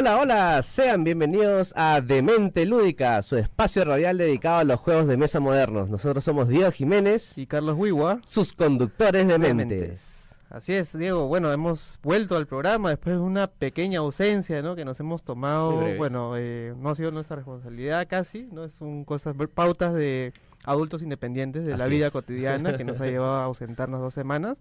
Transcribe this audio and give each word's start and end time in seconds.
Hola, 0.00 0.16
hola, 0.16 0.62
sean 0.62 1.04
bienvenidos 1.04 1.74
a 1.76 2.00
Demente 2.00 2.64
Lúdica, 2.64 3.20
su 3.20 3.36
espacio 3.36 3.84
radial 3.84 4.16
dedicado 4.16 4.60
a 4.60 4.64
los 4.64 4.80
juegos 4.80 5.06
de 5.06 5.18
mesa 5.18 5.40
modernos. 5.40 5.90
Nosotros 5.90 6.24
somos 6.24 6.48
Diego 6.48 6.72
Jiménez 6.72 7.36
y 7.36 7.46
Carlos 7.46 7.76
Huigua, 7.76 8.18
sus 8.24 8.54
conductores 8.54 9.28
de 9.28 9.38
mentes. 9.38 10.38
Así 10.48 10.72
es, 10.72 10.96
Diego. 10.96 11.28
Bueno, 11.28 11.52
hemos 11.52 12.00
vuelto 12.02 12.38
al 12.38 12.46
programa 12.46 12.88
después 12.88 13.16
de 13.16 13.20
una 13.20 13.48
pequeña 13.48 13.98
ausencia, 13.98 14.62
¿no? 14.62 14.74
Que 14.74 14.86
nos 14.86 14.98
hemos 15.00 15.22
tomado. 15.22 15.78
Bueno, 15.98 16.32
eh, 16.38 16.72
no 16.78 16.88
ha 16.88 16.94
sido 16.94 17.10
nuestra 17.10 17.36
responsabilidad 17.36 18.08
casi, 18.08 18.48
¿no? 18.50 18.64
Es 18.64 18.80
un 18.80 19.04
cosas, 19.04 19.36
pautas 19.54 19.92
de 19.92 20.32
adultos 20.64 21.02
independientes 21.02 21.66
de 21.66 21.76
la 21.76 21.86
vida 21.88 22.10
cotidiana 22.10 22.74
que 22.74 22.84
nos 22.84 23.02
ha 23.02 23.06
llevado 23.06 23.34
a 23.34 23.44
ausentarnos 23.44 24.00
dos 24.00 24.14
semanas. 24.14 24.56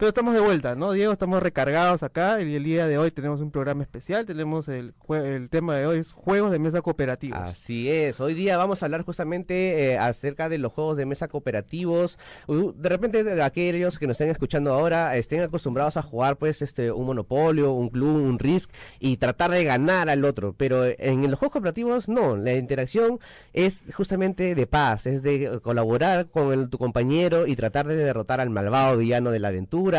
Pero 0.00 0.08
estamos 0.08 0.32
de 0.32 0.40
vuelta, 0.40 0.74
¿no, 0.76 0.92
Diego? 0.92 1.12
Estamos 1.12 1.42
recargados 1.42 2.02
acá 2.02 2.40
y 2.40 2.54
el 2.54 2.64
día 2.64 2.86
de 2.86 2.96
hoy 2.96 3.10
tenemos 3.10 3.42
un 3.42 3.50
programa 3.50 3.82
especial. 3.82 4.24
Tenemos 4.24 4.66
el, 4.68 4.94
el 5.10 5.50
tema 5.50 5.76
de 5.76 5.86
hoy 5.86 5.98
es 5.98 6.14
juegos 6.14 6.50
de 6.52 6.58
mesa 6.58 6.80
cooperativos. 6.80 7.38
Así 7.38 7.90
es. 7.90 8.18
Hoy 8.18 8.32
día 8.32 8.56
vamos 8.56 8.82
a 8.82 8.86
hablar 8.86 9.02
justamente 9.02 9.90
eh, 9.90 9.98
acerca 9.98 10.48
de 10.48 10.56
los 10.56 10.72
juegos 10.72 10.96
de 10.96 11.04
mesa 11.04 11.28
cooperativos. 11.28 12.18
De 12.48 12.88
repente 12.88 13.42
aquellos 13.42 13.98
que 13.98 14.06
nos 14.06 14.14
estén 14.14 14.30
escuchando 14.30 14.72
ahora 14.72 15.18
estén 15.18 15.42
acostumbrados 15.42 15.98
a 15.98 16.02
jugar 16.02 16.36
pues 16.38 16.62
este 16.62 16.90
un 16.90 17.04
monopolio, 17.04 17.72
un 17.72 17.90
club, 17.90 18.24
un 18.24 18.38
risk 18.38 18.70
y 19.00 19.18
tratar 19.18 19.50
de 19.50 19.64
ganar 19.64 20.08
al 20.08 20.24
otro. 20.24 20.54
Pero 20.56 20.82
en 20.86 21.30
los 21.30 21.38
juegos 21.38 21.52
cooperativos 21.52 22.08
no. 22.08 22.38
La 22.38 22.54
interacción 22.54 23.20
es 23.52 23.84
justamente 23.92 24.54
de 24.54 24.66
paz, 24.66 25.04
es 25.04 25.22
de 25.22 25.60
colaborar 25.62 26.28
con 26.28 26.70
tu 26.70 26.78
compañero 26.78 27.46
y 27.46 27.54
tratar 27.54 27.86
de 27.86 27.96
derrotar 27.96 28.40
al 28.40 28.48
malvado 28.48 28.96
villano 28.96 29.30
de 29.30 29.40
la 29.40 29.48
aventura 29.48 29.89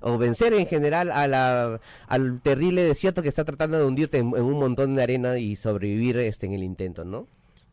o 0.00 0.18
vencer 0.18 0.52
en 0.54 0.66
general 0.66 1.10
a 1.10 1.26
la, 1.26 1.80
al 2.06 2.40
terrible 2.40 2.82
desierto 2.82 3.22
que 3.22 3.28
está 3.28 3.44
tratando 3.44 3.78
de 3.78 3.84
hundirte 3.84 4.18
en, 4.18 4.28
un 4.28 4.58
montón 4.58 4.94
de 4.94 5.02
arena 5.02 5.38
y 5.38 5.56
sobrevivir 5.56 6.18
este 6.18 6.46
en 6.46 6.52
el 6.52 6.62
intento, 6.62 7.04
¿no? 7.04 7.26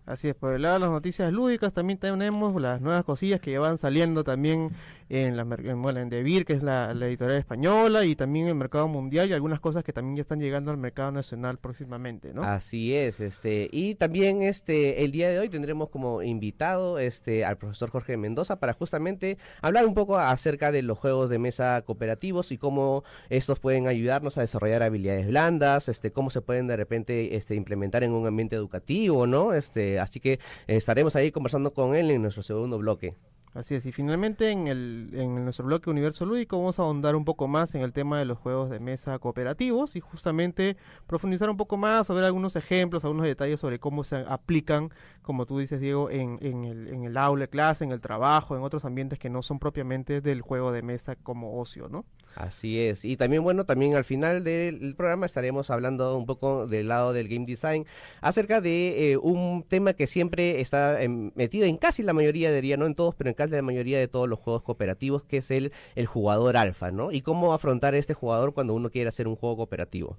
Así 0.06 0.30
es, 0.30 0.36
por 0.36 0.54
el 0.54 0.64
lado 0.64 0.76
de 0.76 0.80
las 0.82 0.90
noticias 0.90 1.32
lúdicas 1.32 1.74
también 1.74 2.00
tenemos 2.00 2.60
las 2.60 2.82
nuevas 2.82 3.04
cosillas 3.04 3.40
que 3.40 3.58
van 3.60 3.78
saliendo 3.78 4.24
también 4.24 4.72
en, 5.10 5.38
la, 5.38 5.44
en, 5.44 5.82
bueno, 5.82 6.00
en 6.00 6.10
Devir, 6.10 6.46
que 6.46 6.54
es 6.54 6.64
la, 6.64 6.92
editorial 6.92 7.38
española, 7.38 8.06
y 8.06 8.16
también 8.16 8.46
en 8.46 8.50
el 8.50 8.56
mercado 8.56 8.88
mundial, 8.88 9.30
y 9.30 9.34
algunas 9.34 9.60
cosas 9.60 9.84
que 9.84 9.94
también 9.94 10.16
ya 10.16 10.22
están 10.22 10.40
llegando 10.40 10.72
al 10.72 10.78
mercado 10.78 11.12
nacional 11.12 11.60
próximamente, 11.60 12.34
¿no? 12.34 12.44
Así 12.44 12.96
es, 12.96 13.20
este, 13.20 13.70
y 13.72 13.96
también 13.96 14.42
este, 14.42 15.04
el 15.04 15.12
día 15.12 15.30
de 15.30 15.40
hoy 15.40 15.50
tendremos 15.50 15.90
como 15.90 16.24
invitado 16.24 16.98
este, 16.98 17.46
al 17.46 17.58
profesor 17.58 17.90
Jorge 17.90 18.18
Mendoza 18.18 18.60
para 18.60 18.74
justamente 18.74 19.38
hablar 19.62 19.86
un 19.86 19.94
poco 19.94 20.18
acerca 20.18 20.72
de 20.72 20.82
los 20.82 20.98
juegos 20.98 21.30
de 21.30 21.40
mesa 21.40 21.82
cooperativos 21.86 22.52
y 22.52 22.58
cómo 22.58 23.04
estos 23.30 23.60
pueden 23.60 23.88
ayudarnos 23.88 24.38
a 24.38 24.42
desarrollar 24.42 24.82
habilidades 24.82 25.28
blandas, 25.28 25.90
este, 25.90 26.12
cómo 26.12 26.30
se 26.30 26.42
pueden 26.42 26.68
de 26.68 26.78
repente 26.78 27.36
este, 27.36 27.56
implementar 27.56 28.04
en 28.04 28.12
un 28.12 28.26
ambiente 28.26 28.56
educativo, 28.56 29.28
¿no? 29.28 29.54
Este, 29.54 30.01
así 30.02 30.20
que 30.20 30.40
estaremos 30.68 31.16
ahí 31.16 31.32
conversando 31.32 31.74
con 31.74 31.96
él 31.96 32.12
en 32.12 32.22
nuestro 32.22 32.44
segundo 32.44 32.78
bloque. 32.78 33.16
Así 33.54 33.76
es, 33.76 33.86
y 33.86 33.92
finalmente 33.92 34.50
en, 34.50 34.70
el, 34.70 35.10
en 35.14 35.44
nuestro 35.44 35.66
bloque 35.66 35.90
Universo 35.90 36.26
Lúdico 36.26 36.58
vamos 36.58 36.80
a 36.80 36.84
ahondar 36.84 37.18
un 37.18 37.26
poco 37.26 37.50
más 37.50 37.76
en 37.76 37.82
el 37.82 37.92
tema 37.92 38.18
de 38.18 38.24
los 38.24 38.38
juegos 38.38 38.70
de 38.70 38.80
mesa 38.80 39.20
cooperativos 39.20 39.98
y 39.98 40.00
justamente 40.00 40.78
profundizar 41.06 41.50
un 41.50 41.58
poco 41.58 41.76
más, 41.76 42.08
ver 42.08 42.24
algunos 42.24 42.56
ejemplos, 42.56 43.04
algunos 43.04 43.26
detalles 43.26 43.60
sobre 43.60 43.78
cómo 43.78 44.06
se 44.06 44.16
aplican, 44.16 44.90
como 45.22 45.46
tú 45.46 45.60
dices 45.60 45.82
Diego, 45.82 46.10
en, 46.10 46.40
en, 46.42 46.64
el, 46.64 46.88
en 46.88 47.04
el 47.04 47.18
aula, 47.18 47.48
clase, 47.48 47.84
en 47.84 47.92
el 47.92 48.00
trabajo, 48.00 48.56
en 48.56 48.64
otros 48.64 48.86
ambientes 48.86 49.20
que 49.20 49.30
no 49.30 49.44
son 49.44 49.60
propiamente 49.60 50.22
del 50.22 50.40
juego 50.40 50.72
de 50.72 50.82
mesa 50.82 51.18
como 51.18 51.60
ocio, 51.60 51.90
¿no? 51.90 52.06
Así 52.36 52.80
es, 52.80 53.04
y 53.04 53.18
también 53.18 53.44
bueno, 53.44 53.66
también 53.66 53.96
al 53.96 54.06
final 54.06 54.46
del 54.46 54.96
programa 54.96 55.26
estaremos 55.26 55.70
hablando 55.70 56.18
un 56.18 56.26
poco 56.26 56.68
del 56.68 56.88
lado 56.88 57.12
del 57.12 57.28
game 57.28 57.46
design 57.46 57.86
acerca 58.22 58.62
de 58.62 59.12
eh, 59.12 59.18
un 59.18 59.66
tema 59.68 59.92
que 59.92 60.08
siempre 60.08 60.62
está 60.62 60.98
metido 61.36 61.66
en 61.66 61.76
casi 61.76 62.02
la 62.02 62.14
mayoría, 62.14 62.54
diría, 62.54 62.78
no 62.78 62.86
en 62.86 62.96
todos, 62.96 63.14
pero 63.16 63.30
en 63.30 63.41
casi 63.42 63.56
la 63.56 63.62
mayoría 63.62 64.00
de 64.00 64.08
todos 64.08 64.30
los 64.30 64.40
juegos 64.40 64.62
cooperativos, 64.62 65.24
que 65.24 65.38
es 65.38 65.50
el, 65.52 65.72
el 65.96 66.06
jugador 66.06 66.58
alfa, 66.58 66.92
¿no? 66.92 67.12
Y 67.12 67.22
cómo 67.22 67.54
afrontar 67.54 67.94
a 67.94 67.98
este 67.98 68.14
jugador 68.14 68.54
cuando 68.54 68.74
uno 68.74 68.90
quiere 68.90 69.10
hacer 69.10 69.28
un 69.28 69.36
juego 69.36 69.58
cooperativo. 69.58 70.18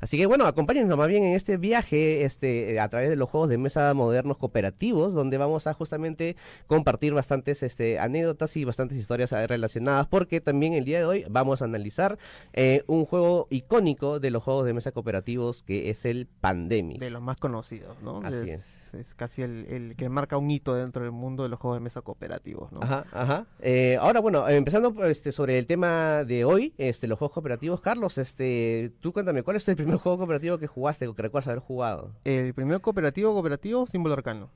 Así 0.00 0.18
que 0.18 0.26
bueno, 0.26 0.46
acompáñenos 0.46 0.96
más 0.96 1.08
bien 1.08 1.24
en 1.24 1.34
este 1.34 1.56
viaje 1.56 2.24
este, 2.24 2.78
a 2.80 2.88
través 2.88 3.08
de 3.08 3.16
los 3.16 3.30
juegos 3.30 3.48
de 3.48 3.58
mesa 3.58 3.92
modernos 3.94 4.36
cooperativos, 4.36 5.14
donde 5.14 5.38
vamos 5.38 5.66
a 5.66 5.74
justamente 5.74 6.36
compartir 6.66 7.14
bastantes 7.14 7.62
este, 7.62 7.98
anécdotas 7.98 8.56
y 8.56 8.64
bastantes 8.64 8.98
historias 8.98 9.32
relacionadas, 9.32 10.06
porque 10.06 10.40
también 10.40 10.74
el 10.74 10.84
día 10.84 10.98
de 10.98 11.06
hoy 11.06 11.24
vamos 11.30 11.62
a 11.62 11.64
analizar 11.64 12.18
eh, 12.52 12.84
un 12.86 13.06
juego 13.06 13.46
icónico 13.50 14.20
de 14.20 14.30
los 14.30 14.42
juegos 14.42 14.66
de 14.66 14.74
mesa 14.74 14.92
cooperativos, 14.92 15.62
que 15.62 15.90
es 15.90 16.04
el 16.04 16.26
Pandemic. 16.26 16.98
De 16.98 17.10
los 17.10 17.22
más 17.22 17.38
conocidos, 17.38 17.96
¿no? 18.02 18.20
Así 18.22 18.50
es 18.50 18.85
es 18.94 19.14
casi 19.14 19.42
el, 19.42 19.94
que 19.96 20.08
marca 20.08 20.36
un 20.36 20.50
hito 20.50 20.74
dentro 20.74 21.02
del 21.02 21.12
mundo 21.12 21.42
de 21.42 21.48
los 21.48 21.58
juegos 21.58 21.78
de 21.78 21.84
mesa 21.84 22.02
cooperativos, 22.02 22.72
¿no? 22.72 22.80
Ajá, 22.82 23.04
ajá. 23.12 23.46
Eh, 23.60 23.98
ahora, 24.00 24.20
bueno, 24.20 24.48
empezando 24.48 25.04
este, 25.04 25.32
sobre 25.32 25.58
el 25.58 25.66
tema 25.66 26.24
de 26.24 26.44
hoy, 26.44 26.74
este, 26.78 27.08
los 27.08 27.18
juegos 27.18 27.34
cooperativos, 27.34 27.80
Carlos, 27.80 28.18
este, 28.18 28.92
tú 29.00 29.12
cuéntame, 29.12 29.42
¿cuál 29.42 29.56
es 29.56 29.68
el 29.68 29.76
primer 29.76 29.96
juego 29.98 30.18
cooperativo 30.18 30.58
que 30.58 30.66
jugaste 30.66 31.06
o 31.06 31.14
que 31.14 31.22
recuerdas 31.22 31.48
haber 31.48 31.60
jugado? 31.60 32.12
El 32.24 32.54
primer 32.54 32.80
cooperativo 32.80 33.32
cooperativo, 33.32 33.86
Símbolo 33.86 34.14
Arcano. 34.14 34.50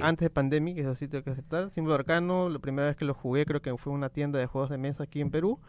Antes 0.00 0.26
de 0.26 0.30
Pandemic, 0.30 0.78
eso 0.78 0.94
sí 0.94 1.06
tengo 1.06 1.24
que 1.24 1.30
aceptar. 1.30 1.70
Símbolo 1.70 1.94
Arcano, 1.94 2.48
la 2.48 2.58
primera 2.58 2.88
vez 2.88 2.96
que 2.96 3.04
lo 3.04 3.14
jugué 3.14 3.46
creo 3.46 3.62
que 3.62 3.76
fue 3.76 3.92
en 3.92 3.98
una 3.98 4.08
tienda 4.08 4.38
de 4.38 4.46
juegos 4.46 4.70
de 4.70 4.78
mesa 4.78 5.04
aquí 5.04 5.20
en 5.20 5.30
Perú. 5.30 5.60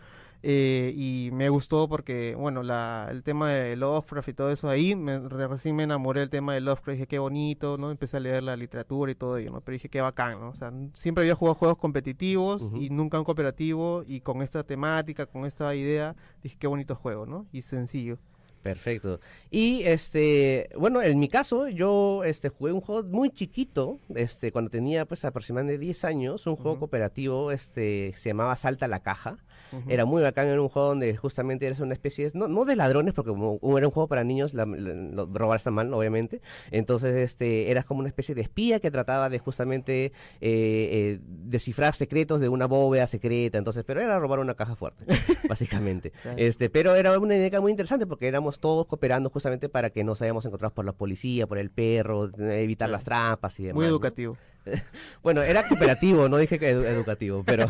Eh, 0.42 0.94
y 0.96 1.30
me 1.34 1.50
gustó 1.50 1.90
porque, 1.90 2.34
bueno, 2.36 2.64
la, 2.64 3.08
el 3.12 3.24
tema 3.24 3.52
de 3.52 3.76
Lovecraft 3.76 4.30
y 4.30 4.34
todo 4.34 4.52
eso 4.52 4.70
ahí, 4.70 4.96
me, 4.96 5.20
recién 5.20 5.76
me 5.76 5.84
enamoré 5.84 6.22
del 6.22 6.30
tema 6.30 6.54
de 6.54 6.62
Lovecraft, 6.62 6.96
dije 6.96 7.08
qué 7.08 7.20
bonito, 7.20 7.78
¿no? 7.78 7.92
Empecé 7.92 8.18
a 8.18 8.20
leer 8.22 8.44
la 8.44 8.56
literatura 8.56 9.12
y 9.12 9.16
todo 9.16 9.38
ello, 9.38 9.52
¿no? 9.52 9.62
Pero 9.62 9.74
dije 9.74 9.90
qué 9.90 10.00
bacán, 10.02 10.40
¿no? 10.40 10.50
O 10.50 10.56
sea, 10.56 10.72
siempre 10.94 11.24
había 11.24 11.36
jugado 11.36 11.56
juegos 11.56 11.78
competitivos 11.78 12.72
y 12.74 12.90
nunca 12.90 13.20
un 13.20 13.26
cooperativo 13.26 14.04
y 14.08 14.22
con 14.22 14.42
esta 14.42 14.64
temática, 14.64 15.26
con 15.26 15.46
esta 15.46 15.76
idea, 15.76 16.16
dije 16.42 16.56
qué 16.58 16.68
bonito 16.68 16.96
juego, 16.96 17.26
¿no? 17.26 17.46
Y 17.52 17.62
sencillo. 17.62 18.18
Perfecto. 18.62 19.22
Y 19.50 19.84
este, 19.84 20.70
bueno, 20.78 21.02
en 21.02 21.18
mi 21.18 21.30
caso, 21.30 21.70
yo 21.70 22.24
este 22.26 22.50
jugué 22.50 22.74
un 22.74 22.82
juego 22.82 23.08
muy 23.08 23.30
chiquito, 23.30 24.00
este, 24.16 24.52
cuando 24.52 24.70
tenía 24.70 25.06
pues 25.06 25.24
aproximadamente 25.24 25.80
10 25.80 26.04
años, 26.04 26.46
un 26.46 26.58
juego 26.58 26.80
cooperativo, 26.80 27.52
este, 27.52 28.14
se 28.18 28.30
llamaba 28.30 28.56
Salta 28.58 28.88
la 28.88 29.02
caja. 29.02 29.38
Era 29.88 30.06
muy 30.06 30.22
bacán, 30.22 30.48
era 30.48 30.62
un 30.62 30.70
juego 30.70 30.90
donde 30.90 31.16
justamente 31.16 31.66
eres 31.66 31.80
una 31.80 31.94
especie, 31.94 32.30
de, 32.30 32.38
no, 32.38 32.48
no 32.48 32.66
de 32.66 32.76
ladrones, 32.76 33.14
porque 33.14 33.32
como 33.32 33.78
era 33.78 33.88
un 33.88 33.94
juego 33.94 34.08
para 34.08 34.24
niños, 34.24 34.54
robar 34.54 35.58
está 35.58 35.72
mal, 35.72 35.94
obviamente. 35.94 36.42
Entonces, 36.72 37.16
este, 37.16 37.72
eras 37.72 37.86
como 37.86 38.00
una 38.00 38.10
especie 38.10 38.36
de 38.36 38.42
espía 38.42 38.80
que 38.80 38.92
trataba 38.92 39.30
de 39.30 39.40
justamente 39.40 40.06
eh, 40.06 40.12
eh, 40.42 41.20
descifrar 41.24 41.96
secretos 41.96 42.40
de 42.40 42.50
una 42.50 42.66
bóveda 42.66 43.08
secreta. 43.08 43.58
Entonces, 43.58 43.84
pero 43.86 44.02
era 44.02 44.20
robar 44.20 44.40
una 44.40 44.56
caja 44.56 44.76
fuerte, 44.76 45.06
básicamente. 45.50 46.12
este, 46.38 46.70
pero 46.70 46.96
era 46.96 47.18
una 47.20 47.36
idea 47.36 47.62
muy 47.62 47.72
interesante 47.72 48.08
porque 48.08 48.28
éramos 48.28 48.60
todos 48.60 48.86
cooperando 48.88 49.30
justamente 49.30 49.70
para 49.70 49.90
que 49.90 50.04
no 50.04 50.16
se 50.16 50.26
hayamos 50.26 50.46
encontrados 50.46 50.74
por 50.74 50.86
la 50.86 50.94
policía, 50.94 51.48
por 51.48 51.58
el 51.58 51.72
perro, 51.72 52.30
evitar 52.38 52.90
las 52.90 53.04
trampas 53.04 53.60
y 53.60 53.64
demás. 53.64 53.76
Muy 53.76 53.86
educativo. 53.86 54.38
bueno, 55.24 55.42
era 55.44 55.68
cooperativo, 55.68 56.30
no 56.30 56.38
dije 56.38 56.60
que 56.60 56.70
educativo, 56.70 57.44
pero 57.46 57.68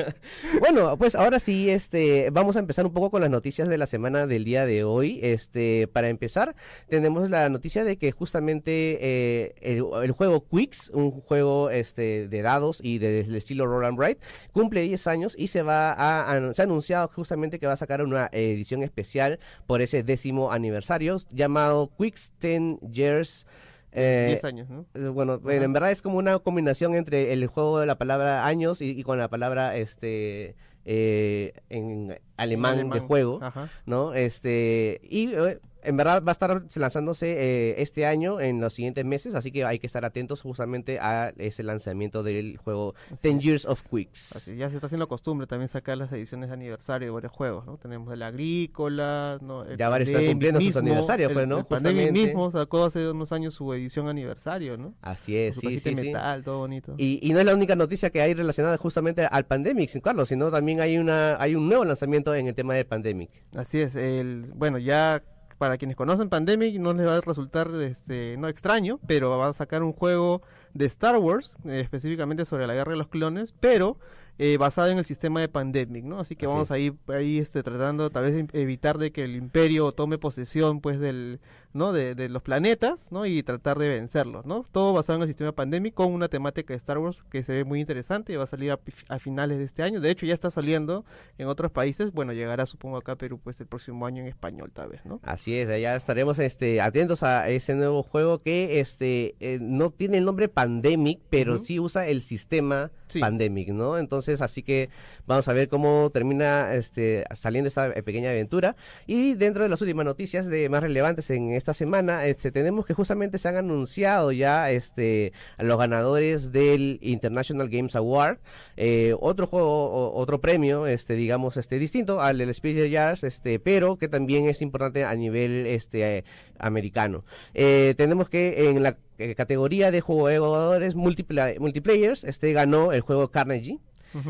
bueno, 0.60 0.96
pues 0.96 1.14
ahora 1.14 1.38
sí, 1.38 1.70
este, 1.70 2.30
vamos 2.30 2.56
a 2.56 2.58
empezar 2.58 2.86
un 2.86 2.92
poco 2.92 3.10
con 3.10 3.20
las 3.20 3.30
noticias 3.30 3.68
de 3.68 3.78
la 3.78 3.86
semana 3.86 4.26
del 4.26 4.44
día 4.44 4.66
de 4.66 4.84
hoy. 4.84 5.20
Este, 5.22 5.88
para 5.88 6.08
empezar, 6.08 6.54
tenemos 6.88 7.30
la 7.30 7.48
noticia 7.48 7.84
de 7.84 7.96
que 7.96 8.12
justamente 8.12 8.98
eh, 9.00 9.54
el, 9.60 10.12
juego 10.12 10.46
Quicks, 10.48 10.90
un 10.90 11.10
juego 11.10 11.70
este 11.70 12.28
de 12.28 12.42
dados 12.42 12.80
y 12.82 12.98
del 12.98 13.34
estilo 13.34 13.66
Roll 13.66 13.84
and 13.84 13.98
Write, 13.98 14.20
cumple 14.52 14.82
10 14.82 15.06
años 15.06 15.34
y 15.38 15.48
se 15.48 15.62
va 15.62 15.92
a, 15.92 16.52
se 16.54 16.62
ha 16.62 16.64
anunciado 16.64 17.08
justamente 17.08 17.58
que 17.58 17.66
va 17.66 17.72
a 17.74 17.76
sacar 17.76 18.02
una 18.02 18.28
edición 18.32 18.82
especial 18.82 19.38
por 19.66 19.82
ese 19.82 20.02
décimo 20.02 20.52
aniversario 20.52 21.18
llamado 21.30 21.90
Quicks 21.96 22.32
10 22.40 22.80
Years 22.90 23.46
10 23.94 24.44
años, 24.44 24.68
¿no? 24.68 24.86
Eh, 24.94 25.08
bueno, 25.08 25.40
en 25.48 25.72
verdad 25.72 25.90
es 25.92 26.02
como 26.02 26.18
una 26.18 26.38
combinación 26.38 26.94
entre 26.94 27.32
el 27.32 27.46
juego 27.46 27.80
de 27.80 27.86
la 27.86 27.96
palabra 27.96 28.46
años 28.46 28.80
y, 28.80 29.02
con 29.02 29.18
la 29.18 29.28
palabra 29.28 29.76
este 29.76 30.56
eh, 30.84 31.54
en 31.70 32.18
alemán, 32.36 32.90
de 32.90 33.00
juego, 33.00 33.40
¿no? 33.86 34.14
Este 34.14 35.00
y 35.08 35.34
eh, 35.34 35.60
en 35.84 35.96
verdad 35.96 36.22
va 36.22 36.30
a 36.30 36.32
estar 36.32 36.62
lanzándose 36.76 37.32
eh, 37.32 37.74
este 37.78 38.06
año, 38.06 38.40
en 38.40 38.60
los 38.60 38.72
siguientes 38.72 39.04
meses, 39.04 39.34
así 39.34 39.52
que 39.52 39.64
hay 39.64 39.78
que 39.78 39.86
estar 39.86 40.04
atentos 40.04 40.40
justamente 40.40 40.98
a 40.98 41.32
ese 41.36 41.62
lanzamiento 41.62 42.22
del 42.22 42.56
juego 42.56 42.94
Ten 43.20 43.40
Years 43.40 43.64
of 43.66 43.86
Quicks. 43.88 44.36
Así, 44.36 44.56
ya 44.56 44.68
se 44.68 44.76
está 44.76 44.86
haciendo 44.86 45.06
costumbre 45.08 45.46
también 45.46 45.68
sacar 45.68 45.98
las 45.98 46.10
ediciones 46.12 46.48
de 46.48 46.54
aniversario 46.54 47.08
de 47.08 47.12
varios 47.12 47.32
juegos, 47.32 47.66
¿no? 47.66 47.76
Tenemos 47.76 48.12
el 48.12 48.22
Agrícola, 48.22 49.38
¿no? 49.40 49.64
ya 49.76 49.88
varios 49.88 50.10
están 50.10 50.26
cumpliendo 50.26 50.60
sus 50.60 50.76
aniversarios, 50.76 51.32
pues, 51.32 51.46
¿no? 51.46 51.66
El 51.84 52.12
mismo 52.12 52.50
sacó 52.50 52.84
hace 52.84 53.10
unos 53.10 53.32
años 53.32 53.54
su 53.54 53.72
edición 53.72 54.08
aniversario, 54.08 54.76
¿no? 54.76 54.94
Así 55.02 55.36
es, 55.36 55.56
sí, 55.56 55.78
sí, 55.78 55.94
metal, 55.94 56.42
todo 56.42 56.58
bonito. 56.58 56.94
Y, 56.96 57.20
y, 57.22 57.32
no 57.32 57.40
es 57.40 57.44
la 57.44 57.54
única 57.54 57.76
noticia 57.76 58.10
que 58.10 58.22
hay 58.22 58.34
relacionada 58.34 58.76
justamente 58.78 59.26
al 59.26 59.44
Pandemic, 59.44 59.90
sin 59.90 60.00
Carlos, 60.00 60.28
sino 60.28 60.50
también 60.50 60.80
hay 60.80 60.98
una 60.98 61.36
hay 61.40 61.54
un 61.54 61.68
nuevo 61.68 61.84
lanzamiento 61.84 62.23
en 62.32 62.46
el 62.46 62.54
tema 62.54 62.74
del 62.74 62.86
Pandemic. 62.86 63.30
Así 63.56 63.80
es, 63.80 63.96
el 63.96 64.46
bueno, 64.54 64.78
ya 64.78 65.22
para 65.58 65.78
quienes 65.78 65.96
conocen 65.96 66.28
Pandemic 66.28 66.78
no 66.78 66.92
les 66.92 67.06
va 67.06 67.16
a 67.16 67.20
resultar 67.20 67.70
este, 67.82 68.36
no 68.38 68.48
extraño, 68.48 68.98
pero 69.06 69.36
va 69.38 69.48
a 69.48 69.52
sacar 69.52 69.82
un 69.82 69.92
juego 69.92 70.42
de 70.72 70.86
Star 70.86 71.16
Wars, 71.18 71.56
eh, 71.64 71.80
específicamente 71.80 72.44
sobre 72.44 72.66
la 72.66 72.74
guerra 72.74 72.92
de 72.92 72.98
los 72.98 73.08
clones, 73.08 73.52
pero 73.60 73.98
eh, 74.38 74.56
basado 74.56 74.88
en 74.88 74.98
el 74.98 75.04
sistema 75.04 75.40
de 75.40 75.48
Pandemic, 75.48 76.04
¿no? 76.04 76.18
Así 76.18 76.34
que 76.34 76.46
vamos 76.46 76.70
a 76.70 76.78
ir 76.78 76.94
ahí 77.08 77.38
este, 77.38 77.62
tratando 77.62 78.10
tal 78.10 78.24
vez 78.24 78.34
de 78.34 78.60
evitar 78.60 78.98
de 78.98 79.12
que 79.12 79.24
el 79.24 79.36
imperio 79.36 79.92
tome 79.92 80.18
posesión 80.18 80.80
pues 80.80 80.98
del, 80.98 81.40
¿no? 81.72 81.92
De, 81.92 82.16
de, 82.16 82.28
los 82.28 82.42
planetas, 82.42 83.12
¿no? 83.12 83.26
Y 83.26 83.44
tratar 83.44 83.78
de 83.78 83.88
vencerlos, 83.88 84.44
¿no? 84.44 84.66
Todo 84.72 84.92
basado 84.92 85.18
en 85.18 85.22
el 85.22 85.28
sistema 85.28 85.52
Pandemic 85.52 85.94
con 85.94 86.12
una 86.12 86.28
temática 86.28 86.72
de 86.72 86.78
Star 86.78 86.98
Wars 86.98 87.24
que 87.30 87.44
se 87.44 87.52
ve 87.52 87.64
muy 87.64 87.80
interesante 87.80 88.32
y 88.32 88.36
va 88.36 88.44
a 88.44 88.46
salir 88.46 88.72
a, 88.72 89.18
finales 89.20 89.58
de 89.58 89.64
este 89.64 89.84
año. 89.84 90.00
De 90.00 90.10
hecho, 90.10 90.26
ya 90.26 90.34
está 90.34 90.50
saliendo 90.50 91.04
en 91.38 91.46
otros 91.46 91.70
países. 91.70 92.12
Bueno, 92.12 92.32
llegará 92.32 92.66
supongo 92.66 92.96
acá 92.96 93.12
a 93.12 93.16
Perú 93.16 93.38
pues 93.42 93.60
el 93.60 93.68
próximo 93.68 94.04
año 94.04 94.22
en 94.22 94.28
español 94.28 94.72
tal 94.72 94.88
vez, 94.88 95.04
¿no? 95.04 95.20
Así 95.22 95.56
es, 95.56 95.68
ya 95.80 95.94
estaremos 95.94 96.40
este, 96.40 96.80
atentos 96.80 97.22
a 97.22 97.48
ese 97.48 97.76
nuevo 97.76 98.02
juego 98.02 98.40
que 98.40 98.80
este 98.80 99.36
eh, 99.38 99.58
no 99.60 99.90
tiene 99.90 100.18
el 100.18 100.24
nombre 100.24 100.48
Pandemic, 100.48 101.20
pero 101.30 101.58
sí 101.58 101.78
usa 101.78 102.08
el 102.08 102.20
sistema 102.22 102.90
Pandemic, 103.20 103.68
¿no? 103.68 103.96
Entonces, 103.98 104.23
así 104.28 104.62
que 104.62 104.90
vamos 105.26 105.48
a 105.48 105.52
ver 105.52 105.68
cómo 105.68 106.10
termina 106.12 106.74
este, 106.74 107.24
saliendo 107.34 107.68
esta 107.68 107.92
pequeña 107.92 108.30
aventura. 108.30 108.76
Y 109.06 109.34
dentro 109.34 109.62
de 109.62 109.68
las 109.68 109.80
últimas 109.80 110.04
noticias 110.04 110.46
de 110.46 110.68
más 110.68 110.82
relevantes 110.82 111.30
en 111.30 111.50
esta 111.50 111.74
semana, 111.74 112.26
este, 112.26 112.50
tenemos 112.50 112.86
que 112.86 112.94
justamente 112.94 113.38
se 113.38 113.48
han 113.48 113.56
anunciado 113.56 114.32
ya 114.32 114.70
este, 114.70 115.32
los 115.58 115.78
ganadores 115.78 116.52
del 116.52 116.98
International 117.02 117.68
Games 117.68 117.96
Award. 117.96 118.38
Eh, 118.76 119.14
otro 119.20 119.46
juego, 119.46 120.14
otro 120.14 120.40
premio, 120.40 120.86
este, 120.86 121.14
digamos, 121.14 121.56
este, 121.56 121.78
distinto 121.78 122.20
al 122.20 122.38
del 122.38 122.50
Spirit 122.50 122.92
Jars, 122.92 123.24
este, 123.24 123.58
pero 123.58 123.96
que 123.96 124.08
también 124.08 124.48
es 124.48 124.62
importante 124.62 125.04
a 125.04 125.14
nivel 125.14 125.66
este, 125.66 126.24
americano. 126.58 127.24
Eh, 127.54 127.94
tenemos 127.96 128.28
que 128.28 128.70
en 128.70 128.82
la 128.82 128.96
eh, 129.18 129.34
categoría 129.34 129.90
de 129.90 130.00
jugadores 130.00 130.94
multiplayers, 130.94 132.24
este 132.24 132.52
ganó 132.52 132.92
el 132.92 133.00
juego 133.00 133.30
Carnegie, 133.30 133.78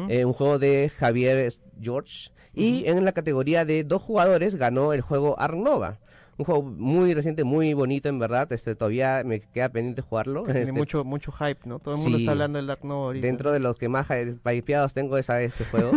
eh, 0.09 0.25
un 0.25 0.33
juego 0.33 0.59
de 0.59 0.91
Javier 0.97 1.53
George. 1.81 2.31
Y 2.55 2.87
en 2.87 3.05
la 3.05 3.13
categoría 3.13 3.65
de 3.65 3.85
dos 3.85 4.01
jugadores 4.03 4.55
ganó 4.55 4.93
el 4.93 5.01
juego 5.01 5.39
Arnova. 5.39 5.99
Un 6.37 6.45
juego 6.45 6.63
muy 6.63 7.15
reciente, 7.15 7.45
muy 7.45 7.75
bonito 7.75 8.09
en 8.09 8.19
verdad. 8.19 8.51
Este 8.53 8.75
todavía 8.75 9.23
me 9.25 9.41
queda 9.41 9.69
pendiente 9.69 10.03
jugarlo. 10.03 10.45
Tiene 10.45 10.61
este, 10.61 10.73
mucho 10.73 11.05
mucho 11.05 11.33
hype, 11.33 11.61
¿no? 11.65 11.79
Todo 11.79 11.95
el 11.95 12.01
mundo 12.01 12.19
está 12.19 12.33
hablando 12.33 12.59
del 12.59 12.67
Dark 12.67 12.85
Nova 12.85 13.13
Dentro 13.13 13.53
de 13.53 13.61
los 13.61 13.77
que 13.77 13.89
más 13.89 14.09
hypeados 14.11 14.95
tengo 14.95 15.17
es 15.17 15.31
a 15.31 15.43
este 15.43 15.65
juego. 15.71 15.93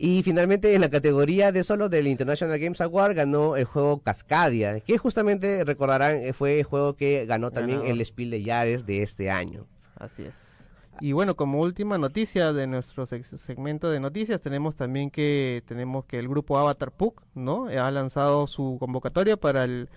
Y 0.00 0.22
finalmente 0.22 0.74
en 0.74 0.80
la 0.80 0.90
categoría 0.90 1.50
de 1.50 1.64
solo 1.64 1.88
del 1.88 2.06
International 2.06 2.56
Games 2.58 2.80
Award 2.80 3.16
ganó 3.16 3.56
el 3.56 3.64
juego 3.64 4.00
Cascadia, 4.00 4.78
que 4.78 4.96
justamente 4.96 5.64
recordarán 5.64 6.22
eh, 6.22 6.32
fue 6.32 6.60
el 6.60 6.64
juego 6.64 6.94
que 6.94 7.26
ganó 7.26 7.50
también 7.50 7.82
el 7.84 8.04
Spiel 8.06 8.30
de 8.30 8.42
Yares 8.44 8.86
de 8.86 9.02
este 9.02 9.28
año. 9.28 9.66
Así 9.96 10.22
es. 10.22 10.67
Y 11.00 11.12
bueno, 11.12 11.36
como 11.36 11.60
última 11.60 11.98
noticia 11.98 12.52
de 12.52 12.66
nuestro 12.66 13.06
segmento 13.06 13.90
de 13.90 14.00
noticias, 14.00 14.40
tenemos 14.40 14.76
también 14.76 15.10
que 15.10 15.62
tenemos 15.66 16.04
que 16.04 16.18
el 16.18 16.28
grupo 16.28 16.58
Avatar 16.58 16.92
Puck, 16.92 17.22
¿no? 17.34 17.66
Ha 17.66 17.90
lanzado 17.90 18.46
su 18.46 18.76
convocatoria 18.80 19.36
para 19.36 19.64
el 19.64 19.88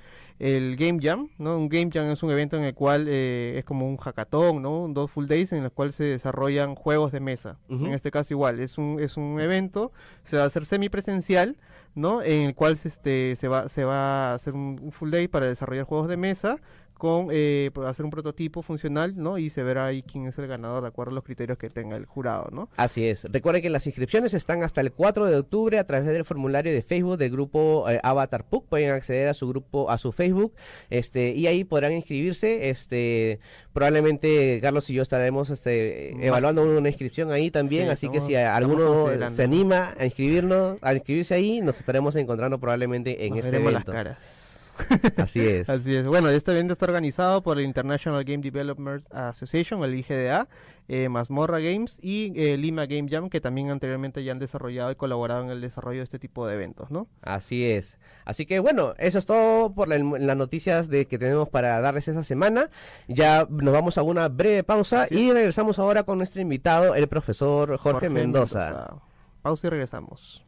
el 0.42 0.76
Game 0.76 0.98
Jam, 1.00 1.30
¿no? 1.38 1.56
Un 1.56 1.70
Game 1.70 1.92
Jam 1.94 2.10
es 2.10 2.24
un 2.24 2.32
evento 2.32 2.58
en 2.58 2.64
el 2.64 2.74
cual 2.74 3.06
eh, 3.08 3.60
es 3.60 3.64
como 3.64 3.88
un 3.88 3.98
hackathon, 3.98 4.60
¿no? 4.60 4.88
Dos 4.90 5.12
full 5.12 5.28
days 5.28 5.52
en 5.54 5.66
el 5.66 5.72
cual 5.72 5.94
se 5.94 6.04
desarrollan 6.06 6.74
juegos 6.74 7.12
de 7.12 7.20
mesa. 7.20 7.60
En 7.70 7.94
este 7.94 8.10
caso 8.10 8.34
igual, 8.34 8.60
es 8.60 8.80
un, 8.80 9.00
es 9.00 9.18
un 9.18 9.40
evento, 9.40 9.92
se 10.24 10.38
va 10.38 10.44
a 10.44 10.46
hacer 10.48 10.66
semipresencial, 10.66 11.58
¿no? 11.94 12.24
En 12.24 12.42
el 12.42 12.56
cual 12.56 12.78
se, 12.78 12.88
este, 12.88 13.36
se, 13.36 13.48
va, 13.48 13.70
se 13.70 13.84
va 13.84 14.32
a 14.32 14.34
hacer 14.34 14.56
un 14.56 14.92
full 14.92 15.12
day 15.12 15.28
para 15.28 15.46
desarrollar 15.46 15.86
juegos 15.86 16.10
de 16.10 16.18
mesa 16.18 16.58
con 17.02 17.30
eh, 17.32 17.72
pues, 17.74 17.88
hacer 17.88 18.06
un 18.06 18.12
prototipo 18.12 18.62
funcional, 18.62 19.16
¿no? 19.18 19.40
Y 19.40 19.50
se 19.50 19.64
verá 19.64 19.88
ahí 19.88 20.04
quién 20.04 20.28
es 20.28 20.38
el 20.38 20.46
ganador 20.46 20.84
de 20.84 20.90
acuerdo 20.90 21.10
a 21.10 21.16
los 21.16 21.24
criterios 21.24 21.58
que 21.58 21.72
tenga 21.72 21.98
el 21.98 22.06
jurado, 22.06 22.50
¿no? 22.52 22.70
Así 22.78 23.08
es. 23.08 23.24
Recuerden 23.24 23.64
que 23.64 23.72
las 23.72 23.88
inscripciones 23.88 24.36
están 24.36 24.62
hasta 24.62 24.82
el 24.82 24.92
4 24.92 25.26
de 25.26 25.36
octubre 25.36 25.80
a 25.80 25.88
través 25.88 26.08
del 26.10 26.26
formulario 26.26 26.72
de 26.72 26.84
Facebook 26.84 27.18
del 27.18 27.32
grupo 27.32 27.90
eh, 27.90 28.00
Avatar 28.04 28.44
Puck. 28.44 28.68
Pueden 28.68 28.92
acceder 28.92 29.30
a 29.30 29.34
su 29.34 29.48
grupo, 29.48 29.90
a 29.90 29.98
su 29.98 30.12
Facebook, 30.12 30.54
este, 30.92 31.32
y 31.32 31.48
ahí 31.48 31.64
podrán 31.64 31.94
inscribirse. 31.94 32.70
Este, 32.70 33.40
probablemente 33.74 34.60
Carlos 34.62 34.88
y 34.92 34.94
yo 34.94 35.02
estaremos 35.02 35.50
este, 35.50 36.24
evaluando 36.24 36.62
una 36.62 36.88
inscripción 36.88 37.32
ahí 37.32 37.50
también, 37.50 37.90
así 37.90 38.10
que 38.10 38.22
si 38.22 38.36
alguno 38.36 39.08
se 39.28 39.42
anima 39.42 39.96
a 39.98 40.06
inscribirnos, 40.06 40.78
a 40.84 40.94
inscribirse 40.94 41.34
ahí, 41.34 41.62
nos 41.62 41.80
estaremos 41.80 42.16
encontrando 42.16 42.60
probablemente 42.60 43.26
en 43.26 43.38
este 43.38 43.56
evento. 43.56 43.92
Las 43.92 44.04
caras. 44.04 44.51
Así 45.18 45.40
es. 45.40 45.70
Así 45.70 45.96
es. 45.96 46.06
Bueno, 46.06 46.30
este 46.30 46.52
evento 46.52 46.74
está 46.74 46.86
organizado 46.86 47.42
por 47.42 47.60
el 47.60 47.66
International 47.66 48.24
Game 48.24 48.44
Developers 48.44 49.04
Association, 49.12 49.84
el 49.84 49.96
IGDA, 49.96 50.48
eh, 50.88 51.10
Mazmorra 51.10 51.60
Games 51.60 52.00
y 52.02 52.34
eh, 52.36 52.58
Lima 52.58 52.86
Game 52.86 53.08
Jam, 53.10 53.30
que 53.30 53.40
también 53.40 53.70
anteriormente 53.70 54.24
ya 54.24 54.32
han 54.32 54.40
desarrollado 54.40 54.92
y 54.92 54.96
colaborado 54.96 55.44
en 55.44 55.50
el 55.50 55.62
desarrollo 55.62 56.00
de 56.00 56.04
este 56.04 56.20
tipo 56.20 56.48
de 56.48 56.56
eventos, 56.56 56.92
¿no? 56.92 57.08
Así 57.22 57.66
es. 57.66 57.98
Así 58.26 58.46
que 58.46 58.60
bueno, 58.60 58.94
eso 58.98 59.18
es 59.18 59.26
todo 59.26 59.74
por 59.74 59.88
las 59.88 60.38
noticias 60.38 60.90
de 60.90 61.08
que 61.08 61.18
tenemos 61.18 61.50
para 61.50 61.80
darles 61.82 62.08
esta 62.08 62.24
semana. 62.24 62.70
Ya 63.08 63.48
nos 63.50 63.74
vamos 63.74 63.98
a 63.98 64.04
una 64.04 64.28
breve 64.28 64.64
pausa 64.64 65.08
y 65.10 65.32
regresamos 65.32 65.80
ahora 65.80 66.04
con 66.04 66.18
nuestro 66.18 66.42
invitado, 66.42 66.96
el 66.96 67.08
profesor 67.08 67.78
Jorge, 67.78 68.10
Mendoza. 68.10 68.96
Pausa 69.42 69.68
y 69.68 69.70
regresamos. 69.70 70.46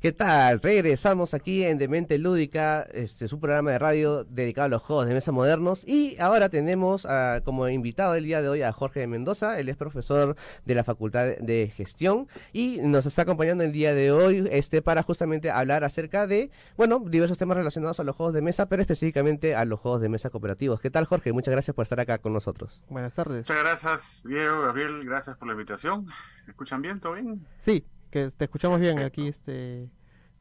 ¿Qué 0.00 0.12
tal? 0.12 0.62
Regresamos 0.62 1.34
aquí 1.34 1.62
en 1.62 1.76
Demente 1.76 2.16
Lúdica, 2.16 2.86
este 2.94 3.28
su 3.28 3.38
programa 3.38 3.72
de 3.72 3.78
radio 3.78 4.24
dedicado 4.24 4.64
a 4.64 4.68
los 4.70 4.80
juegos 4.80 5.04
de 5.04 5.12
mesa 5.12 5.30
modernos 5.30 5.86
y 5.86 6.18
ahora 6.18 6.48
tenemos 6.48 7.06
como 7.44 7.68
invitado 7.68 8.14
el 8.14 8.24
día 8.24 8.40
de 8.40 8.48
hoy 8.48 8.62
a 8.62 8.72
Jorge 8.72 9.06
Mendoza, 9.06 9.60
él 9.60 9.68
es 9.68 9.76
profesor 9.76 10.36
de 10.64 10.74
la 10.74 10.84
Facultad 10.84 11.36
de 11.38 11.70
Gestión 11.76 12.28
y 12.54 12.78
nos 12.80 13.04
está 13.04 13.22
acompañando 13.22 13.62
el 13.62 13.72
día 13.72 13.92
de 13.92 14.10
hoy 14.10 14.48
este 14.50 14.80
para 14.80 15.02
justamente 15.02 15.50
hablar 15.50 15.84
acerca 15.84 16.26
de, 16.26 16.50
bueno, 16.78 17.04
diversos 17.06 17.36
temas 17.36 17.58
relacionados 17.58 18.00
a 18.00 18.04
los 18.04 18.16
juegos 18.16 18.32
de 18.32 18.40
mesa, 18.40 18.70
pero 18.70 18.80
específicamente 18.80 19.54
a 19.54 19.66
los 19.66 19.80
juegos 19.80 20.00
de 20.00 20.08
mesa 20.08 20.30
cooperativos. 20.30 20.80
¿Qué 20.80 20.88
tal, 20.88 21.04
Jorge? 21.04 21.34
Muchas 21.34 21.52
gracias 21.52 21.74
por 21.74 21.82
estar 21.82 22.00
acá 22.00 22.16
con 22.16 22.32
nosotros. 22.32 22.82
Buenas 22.88 23.14
tardes. 23.14 23.50
Muchas 23.50 23.62
gracias, 23.62 24.22
Diego, 24.24 24.62
Gabriel, 24.62 25.04
gracias 25.04 25.36
por 25.36 25.46
la 25.48 25.52
invitación. 25.52 26.06
¿Me 26.46 26.52
escuchan 26.52 26.80
bien? 26.80 27.00
¿Todo 27.00 27.12
bien? 27.12 27.46
Sí, 27.58 27.84
que 28.10 28.28
te 28.30 28.44
escuchamos 28.44 28.80
bien 28.80 28.98
aquí 29.00 29.28
este 29.28 29.88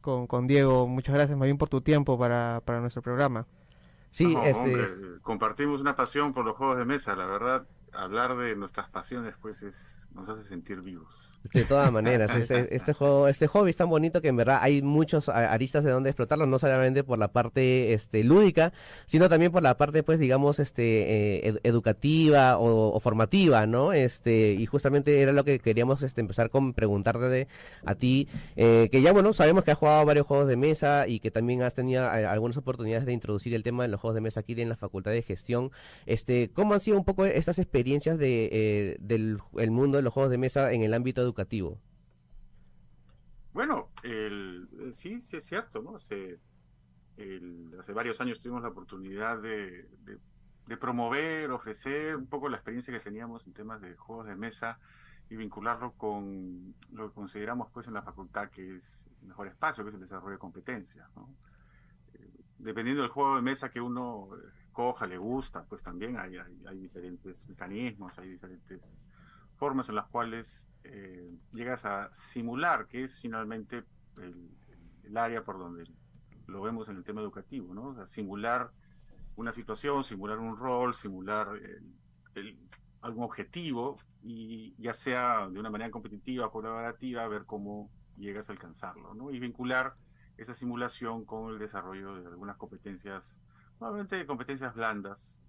con, 0.01 0.27
con 0.27 0.47
Diego. 0.47 0.87
Muchas 0.87 1.15
gracias 1.15 1.37
más 1.37 1.45
bien 1.45 1.57
por 1.57 1.69
tu 1.69 1.81
tiempo 1.81 2.17
para, 2.17 2.61
para 2.65 2.81
nuestro 2.81 3.01
programa. 3.01 3.45
Sí, 4.11 4.35
este... 4.43 4.87
compartimos 5.21 5.81
una 5.81 5.95
pasión 5.95 6.33
por 6.33 6.43
los 6.43 6.57
juegos 6.57 6.77
de 6.77 6.85
mesa, 6.85 7.15
la 7.15 7.27
verdad, 7.27 7.67
hablar 7.93 8.35
de 8.37 8.55
nuestras 8.55 8.89
pasiones 8.89 9.35
pues 9.39 9.61
es, 9.61 10.09
nos 10.13 10.29
hace 10.29 10.41
sentir 10.41 10.81
vivos. 10.81 11.38
De 11.53 11.63
todas 11.63 11.91
maneras, 11.91 12.35
este, 12.35 12.75
este, 12.75 12.93
juego, 12.93 13.27
este 13.27 13.47
hobby 13.47 13.69
es 13.69 13.77
tan 13.77 13.89
bonito 13.89 14.21
que 14.21 14.27
en 14.27 14.35
verdad 14.35 14.59
hay 14.61 14.81
muchos 14.81 15.29
aristas 15.29 15.83
de 15.83 15.91
donde 15.91 16.09
explotarlo, 16.09 16.45
no 16.45 16.59
solamente 16.59 17.03
por 17.03 17.17
la 17.17 17.29
parte 17.29 17.93
este, 17.93 18.23
lúdica, 18.23 18.73
sino 19.05 19.29
también 19.29 19.51
por 19.51 19.63
la 19.63 19.77
parte, 19.77 20.03
pues, 20.03 20.19
digamos, 20.19 20.59
este, 20.59 21.47
eh, 21.47 21.59
educativa 21.63 22.59
o, 22.59 22.99
formativa, 22.99 23.65
¿no? 23.65 23.93
Este, 23.93 24.51
y 24.51 24.65
justamente 24.65 25.21
era 25.21 25.31
lo 25.31 25.45
que 25.45 25.59
queríamos 25.59 26.03
este, 26.03 26.21
empezar 26.21 26.49
con 26.49 26.73
preguntarte 26.73 27.47
a 27.85 27.95
ti, 27.95 28.27
eh, 28.57 28.89
que 28.91 29.01
ya, 29.01 29.13
bueno, 29.13 29.31
sabemos 29.33 29.63
que 29.63 29.71
has 29.71 29.77
jugado 29.77 30.05
varios 30.05 30.27
juegos 30.27 30.47
de 30.47 30.57
mesa 30.57 31.07
y 31.07 31.19
que 31.19 31.31
también 31.31 31.61
has 31.61 31.73
tenido 31.73 32.03
eh, 32.03 32.25
algunas 32.25 32.57
oportunidades 32.57 33.05
de 33.05 33.13
introducir 33.13 33.53
el 33.53 33.63
tema 33.63 33.83
de 33.83 33.89
los 33.89 34.01
juegos 34.01 34.15
de 34.15 34.21
mesa 34.21 34.41
aquí 34.41 34.59
en 34.59 34.69
la 34.69 34.75
Facultad 34.75 35.11
de 35.11 35.21
Gestión. 35.21 35.71
Este, 36.05 36.51
¿Cómo 36.51 36.73
han 36.73 36.81
sido 36.81 36.97
un 36.97 37.05
poco 37.05 37.25
estas 37.25 37.59
experiencias 37.59 38.19
de, 38.19 38.97
del 38.99 39.39
el 39.57 39.71
mundo 39.71 39.97
de 39.97 40.03
los 40.03 40.13
juegos 40.13 40.29
de 40.29 40.37
mesa 40.37 40.73
en 40.73 40.83
el 40.83 40.93
ámbito 40.93 41.28
educativo? 41.29 41.79
Bueno, 43.53 43.89
el, 44.03 44.67
sí, 44.91 45.19
sí 45.19 45.37
es 45.37 45.45
cierto. 45.45 45.83
Hace, 45.95 46.39
hace 47.77 47.93
varios 47.93 48.21
años 48.21 48.39
tuvimos 48.39 48.61
la 48.61 48.69
oportunidad 48.69 49.41
de, 49.41 49.87
promover, 50.79 51.51
ofrecer 51.51 52.15
un 52.15 52.27
poco 52.27 52.47
la 52.47 52.57
experiencia 52.57 52.93
que 52.93 52.99
teníamos 52.99 53.47
en 53.47 53.53
temas 53.53 53.81
de 53.81 53.95
juegos 53.95 54.27
de 54.27 54.35
mesa 54.35 54.79
y 55.29 55.35
vincularlo 55.35 55.93
con 55.93 56.75
lo 56.91 57.09
que 57.09 57.15
consideramos 57.15 57.69
pues 57.71 57.87
en 57.87 57.93
la 57.93 58.01
facultad 58.01 58.49
que 58.49 58.75
es 58.75 59.07
el 59.21 59.27
mejor 59.27 59.47
espacio, 59.47 59.83
que 59.83 59.89
es 59.89 59.95
el 59.95 60.01
desarrollo 60.01 60.33
de 60.33 60.39
competencias, 60.39 61.09
eh, 62.13 62.31
dependiendo 62.59 63.01
del 63.01 63.11
juego 63.11 63.35
de 63.35 63.41
mesa 63.41 63.69
que 63.69 63.81
uno 63.81 64.29
coja, 64.71 65.05
le 65.07 65.17
gusta, 65.17 65.65
pues 65.65 65.81
también 65.81 66.17
hay, 66.17 66.37
hay 66.37 66.79
diferentes 66.79 67.47
mecanismos, 67.47 68.17
hay 68.17 68.29
diferentes 68.29 68.93
formas 69.59 69.89
en 69.89 69.95
las 69.95 70.07
cuales 70.07 70.69
eh, 70.83 71.29
llegas 71.51 71.85
a 71.85 72.11
simular, 72.13 72.87
que 72.87 73.03
es 73.03 73.21
finalmente 73.21 73.83
el, 74.17 75.17
área 75.17 75.43
por 75.43 75.57
donde 75.57 75.83
lo 76.45 76.61
vemos 76.61 76.87
en 76.87 76.97
el 76.97 77.03
tema 77.03 77.21
educativo, 77.21 77.73
¿no? 77.73 78.05
simular 78.05 78.71
una 79.35 79.51
situación, 79.51 80.03
simular 80.03 80.37
un 80.37 80.55
rol, 80.55 80.93
simular 80.93 81.49
el, 82.35 82.59
algún 83.01 83.23
objetivo 83.23 83.95
y 84.21 84.75
ya 84.77 84.93
sea 84.93 85.47
de 85.49 85.59
una 85.59 85.69
manera 85.69 85.89
competitiva 85.89 86.45
o 86.45 86.51
colaborativa, 86.51 87.27
ver 87.27 87.45
cómo 87.45 87.89
llegas 88.17 88.49
a 88.49 88.53
alcanzarlo, 88.53 89.13
¿no? 89.13 89.31
Y 89.31 89.39
vincular 89.39 89.95
esa 90.37 90.53
simulación 90.53 91.25
con 91.25 91.51
el 91.51 91.59
desarrollo 91.59 92.21
de 92.21 92.27
algunas 92.27 92.57
competencias, 92.57 93.41
probablemente 93.77 94.25
competencias 94.25 94.75
blandas, 94.75 95.41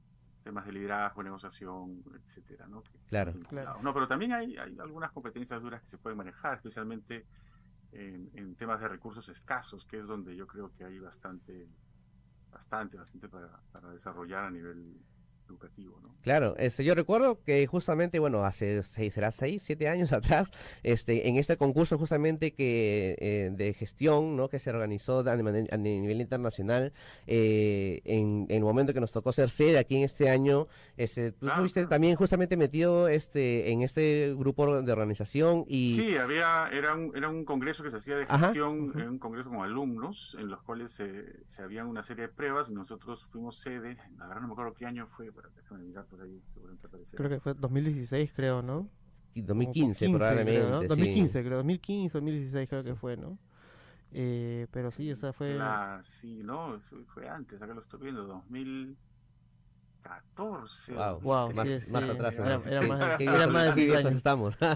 temas 0.51 0.67
de 0.67 0.73
liderazgo, 0.73 1.23
negociación, 1.23 2.03
etcétera, 2.25 2.67
¿no? 2.67 2.83
Claro, 3.09 3.33
claro. 3.49 3.81
No, 3.83 3.95
pero 3.95 4.07
también 4.09 4.33
hay, 4.33 4.57
hay 4.57 4.77
algunas 4.81 5.13
competencias 5.13 5.63
duras 5.63 5.81
que 5.81 5.87
se 5.87 5.99
pueden 5.99 6.19
manejar, 6.19 6.57
especialmente 6.57 7.25
en, 7.93 8.57
temas 8.57 8.81
de 8.81 8.89
recursos 8.89 9.29
escasos, 9.29 9.87
que 9.87 9.99
es 9.99 10.07
donde 10.07 10.35
yo 10.35 10.47
creo 10.49 10.73
que 10.73 10.85
hay 10.85 10.99
bastante, 10.99 11.69
bastante, 12.51 12.97
bastante 12.97 13.29
para, 13.29 13.61
para 13.71 13.91
desarrollar 13.91 14.45
a 14.45 14.51
nivel 14.51 14.97
educativo, 15.51 15.99
¿no? 16.03 16.11
Claro, 16.23 16.55
este, 16.59 16.85
yo 16.85 16.95
recuerdo 16.95 17.43
que 17.43 17.67
justamente, 17.67 18.19
bueno, 18.19 18.45
hace 18.45 18.83
seis, 18.83 19.15
será 19.15 19.33
seis, 19.33 19.63
siete 19.63 19.89
años 19.89 20.13
atrás, 20.13 20.53
este, 20.83 21.29
en 21.29 21.37
este 21.37 21.57
concurso 21.57 21.99
justamente 21.99 22.53
que 22.53 23.17
eh, 23.19 23.51
de 23.53 23.73
gestión, 23.73 24.37
¿no? 24.37 24.49
Que 24.49 24.59
se 24.59 24.71
organizó 24.71 25.21
a, 25.21 25.37
nivel 25.37 26.21
internacional, 26.21 26.93
eh, 27.27 28.03
en, 28.05 28.47
el 28.51 28.63
momento 28.63 28.93
que 28.93 29.01
nos 29.01 29.13
tocó 29.13 29.33
ser 29.33 29.49
sede 29.51 29.79
aquí 29.79 29.97
en 29.97 30.03
este 30.03 30.29
año, 30.29 30.69
este, 30.97 31.33
tú 31.33 31.49
fuiste 31.57 31.87
también 31.87 32.17
justamente 32.17 32.57
metido, 32.57 33.09
este, 33.09 33.71
en 33.71 33.83
este 33.83 34.35
grupo 34.37 34.83
de 34.83 34.93
organización 34.93 35.65
y 35.67 35.89
sí, 35.89 36.17
había, 36.17 36.69
era 36.73 36.95
un, 36.95 37.17
era 37.17 37.29
un 37.29 37.45
congreso 37.45 37.83
que 37.83 37.91
se 37.91 37.97
hacía 37.97 38.17
de 38.17 38.27
gestión, 38.27 38.93
un 38.95 39.19
congreso 39.19 39.49
con 39.49 39.61
alumnos, 39.61 40.37
en 40.39 40.49
los 40.49 40.63
cuales 40.63 40.93
se, 40.93 41.47
se 41.47 41.63
habían 41.63 41.87
una 41.87 42.03
serie 42.03 42.27
de 42.27 42.29
pruebas 42.29 42.69
y 42.71 42.75
nosotros 42.75 43.27
fuimos 43.31 43.59
sede, 43.59 43.97
la 44.19 44.27
verdad 44.27 44.43
no 44.43 44.49
me 44.49 44.53
acuerdo 44.53 44.75
qué 44.75 44.87
año 44.87 45.07
fue 45.07 45.31
Creo 47.17 47.31
que 47.31 47.41
fue 47.41 47.55
2016, 47.55 48.33
creo, 48.35 48.63
¿no? 48.63 48.89
2015 49.35 50.11
probablemente. 50.11 50.61
Creo, 50.61 50.83
2015, 50.83 51.45
creo, 51.45 51.57
2015, 51.59 52.19
2016 52.19 52.69
creo 52.69 52.85
que 52.85 52.95
fue, 52.95 53.17
¿no? 53.17 53.39
Eh, 54.13 54.67
pero 54.73 54.91
sí, 54.91 55.09
esa 55.11 55.33
fue... 55.33 55.57
Ah, 55.61 56.01
sí, 56.03 56.43
no, 56.43 56.79
fue 57.15 57.29
antes, 57.29 57.63
acá 57.63 57.75
lo 57.75 57.81
estoy 57.81 58.01
viendo, 58.01 58.25
2000... 58.25 58.97
14. 60.03 60.95
Wow, 60.95 61.21
wow 61.21 61.53
más, 61.53 61.89
más 61.89 62.09
atrás. 62.09 62.39
Era, 62.39 62.61
era, 62.67 62.83
más, 62.83 63.21
era 63.21 63.47
más 63.47 63.75
de 63.75 63.83
10 63.83 64.07
años 64.07 64.17
estamos. 64.17 64.57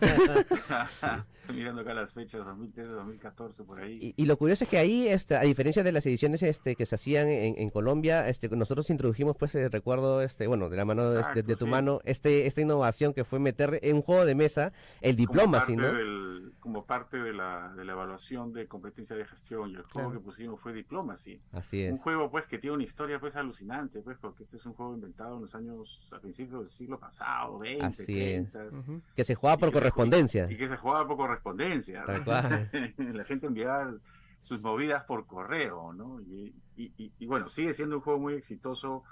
Estoy 1.45 1.57
mirando 1.57 1.83
acá 1.83 1.93
las 1.93 2.15
fechas, 2.15 2.43
2013, 2.43 2.91
2014, 2.91 3.65
por 3.65 3.79
ahí. 3.79 4.15
Y, 4.17 4.25
lo 4.25 4.39
curioso 4.39 4.65
es 4.65 4.71
que 4.71 4.79
ahí, 4.79 5.09
este, 5.09 5.37
a 5.37 5.43
diferencia 5.43 5.83
de 5.83 5.93
las 5.93 6.07
ediciones 6.07 6.43
este, 6.43 6.75
que 6.75 6.87
se 6.87 6.95
hacían 6.95 7.29
en, 7.29 7.59
en 7.59 7.69
Colombia, 7.69 8.27
este, 8.31 8.49
nosotros 8.49 8.89
introdujimos, 8.89 9.37
pues, 9.37 9.55
eh, 9.55 9.69
recuerdo, 9.69 10.23
este, 10.23 10.47
bueno, 10.47 10.71
de 10.71 10.79
la 10.79 10.87
mano 10.87 11.11
de, 11.11 11.43
de, 11.43 11.57
tu 11.57 11.67
mano, 11.67 12.01
este, 12.05 12.47
esta 12.47 12.63
innovación 12.63 13.13
que 13.13 13.25
fue 13.25 13.41
meter 13.41 13.79
en 13.83 13.97
un 13.97 14.03
juego 14.03 14.25
de 14.25 14.35
mesa 14.35 14.73
el 15.03 15.17
diploma, 15.17 15.63
como 15.67 15.77
parte, 15.83 15.97
del, 15.99 16.53
como 16.61 16.87
parte 16.87 17.17
de, 17.19 17.35
la, 17.35 17.75
de 17.77 17.85
la 17.85 17.93
evaluación 17.93 18.55
de 18.55 18.67
competencia 18.67 19.15
de 19.15 19.27
gestión. 19.27 19.69
Y 19.71 19.75
el 19.75 19.83
juego 19.83 20.13
que 20.13 20.21
pusimos 20.21 20.59
fue 20.59 20.73
Diplomacy. 20.73 21.43
Así 21.53 21.83
es. 21.83 21.93
Un 21.93 21.99
juego, 21.99 22.31
pues, 22.31 22.47
que 22.47 22.59
tiene 22.59 22.77
una 22.77 22.85
historia, 22.85 23.21
pues, 23.21 23.37
alucinante, 23.37 24.01
pues, 24.01 24.17
porque 24.19 24.45
este 24.45 24.57
es 24.57 24.65
un 24.65 24.73
juego 24.73 24.95
inventado 24.95 25.14
en 25.19 25.41
los 25.41 25.55
años, 25.55 26.09
a 26.13 26.19
principios 26.19 26.61
del 26.61 26.69
siglo 26.69 26.99
pasado, 26.99 27.59
20, 27.59 27.85
Así 27.85 28.05
30. 28.05 28.69
Que 29.15 29.25
se 29.25 29.35
jugaba 29.35 29.59
por 29.59 29.73
correspondencia. 29.73 30.45
y 30.49 30.57
que 30.57 30.69
se 30.69 30.77
jugaba 30.77 31.07
por 31.07 31.17
correspondencia. 31.17 32.05
la 32.99 33.25
gente 33.25 33.47
enviaba 33.47 33.95
sus 34.41 34.61
movidas 34.61 35.05
por 35.05 35.27
correo, 35.27 35.93
¿no? 35.93 36.21
Y, 36.21 36.55
y, 36.77 37.27
bueno, 37.27 37.49
sigue 37.49 37.73
siendo 37.73 37.97
un 37.97 38.03
juego 38.03 38.19
muy 38.19 38.35
exitoso 38.35 39.05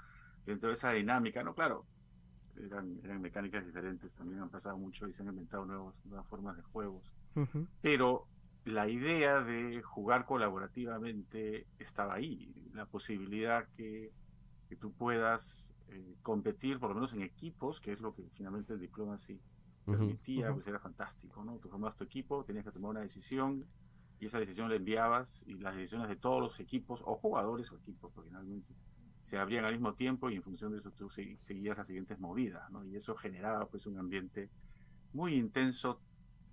dentro 0.45 0.69
de 0.69 0.73
esa 0.73 0.91
dinámica, 0.91 1.43
¿no? 1.43 1.55
Claro, 1.55 1.85
eran, 2.57 2.99
eran 3.03 3.21
mecánicas 3.21 3.65
diferentes, 3.65 4.13
también 4.13 4.41
han 4.41 4.49
pasado 4.49 4.77
mucho 4.77 5.07
y 5.07 5.13
se 5.13 5.23
han 5.23 5.29
inventado 5.29 5.65
nuevos, 5.65 6.05
nuevas 6.05 6.27
formas 6.27 6.57
de 6.57 6.63
juegos. 6.63 7.13
Pero 7.81 8.27
la 8.65 8.87
idea 8.87 9.41
de 9.41 9.81
jugar 9.81 10.25
colaborativamente 10.25 11.65
estaba 11.79 12.15
ahí, 12.15 12.53
la 12.73 12.85
posibilidad 12.85 13.67
que, 13.75 14.11
que 14.73 14.79
tú 14.79 14.91
puedas 14.91 15.75
eh, 15.89 16.15
competir, 16.23 16.79
por 16.79 16.89
lo 16.89 16.95
menos 16.95 17.13
en 17.13 17.21
equipos, 17.21 17.79
que 17.79 17.91
es 17.91 18.01
lo 18.01 18.13
que 18.15 18.23
finalmente 18.33 18.73
el 18.73 18.79
diploma 18.79 19.19
sí 19.19 19.39
permitía, 19.85 20.51
pues 20.51 20.65
era 20.65 20.79
fantástico, 20.79 21.43
¿no? 21.43 21.57
Tú 21.59 21.69
formabas 21.69 21.95
tu 21.95 22.03
equipo, 22.03 22.43
tenías 22.43 22.65
que 22.65 22.71
tomar 22.71 22.91
una 22.91 23.01
decisión 23.01 23.65
y 24.19 24.25
esa 24.25 24.39
decisión 24.39 24.69
la 24.69 24.75
enviabas 24.75 25.43
y 25.45 25.55
las 25.55 25.75
decisiones 25.75 26.07
de 26.07 26.15
todos 26.15 26.41
los 26.41 26.59
equipos, 26.59 27.01
o 27.05 27.15
jugadores 27.17 27.71
o 27.71 27.75
equipos, 27.75 28.11
porque 28.13 28.29
finalmente 28.29 28.73
se 29.21 29.37
abrían 29.37 29.65
al 29.65 29.73
mismo 29.73 29.93
tiempo 29.93 30.29
y 30.29 30.37
en 30.37 30.43
función 30.43 30.71
de 30.71 30.79
eso 30.79 30.91
tú 30.91 31.09
seguías 31.09 31.77
las 31.77 31.85
siguientes 31.85 32.19
movidas, 32.19 32.69
¿no? 32.71 32.83
Y 32.83 32.95
eso 32.95 33.15
generaba 33.15 33.67
pues 33.67 33.85
un 33.85 33.99
ambiente 33.99 34.49
muy 35.11 35.35
intenso 35.35 36.01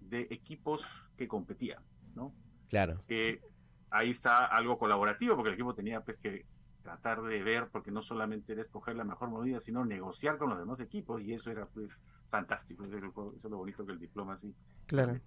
de 0.00 0.26
equipos 0.30 0.86
que 1.16 1.26
competían, 1.26 1.82
¿no? 2.14 2.34
Claro. 2.68 3.02
Que 3.06 3.40
ahí 3.90 4.10
está 4.10 4.44
algo 4.44 4.78
colaborativo, 4.78 5.36
porque 5.36 5.48
el 5.48 5.54
equipo 5.54 5.74
tenía 5.74 6.02
pues 6.02 6.18
que 6.18 6.44
tratar 6.82 7.22
de 7.22 7.42
ver, 7.42 7.68
porque 7.70 7.90
no 7.90 8.02
solamente 8.02 8.52
era 8.52 8.62
escoger 8.62 8.96
la 8.96 9.04
mejor 9.04 9.28
movida, 9.30 9.60
sino 9.60 9.84
negociar 9.84 10.38
con 10.38 10.50
los 10.50 10.58
demás 10.58 10.80
equipos, 10.80 11.22
y 11.22 11.32
eso 11.32 11.50
era 11.50 11.66
pues 11.66 11.98
fantástico, 12.28 12.84
eso 12.84 12.96
es 13.36 13.44
lo 13.44 13.56
bonito 13.58 13.84
que 13.84 13.92
el 13.92 13.98
diploma 13.98 14.34
así 14.34 14.54
claro. 14.86 15.20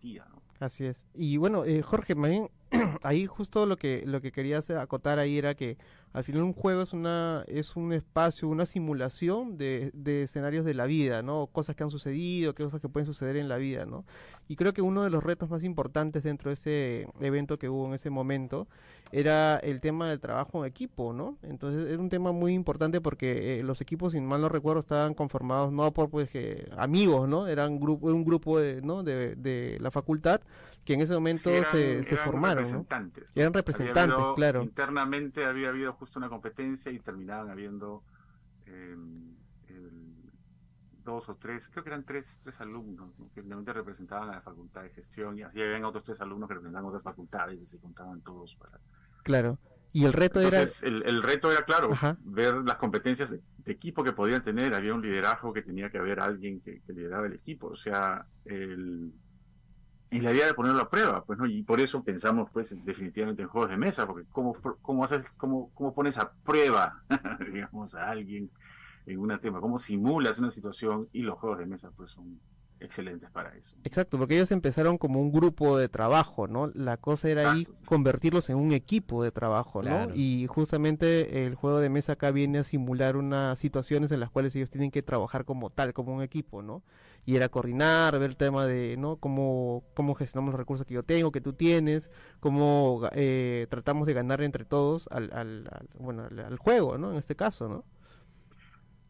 Así 0.60 0.86
es. 0.86 1.06
Y 1.14 1.38
bueno, 1.38 1.66
eh, 1.66 1.82
Jorge, 1.82 2.16
ahí 3.04 3.26
justo 3.26 3.66
lo 3.66 3.78
que 3.78 4.04
lo 4.06 4.22
que 4.22 4.32
quería 4.32 4.60
acotar 4.80 5.20
ahí 5.20 5.38
era 5.38 5.56
que 5.56 5.78
al 6.14 6.24
final 6.24 6.44
un 6.44 6.54
juego 6.54 6.84
es 6.84 6.94
una 6.94 7.44
es 7.48 7.76
un 7.76 7.92
espacio, 7.92 8.48
una 8.48 8.66
simulación 8.66 9.58
de, 9.58 9.90
de, 9.94 10.24
escenarios 10.24 10.64
de 10.64 10.76
la 10.76 10.86
vida, 10.86 11.24
¿no? 11.24 11.48
Cosas 11.48 11.76
que 11.76 11.84
han 11.84 11.90
sucedido, 11.90 12.54
cosas 12.54 12.80
que 12.80 12.88
pueden 12.88 13.08
suceder 13.08 13.36
en 13.36 13.50
la 13.50 13.58
vida, 13.58 13.86
¿no? 13.86 14.06
Y 14.48 14.56
creo 14.56 14.74
que 14.74 14.84
uno 14.84 15.04
de 15.04 15.10
los 15.10 15.24
retos 15.24 15.50
más 15.50 15.64
importantes 15.64 16.24
dentro 16.24 16.50
de 16.50 16.54
ese 16.54 17.08
evento 17.20 17.58
que 17.58 17.68
hubo 17.68 17.88
en 17.88 17.96
ese 17.96 18.12
momento 18.12 18.68
era 19.12 19.58
el 19.58 19.80
tema 19.80 20.10
del 20.10 20.20
trabajo 20.20 20.64
en 20.64 20.70
equipo, 20.70 21.14
¿no? 21.14 21.38
Entonces 21.42 21.88
era 21.92 22.00
un 22.00 22.10
tema 22.10 22.32
muy 22.32 22.54
importante 22.54 23.02
porque 23.02 23.60
eh, 23.60 23.64
los 23.64 23.82
equipos, 23.82 24.12
si 24.12 24.22
mal 24.22 24.42
no 24.42 24.50
recuerdo, 24.50 24.80
estaban 24.80 25.16
conformados 25.16 25.72
no 25.72 25.92
por 25.94 26.10
pues 26.10 26.30
amigos, 26.78 27.28
¿no? 27.28 27.48
Eran 27.48 27.80
grupo, 27.80 28.08
un 28.08 28.24
grupo 28.24 28.60
de, 28.60 28.82
¿no? 28.82 29.02
de 29.04 29.78
la 29.80 29.90
facultad 29.90 30.42
que 30.84 30.94
en 30.94 31.02
ese 31.02 31.14
momento 31.14 31.50
se, 31.72 32.04
se 32.04 32.18
formaron. 32.18 32.58
Representantes, 32.58 33.32
Eran 33.36 33.54
representantes, 33.54 34.18
claro. 34.36 34.64
Internamente 34.64 35.46
había 35.46 35.70
habido 35.70 35.94
justo 36.04 36.20
una 36.20 36.28
competencia 36.28 36.92
y 36.92 37.00
terminaban 37.00 37.50
habiendo 37.50 38.04
em, 38.66 39.34
dos 41.02 41.30
o 41.30 41.36
tres, 41.36 41.70
creo 41.70 41.84
que 41.84 41.90
eran 41.90 42.04
tres, 42.04 42.42
tres 42.44 42.60
alumnos 42.60 43.12
que 43.34 43.42
finalmente 43.42 43.72
representaban 43.72 44.30
a 44.30 44.36
la 44.36 44.42
facultad 44.42 44.84
de 44.84 44.90
gestión 44.90 45.38
y 45.38 45.44
así 45.44 45.62
habían 45.62 45.86
otros 45.86 46.04
tres 46.04 46.20
alumnos 46.20 46.50
que 46.50 46.56
representaban 46.56 46.88
otras 46.88 47.04
facultades 47.04 47.62
y 47.62 47.66
se 47.66 47.80
contaban 47.80 48.22
todos 48.22 48.56
para... 48.56 48.80
Claro. 49.24 49.60
Y 49.94 50.04
el 50.04 50.12
reto 50.12 50.42
era... 50.42 50.62
El, 50.84 51.04
el 51.04 51.24
reto 51.24 51.52
era, 51.52 51.64
claro, 51.64 51.92
ver 52.24 52.56
las 52.56 52.78
competencias 52.78 53.32
de, 53.32 53.42
equipo 53.66 54.04
que 54.04 54.12
podían 54.12 54.42
tener. 54.42 54.74
Había 54.74 54.94
un 54.94 55.02
liderazgo 55.02 55.54
que 55.54 55.62
tenía 55.62 55.90
que 55.90 56.00
haber 56.00 56.20
alguien 56.20 56.60
que, 56.60 56.82
que 56.82 56.94
lideraba 56.94 57.28
el 57.28 57.34
equipo. 57.34 57.68
O 57.68 57.76
sea, 57.76 58.26
el, 58.44 59.14
y 60.12 60.22
la 60.22 60.32
idea 60.32 60.46
de 60.46 60.54
ponerlo 60.54 60.82
a 60.82 60.90
prueba, 60.90 61.24
pues, 61.24 61.40
¿no? 61.40 61.46
Y 61.46 61.64
por 61.64 61.80
eso 61.82 62.04
pensamos, 62.04 62.50
pues, 62.52 62.76
definitivamente 62.86 63.42
en 63.42 63.48
juegos 63.48 63.70
de 63.70 63.78
mesa, 63.78 64.06
porque 64.06 64.28
¿cómo, 64.32 64.56
cómo, 64.82 65.04
haces, 65.04 65.36
cómo, 65.38 65.72
cómo 65.74 65.94
pones 65.94 66.18
a 66.18 66.32
prueba, 66.32 67.04
digamos, 67.52 67.96
a 67.96 68.10
alguien 68.10 68.50
en 69.06 69.20
un 69.20 69.40
tema? 69.40 69.60
¿Cómo 69.60 69.80
simulas 69.80 70.40
una 70.40 70.50
situación? 70.50 71.10
Y 71.14 71.24
los 71.24 71.40
juegos 71.40 71.60
de 71.60 71.66
mesa, 71.66 71.92
pues, 71.96 72.12
son 72.12 72.40
excelentes 72.84 73.30
para 73.32 73.56
eso. 73.56 73.76
Exacto, 73.84 74.18
porque 74.18 74.36
ellos 74.36 74.52
empezaron 74.52 74.98
como 74.98 75.20
un 75.20 75.32
grupo 75.32 75.78
de 75.78 75.90
trabajo, 75.90 76.48
¿no? 76.48 76.68
La 76.74 76.98
cosa 76.98 77.30
era 77.30 77.52
ahí 77.52 77.68
convertirlos 77.86 78.50
en 78.50 78.58
un 78.58 78.74
equipo 78.74 79.24
de 79.24 79.32
trabajo, 79.32 79.82
¿no? 79.82 80.14
Y 80.14 80.48
justamente 80.48 81.46
el 81.46 81.56
juego 81.56 81.80
de 81.80 81.90
mesa 81.90 82.14
acá 82.14 82.32
viene 82.32 82.60
a 82.60 82.64
simular 82.64 83.16
unas 83.16 83.58
situaciones 83.60 84.12
en 84.12 84.20
las 84.20 84.30
cuales 84.30 84.56
ellos 84.56 84.70
tienen 84.70 84.92
que 84.92 85.02
trabajar 85.02 85.46
como 85.46 85.70
tal, 85.70 85.94
como 85.94 86.14
un 86.14 86.22
equipo, 86.22 86.62
¿no? 86.62 86.84
y 87.26 87.36
era 87.36 87.50
coordinar, 87.50 88.20
ver 88.20 88.32
el 88.32 88.38
tema 88.38 88.66
de, 88.66 88.98
¿no? 88.98 89.18
Cómo, 89.18 89.84
cómo 89.94 90.14
gestionamos 90.14 90.52
los 90.52 90.60
recursos 90.60 90.86
que 90.86 90.94
yo 90.94 91.04
tengo, 91.04 91.32
que 91.32 91.42
tú 91.42 91.54
tienes, 91.54 92.10
cómo 92.40 93.08
eh, 93.14 93.68
tratamos 93.70 94.08
de 94.08 94.14
ganar 94.14 94.42
entre 94.42 94.66
todos 94.66 95.08
al, 95.10 95.32
al, 95.32 95.70
bueno, 95.98 96.24
al, 96.26 96.58
juego, 96.58 96.98
¿no? 96.98 97.12
En 97.12 97.18
este 97.18 97.36
caso, 97.36 97.70
¿no? 97.70 97.86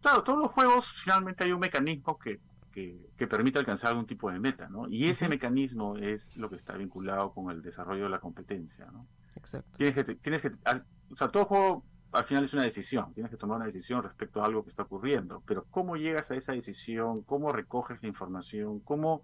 Claro, 0.01 0.23
todos 0.23 0.39
los 0.39 0.51
juegos 0.51 0.87
finalmente 0.87 1.43
hay 1.43 1.53
un 1.53 1.59
mecanismo 1.59 2.19
que, 2.19 2.39
que, 2.73 3.09
que 3.15 3.27
permite 3.27 3.59
alcanzar 3.59 3.91
algún 3.91 4.07
tipo 4.07 4.31
de 4.31 4.39
meta, 4.39 4.67
¿no? 4.67 4.89
Y 4.89 5.05
ese 5.07 5.29
mecanismo 5.29 5.95
es 5.95 6.37
lo 6.37 6.49
que 6.49 6.55
está 6.55 6.75
vinculado 6.75 7.31
con 7.31 7.51
el 7.51 7.61
desarrollo 7.61 8.05
de 8.05 8.09
la 8.09 8.19
competencia, 8.19 8.87
¿no? 8.91 9.07
Exacto. 9.35 9.77
Tienes 9.77 9.95
que, 9.95 10.15
tienes 10.15 10.41
que, 10.41 10.49
o 11.09 11.15
sea, 11.15 11.29
todo 11.29 11.45
juego 11.45 11.85
al 12.11 12.23
final 12.23 12.43
es 12.43 12.53
una 12.53 12.63
decisión, 12.63 13.13
tienes 13.13 13.31
que 13.31 13.37
tomar 13.37 13.57
una 13.57 13.65
decisión 13.65 14.03
respecto 14.03 14.41
a 14.41 14.45
algo 14.45 14.63
que 14.63 14.69
está 14.69 14.83
ocurriendo, 14.83 15.41
pero 15.45 15.65
¿cómo 15.69 15.95
llegas 15.95 16.29
a 16.31 16.35
esa 16.35 16.53
decisión? 16.53 17.21
¿Cómo 17.23 17.51
recoges 17.51 18.01
la 18.01 18.07
información? 18.07 18.79
¿Cómo 18.79 19.21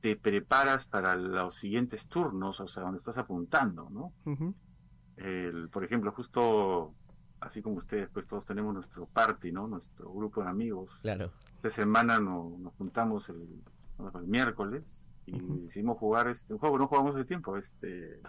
te 0.00 0.16
preparas 0.16 0.86
para 0.86 1.16
los 1.16 1.54
siguientes 1.54 2.08
turnos, 2.08 2.60
o 2.60 2.66
sea, 2.66 2.82
donde 2.82 2.98
estás 2.98 3.18
apuntando, 3.18 3.88
¿no? 3.90 4.12
por 5.70 5.84
ejemplo, 5.84 6.12
justo 6.12 6.94
así 7.40 7.62
como 7.62 7.76
ustedes, 7.76 8.08
pues 8.10 8.26
todos 8.26 8.44
tenemos 8.44 8.74
nuestro 8.74 9.06
party, 9.06 9.52
¿no? 9.52 9.68
Nuestro 9.68 10.12
grupo 10.12 10.42
de 10.42 10.48
amigos. 10.48 10.98
Claro. 11.02 11.30
Esta 11.64 11.82
semana 11.82 12.20
nos 12.20 12.74
juntamos 12.76 13.30
el, 13.30 13.48
miércoles 14.26 15.10
y 15.24 15.40
decidimos 15.62 15.96
jugar 15.96 16.28
este 16.28 16.52
un 16.52 16.58
juego 16.58 16.74
que 16.74 16.82
no 16.82 16.88
jugamos 16.88 17.16
de 17.16 17.24
tiempo, 17.24 17.56
este 17.56 18.20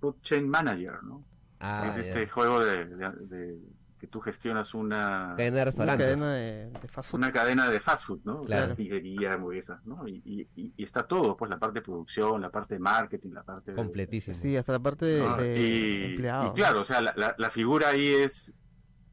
Food 0.00 0.20
Chain 0.20 0.48
Manager, 0.48 1.02
¿no? 1.02 1.24
Ah, 1.58 1.84
es 1.88 1.98
este 1.98 2.28
juego 2.28 2.60
de 2.60 3.58
tú 4.06 4.20
gestionas 4.20 4.74
una 4.74 5.34
cadena 5.36 5.56
de 5.56 5.64
restaurantes. 5.64 6.06
Una 6.06 6.26
cadena 6.26 6.34
de, 6.34 6.88
fast 6.88 7.10
food. 7.10 7.18
Una 7.18 7.32
cadena 7.32 7.70
de 7.70 7.80
fast 7.80 8.06
food, 8.06 8.20
¿no? 8.24 8.40
Claro. 8.42 8.64
O 8.64 8.66
sea, 8.68 8.76
pizzería, 8.76 9.32
hamburguesas, 9.34 9.84
¿no? 9.84 10.06
Y, 10.06 10.48
y, 10.54 10.82
está 10.82 11.06
todo, 11.06 11.36
pues 11.36 11.50
la 11.50 11.58
parte 11.58 11.80
de 11.80 11.82
producción, 11.82 12.40
la 12.40 12.50
parte 12.50 12.74
de 12.74 12.80
marketing, 12.80 13.30
la 13.30 13.42
parte 13.42 13.74
Completísimo. 13.74 14.34
Sí, 14.34 14.56
hasta 14.56 14.72
la 14.72 14.80
parte 14.80 15.06
de, 15.06 15.60
y, 15.60 16.16
claro, 16.16 16.80
o 16.80 16.84
sea, 16.84 17.00
la, 17.00 17.34
la, 17.36 17.50
figura 17.50 17.88
ahí 17.88 18.06
es 18.06 18.54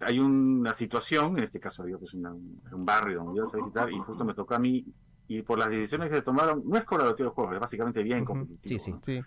hay 0.04 0.20
una 0.20 0.74
situación, 0.74 1.38
en 1.38 1.44
este 1.44 1.60
caso 1.60 1.88
yo 1.88 2.00
pues 2.00 2.14
un 2.14 2.86
barrio 2.86 3.20
donde 3.24 3.38
ibas 3.38 3.54
a 3.54 3.58
visitar 3.58 3.92
y 3.92 3.98
justo 4.00 4.26
me 4.26 4.34
tocó 4.34 4.56
a 4.56 4.60
mí 4.60 4.86
y 5.28 5.42
por 5.44 5.58
las 5.58 5.70
decisiones 5.70 6.10
que 6.10 6.16
se 6.16 6.22
tomaron, 6.22 6.62
no 6.66 6.78
es 6.78 6.84
colaborativo 6.84 7.30
el 7.30 7.36
juego, 7.36 7.54
es 7.54 7.60
básicamente 7.60 8.04
bien 8.04 8.26
competitivo. 8.26 8.80
Sí, 8.80 8.92
sí, 8.92 9.00
sí. 9.02 9.22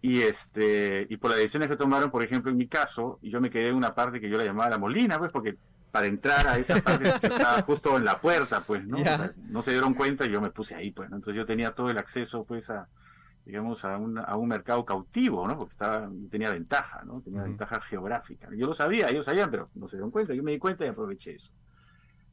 Y, 0.00 0.20
este, 0.20 1.06
y 1.08 1.16
por 1.16 1.30
las 1.30 1.38
decisiones 1.38 1.68
que 1.68 1.76
tomaron, 1.76 2.10
por 2.10 2.24
ejemplo, 2.24 2.50
en 2.50 2.56
mi 2.56 2.66
caso, 2.66 3.20
yo 3.22 3.40
me 3.40 3.48
quedé 3.48 3.68
en 3.68 3.76
una 3.76 3.94
parte 3.94 4.20
que 4.20 4.28
yo 4.28 4.36
la 4.36 4.44
llamaba 4.44 4.68
la 4.68 4.78
molina, 4.78 5.20
pues, 5.20 5.30
porque 5.30 5.56
para 5.92 6.08
entrar 6.08 6.48
a 6.48 6.58
esa 6.58 6.80
parte 6.80 7.12
que 7.20 7.26
estaba 7.28 7.62
justo 7.62 7.96
en 7.96 8.04
la 8.04 8.20
puerta, 8.20 8.62
pues, 8.62 8.84
¿no? 8.84 8.98
no 9.48 9.62
se 9.62 9.70
dieron 9.70 9.94
cuenta 9.94 10.26
y 10.26 10.30
yo 10.30 10.40
me 10.40 10.50
puse 10.50 10.74
ahí, 10.74 10.90
pues, 10.90 11.06
Entonces 11.06 11.36
yo 11.36 11.44
tenía 11.44 11.72
todo 11.72 11.88
el 11.88 11.98
acceso, 11.98 12.44
pues, 12.44 12.68
a, 12.70 12.88
digamos, 13.44 13.84
a 13.84 13.98
un, 13.98 14.18
a 14.18 14.36
un 14.36 14.48
mercado 14.48 14.84
cautivo, 14.84 15.46
¿no? 15.46 15.56
Porque 15.56 15.72
estaba, 15.72 16.10
tenía 16.30 16.50
ventaja, 16.50 17.02
¿no? 17.04 17.20
Tenía 17.20 17.42
ventaja 17.42 17.80
geográfica. 17.80 18.48
Yo 18.56 18.66
lo 18.66 18.74
sabía, 18.74 19.08
ellos 19.08 19.24
sabían, 19.24 19.50
pero 19.50 19.70
no 19.74 19.86
se 19.86 19.96
dieron 19.96 20.10
cuenta. 20.10 20.34
Yo 20.34 20.42
me 20.42 20.52
di 20.52 20.58
cuenta 20.58 20.84
y 20.84 20.88
aproveché 20.88 21.34
eso 21.34 21.52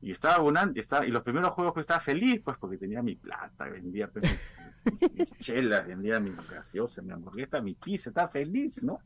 y 0.01 0.11
estaba 0.11 0.35
abundante, 0.35 0.79
estaba, 0.79 1.05
y 1.05 1.11
los 1.11 1.23
primeros 1.23 1.51
juegos 1.51 1.73
pues 1.73 1.83
estaba 1.83 1.99
feliz, 1.99 2.41
pues 2.43 2.57
porque 2.57 2.77
tenía 2.77 3.01
mi 3.01 3.15
plata, 3.15 3.65
vendía 3.65 4.07
pues, 4.07 4.55
mis, 5.13 5.37
chelas, 5.37 5.85
vendía 5.85 6.19
mi 6.19 6.31
gaseosa, 6.49 7.01
mi 7.01 7.11
hamburguesa, 7.11 7.61
mi 7.61 7.73
pizza, 7.73 8.09
estaba 8.09 8.27
feliz, 8.27 8.81
¿no? 8.83 8.99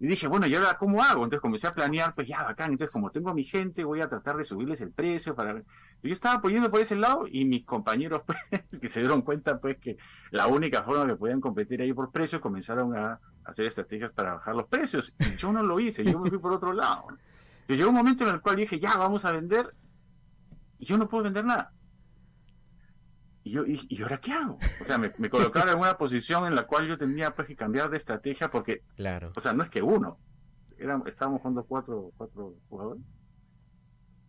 Y 0.00 0.08
dije, 0.08 0.26
bueno, 0.26 0.46
¿y 0.46 0.54
ahora 0.54 0.76
cómo 0.76 1.02
hago? 1.02 1.24
Entonces 1.24 1.40
comencé 1.40 1.68
a 1.68 1.74
planear, 1.74 2.14
pues 2.14 2.26
ya, 2.28 2.42
bacán, 2.42 2.72
entonces 2.72 2.92
como 2.92 3.10
tengo 3.10 3.30
a 3.30 3.34
mi 3.34 3.44
gente, 3.44 3.84
voy 3.84 4.00
a 4.00 4.08
tratar 4.08 4.36
de 4.36 4.44
subirles 4.44 4.80
el 4.80 4.90
precio 4.90 5.34
para... 5.34 5.62
Yo 6.06 6.12
estaba 6.12 6.40
poniendo 6.40 6.70
por 6.70 6.80
ese 6.80 6.96
lado 6.96 7.24
y 7.30 7.44
mis 7.44 7.64
compañeros, 7.64 8.22
pues, 8.26 8.80
que 8.80 8.88
se 8.88 9.00
dieron 9.00 9.22
cuenta, 9.22 9.60
pues, 9.60 9.78
que 9.78 9.96
la 10.30 10.46
única 10.46 10.82
forma 10.82 11.06
que 11.06 11.16
podían 11.16 11.40
competir 11.40 11.82
ahí 11.82 11.92
por 11.92 12.10
precios, 12.10 12.40
comenzaron 12.40 12.96
a 12.96 13.20
hacer 13.44 13.66
estrategias 13.66 14.12
para 14.12 14.34
bajar 14.34 14.54
los 14.54 14.66
precios. 14.66 15.14
Y 15.18 15.36
yo 15.36 15.52
no 15.52 15.62
lo 15.62 15.78
hice, 15.80 16.04
yo 16.04 16.18
me 16.18 16.30
fui 16.30 16.38
por 16.38 16.52
otro 16.52 16.72
lado. 16.72 17.06
Entonces 17.08 17.78
llegó 17.78 17.90
un 17.90 17.96
momento 17.96 18.24
en 18.24 18.34
el 18.34 18.40
cual 18.40 18.56
dije, 18.56 18.78
ya, 18.78 18.96
vamos 18.96 19.24
a 19.24 19.32
vender 19.32 19.74
y 20.78 20.86
yo 20.86 20.98
no 20.98 21.08
puedo 21.08 21.24
vender 21.24 21.44
nada. 21.44 21.72
Y 23.42 23.50
yo, 23.50 23.64
y, 23.64 24.02
ahora 24.02 24.20
qué 24.20 24.32
hago? 24.32 24.58
O 24.80 24.84
sea, 24.84 24.98
me, 24.98 25.12
me 25.18 25.30
colocaron 25.30 25.70
en 25.70 25.78
una 25.78 25.96
posición 25.96 26.46
en 26.46 26.54
la 26.54 26.66
cual 26.66 26.88
yo 26.88 26.98
tenía 26.98 27.34
pues, 27.34 27.46
que 27.46 27.56
cambiar 27.56 27.90
de 27.90 27.96
estrategia 27.96 28.50
porque, 28.50 28.82
claro. 28.96 29.32
o 29.36 29.40
sea, 29.40 29.52
no 29.52 29.62
es 29.62 29.70
que 29.70 29.82
uno, 29.82 30.18
estábamos 31.06 31.40
jugando 31.40 31.64
cuatro, 31.64 32.12
cuatro 32.16 32.54
jugadores. 32.68 33.02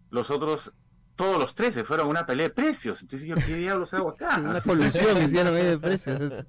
Los 0.09 0.31
otros, 0.31 0.73
todos 1.17 1.37
los 1.37 1.53
tres 1.53 1.73
se 1.73 1.83
fueron 1.83 2.07
a 2.07 2.09
una 2.09 2.25
pelea 2.25 2.47
de 2.47 2.53
precios. 2.53 3.01
Entonces 3.01 3.27
yo, 3.27 3.35
¿qué 3.35 3.55
diablos 3.55 3.93
hago 3.93 4.11
acá? 4.11 4.39
una 4.43 4.61
colusión 4.61 5.21
hicieron 5.21 5.53
ahí 5.53 5.65
de 5.65 5.77
precios. 5.77 6.45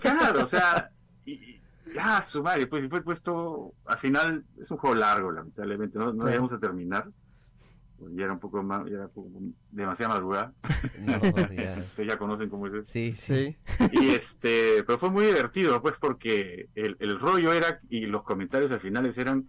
claro, 0.00 0.42
o 0.42 0.46
sea, 0.46 0.90
y, 1.24 1.60
ya, 1.94 2.20
su 2.20 2.42
madre, 2.42 2.66
pues, 2.66 2.88
fue 2.88 3.02
puesto, 3.02 3.74
al 3.86 3.98
final 3.98 4.44
es 4.58 4.68
un 4.72 4.78
juego 4.78 4.96
largo, 4.96 5.30
lamentablemente, 5.30 5.96
no, 5.98 6.12
no 6.12 6.24
debemos 6.24 6.50
de 6.50 6.58
terminar 6.58 7.08
ya 8.12 8.24
era 8.24 8.32
un 8.32 8.38
poco 8.38 8.62
más, 8.62 8.86
ya 8.86 8.96
era 8.96 9.10
demasiada 9.70 10.14
madrugada. 10.14 10.52
Ustedes 11.78 12.08
ya 12.08 12.18
conocen 12.18 12.48
cómo 12.48 12.66
es 12.66 12.74
eso. 12.74 12.84
Sí, 12.84 13.14
sí. 13.14 13.56
Y 13.92 14.10
este, 14.10 14.84
pero 14.84 14.98
fue 14.98 15.10
muy 15.10 15.26
divertido, 15.26 15.80
pues, 15.82 15.96
porque 15.98 16.68
el, 16.74 16.96
el 17.00 17.18
rollo 17.18 17.52
era, 17.52 17.80
y 17.88 18.06
los 18.06 18.22
comentarios 18.22 18.70
al 18.72 18.80
final 18.80 19.10
eran, 19.16 19.48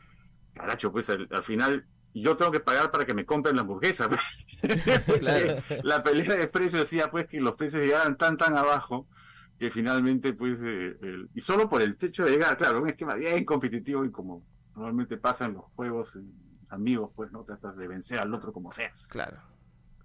caracho, 0.54 0.91
pues 0.91 1.10
al, 1.10 1.28
final 1.43 1.86
yo 2.13 2.36
tengo 2.36 2.52
que 2.52 2.60
pagar 2.60 2.91
para 2.91 3.06
que 3.06 3.13
me 3.13 3.26
compren 3.26 3.56
la 3.56 3.62
hamburguesa. 3.62 4.10
La 5.84 6.04
pelea 6.04 6.36
de 6.36 6.48
precios 6.48 6.82
hacía 6.82 7.10
pues 7.10 7.28
que 7.28 7.39
los 7.39 7.56
precios 7.56 7.82
llegaran 7.82 8.17
tan 8.17 8.36
tan 8.36 8.58
abajo 8.58 9.08
que 9.58 9.72
finalmente 9.72 10.34
pues 10.34 10.60
eh, 10.63 10.98
y 11.34 11.41
solo 11.41 11.69
por 11.69 11.82
el 11.82 11.98
techo 11.98 12.26
de 12.26 12.32
llegar, 12.32 12.58
claro, 12.58 12.82
un 12.82 12.89
esquema 12.89 13.15
bien 13.15 13.45
competitivo 13.45 14.04
y 14.04 14.12
como 14.12 14.45
normalmente 14.76 15.17
pasa 15.17 15.45
en 15.45 15.54
los 15.54 15.65
juegos 15.76 16.19
amigos, 16.69 17.12
pues, 17.15 17.32
¿no? 17.32 17.43
Tratas 17.43 17.76
de 17.78 17.88
vencer 17.88 18.19
al 18.19 18.34
otro 18.34 18.54
como 18.54 18.72
seas. 18.72 19.08
Claro. 19.08 19.41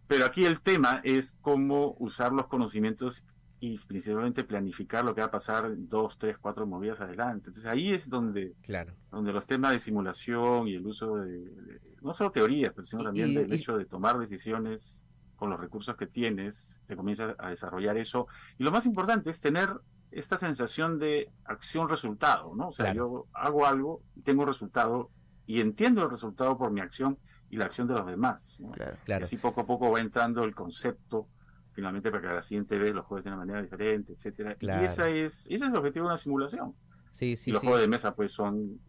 Pero 0.07 0.27
aquí 0.27 0.45
el 0.45 0.61
tema 0.61 1.01
es 1.05 1.39
cómo 1.41 1.97
usar 1.99 2.33
los 2.33 2.47
conocimientos 2.47 3.25
y 3.67 3.79
principalmente 3.79 4.45
planificar 4.45 5.03
lo 5.07 5.15
que 5.15 5.23
va 5.23 5.29
a 5.29 5.31
pasar 5.31 5.73
dos, 5.75 6.19
tres, 6.19 6.37
cuatro 6.37 6.67
movidas 6.67 7.01
adelante. 7.01 7.49
Entonces 7.49 7.65
ahí 7.65 7.93
es 7.93 8.11
donde, 8.11 8.53
claro. 8.61 8.93
donde 9.11 9.33
los 9.33 9.47
temas 9.47 9.73
de 9.73 9.79
simulación 9.79 10.69
y 10.69 10.75
el 10.75 10.87
uso 10.87 11.17
de, 11.17 11.81
no 12.03 12.13
solo 12.13 12.31
teorías, 12.31 12.75
pero 12.75 12.85
sino 12.85 13.05
también 13.05 13.33
del 13.33 13.51
hecho 13.51 13.79
de 13.79 13.87
tomar 13.87 14.19
decisiones 14.19 15.07
con 15.37 15.49
los 15.49 15.59
recursos 15.59 15.97
que 15.97 16.07
tienes, 16.07 16.83
te 16.85 16.95
comienzas 16.95 17.37
a 17.39 17.49
desarrollar 17.49 17.97
eso. 17.97 18.27
Y 18.59 18.65
lo 18.65 18.71
más 18.71 18.85
importante 18.85 19.31
es 19.31 19.41
tener 19.41 19.71
esta 20.11 20.37
sensación 20.37 20.99
de 20.99 21.31
acción-resultado, 21.47 22.55
¿no? 22.55 22.69
O 22.69 22.73
sea, 22.73 22.93
yo 22.93 23.29
hago 23.33 23.65
algo, 23.65 24.03
tengo 24.25 24.45
resultado, 24.45 25.11
y 25.47 25.63
entiendo 25.63 26.03
el 26.03 26.11
resultado 26.11 26.59
por 26.59 26.71
mi 26.71 26.83
acción 26.83 27.19
y 27.49 27.57
la 27.57 27.65
acción 27.65 27.89
de 27.89 27.95
los 27.95 28.07
demás. 28.07 28.63
Claro, 29.05 29.25
Así 29.25 29.39
poco 29.39 29.63
a 29.63 29.67
poco 29.67 29.91
va 29.91 30.01
entrando 30.01 30.45
el 30.45 30.55
concepto, 30.55 31.29
finalmente 31.75 32.11
para 32.11 32.23
que 32.23 32.35
la 32.35 32.41
siguiente 32.41 32.79
vez 32.79 32.95
los 32.95 33.05
juegues 33.05 33.25
de 33.25 33.31
una 33.31 33.39
manera 33.39 33.61
diferente, 33.61 34.13
etcétera. 34.13 34.57
Y 34.61 34.85
esa 34.85 35.09
es, 35.09 35.47
ese 35.51 35.67
es 35.67 35.73
el 35.73 35.77
objetivo 35.77 36.05
de 36.05 36.11
una 36.11 36.17
simulación. 36.17 36.75
Sí, 37.13 37.37
sí, 37.37 37.51
y 37.51 37.53
los 37.53 37.63
juegos 37.63 37.81
de 37.81 37.89
mesa 37.89 38.15
pues 38.15 38.33
son 38.33 38.81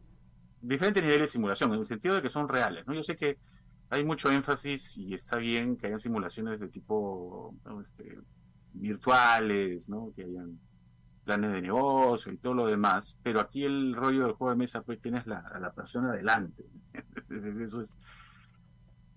diferentes 0.62 1.04
niveles 1.04 1.30
de 1.30 1.34
simulación, 1.34 1.74
en 1.74 1.80
el 1.80 1.86
sentido 1.86 2.15
de 2.15 2.21
que 2.21 2.30
son 2.30 2.48
reales. 2.48 2.86
¿no? 2.88 2.93
Yo 2.93 3.04
sé 3.04 3.15
que 3.15 3.38
hay 3.89 4.04
mucho 4.04 4.32
énfasis 4.32 4.98
y 4.98 5.13
está 5.13 5.38
bien 5.38 5.78
que 5.78 5.88
hayan 5.88 6.00
simulaciones 6.00 6.60
de 6.60 6.67
tipo 6.69 7.56
este, 7.82 8.17
virtuales, 8.74 9.89
¿no? 9.89 10.12
que 10.15 10.24
hayan 10.24 10.60
planes 11.24 11.52
de 11.52 11.62
negocio 11.62 12.32
y 12.32 12.38
todo 12.38 12.54
lo 12.54 12.67
demás, 12.67 13.19
pero 13.24 13.39
aquí 13.39 13.63
el 13.63 13.95
rollo 13.95 14.26
del 14.26 14.34
juego 14.34 14.52
de 14.52 14.58
mesa, 14.58 14.84
pues 14.84 15.00
tienes 15.00 15.26
la, 15.26 15.39
a 15.39 15.60
la 15.60 15.74
persona 15.74 16.12
adelante. 16.12 16.65
Eso 17.30 17.82
es. 17.82 17.95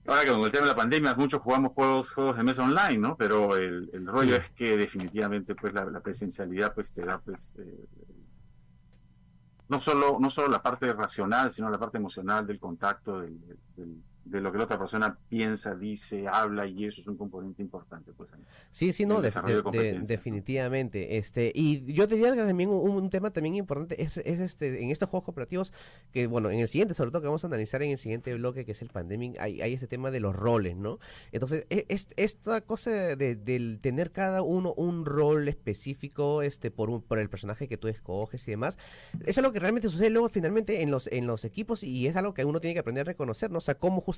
Ahora 0.08 0.24
que 0.24 0.30
con 0.30 0.40
el 0.40 0.50
tema 0.50 0.62
de 0.62 0.70
la 0.70 0.74
pandemia, 0.74 1.14
muchos 1.16 1.42
jugamos 1.42 1.74
juegos, 1.74 2.12
juegos 2.12 2.34
de 2.38 2.42
mesa 2.42 2.62
online, 2.62 2.96
¿no? 2.96 3.14
Pero 3.14 3.58
el, 3.58 3.90
el 3.92 4.06
rollo 4.06 4.36
es 4.36 4.50
que 4.52 4.74
definitivamente, 4.74 5.54
pues, 5.54 5.74
la, 5.74 6.00
presencialidad, 6.00 6.72
pues, 6.72 6.94
te 6.94 7.04
da, 7.04 7.20
pues, 7.20 7.58
eh, 7.58 7.88
no 9.68 9.82
solo, 9.82 10.16
no 10.18 10.30
solo 10.30 10.48
la 10.48 10.62
parte 10.62 10.90
racional, 10.94 11.50
sino 11.50 11.68
la 11.68 11.78
parte 11.78 11.98
emocional 11.98 12.46
del 12.46 12.58
contacto, 12.58 13.20
del, 13.20 13.38
de 14.30 14.40
lo 14.40 14.52
que 14.52 14.58
la 14.58 14.64
otra 14.64 14.78
persona 14.78 15.18
piensa, 15.28 15.74
dice, 15.74 16.28
habla 16.28 16.66
y 16.66 16.84
eso 16.84 17.00
es 17.00 17.06
un 17.06 17.16
componente 17.16 17.62
importante 17.62 18.12
pues 18.12 18.34
sí 18.70 18.92
sí 18.92 19.06
no 19.06 19.20
definitivamente 19.20 21.16
este 21.16 21.50
y 21.54 21.92
yo 21.92 22.06
diría 22.06 22.34
que 22.34 22.44
también 22.44 22.70
un, 22.70 23.08
tema 23.10 23.30
también 23.30 23.54
importante 23.54 24.02
es, 24.02 24.16
este 24.16 24.82
en 24.82 24.90
estos 24.90 25.08
juegos 25.08 25.24
cooperativos 25.24 25.72
que 26.12 26.26
bueno 26.26 26.50
en 26.50 26.60
el 26.60 26.68
siguiente 26.68 26.94
sobre 26.94 27.10
todo 27.10 27.22
que 27.22 27.28
vamos 27.28 27.44
a 27.44 27.46
analizar 27.46 27.82
en 27.82 27.90
el 27.90 27.98
siguiente 27.98 28.34
bloque 28.34 28.64
que 28.64 28.72
es 28.72 28.82
el 28.82 28.88
pandemic 28.88 29.38
hay, 29.40 29.62
hay 29.62 29.72
ese 29.74 29.86
tema 29.86 30.10
de 30.10 30.20
los 30.20 30.36
roles 30.36 30.76
no 30.76 30.98
entonces 31.32 31.66
e, 31.70 31.86
es, 31.88 32.08
esta 32.16 32.60
cosa 32.60 32.90
de, 32.90 33.34
del 33.36 33.80
tener 33.80 34.12
cada 34.12 34.42
uno 34.42 34.74
un 34.74 35.06
rol 35.06 35.48
específico 35.48 36.42
este 36.42 36.70
por 36.70 36.90
un, 36.90 37.02
por 37.02 37.18
el 37.18 37.30
personaje 37.30 37.68
que 37.68 37.78
tú 37.78 37.88
escoges 37.88 38.46
y 38.46 38.50
demás 38.50 38.78
es 39.24 39.38
algo 39.38 39.52
que 39.52 39.60
realmente 39.60 39.88
sucede 39.88 40.10
luego 40.10 40.28
finalmente 40.28 40.82
en 40.82 40.90
los 40.90 41.06
en 41.06 41.26
los 41.26 41.44
equipos 41.44 41.82
y 41.82 42.06
es 42.06 42.16
algo 42.16 42.34
que 42.34 42.44
uno 42.44 42.60
tiene 42.60 42.74
que 42.74 42.80
aprender 42.80 43.02
a 43.02 43.04
reconocer 43.12 43.50
no 43.50 43.58
o 43.58 43.62
sea 43.62 43.76
cómo 43.76 44.00
justamente 44.00 44.17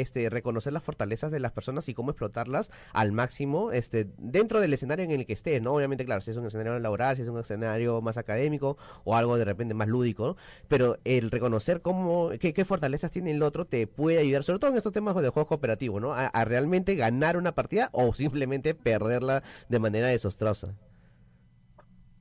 este, 0.00 0.30
reconocer 0.30 0.72
las 0.72 0.82
fortalezas 0.82 1.30
de 1.30 1.40
las 1.40 1.52
personas 1.52 1.88
y 1.88 1.94
cómo 1.94 2.10
explotarlas 2.10 2.70
al 2.92 3.12
máximo 3.12 3.72
este, 3.72 4.08
dentro 4.18 4.60
del 4.60 4.72
escenario 4.72 5.04
en 5.04 5.10
el 5.10 5.26
que 5.26 5.32
esté, 5.32 5.60
¿no? 5.60 5.74
Obviamente, 5.74 6.04
claro, 6.04 6.20
si 6.20 6.30
es 6.30 6.36
un 6.36 6.46
escenario 6.46 6.78
laboral, 6.78 7.16
si 7.16 7.22
es 7.22 7.28
un 7.28 7.38
escenario 7.38 8.00
más 8.00 8.16
académico 8.16 8.76
o 9.04 9.16
algo 9.16 9.36
de 9.36 9.44
repente 9.44 9.74
más 9.74 9.88
lúdico, 9.88 10.36
pero 10.68 10.98
el 11.04 11.30
reconocer 11.30 11.82
cómo, 11.82 12.30
qué, 12.38 12.64
fortalezas 12.64 13.10
tiene 13.10 13.32
el 13.32 13.42
otro 13.42 13.66
te 13.66 13.86
puede 13.86 14.18
ayudar, 14.18 14.44
sobre 14.44 14.58
todo 14.58 14.70
en 14.70 14.76
estos 14.76 14.92
temas 14.92 15.14
de 15.16 15.28
juego 15.28 15.46
cooperativo, 15.46 16.00
¿no? 16.00 16.14
A, 16.14 16.44
realmente 16.44 16.94
ganar 16.94 17.36
una 17.36 17.54
partida 17.54 17.90
o 17.92 18.14
simplemente 18.14 18.74
perderla 18.74 19.42
de 19.68 19.78
manera 19.78 20.08
desastrosa. 20.08 20.74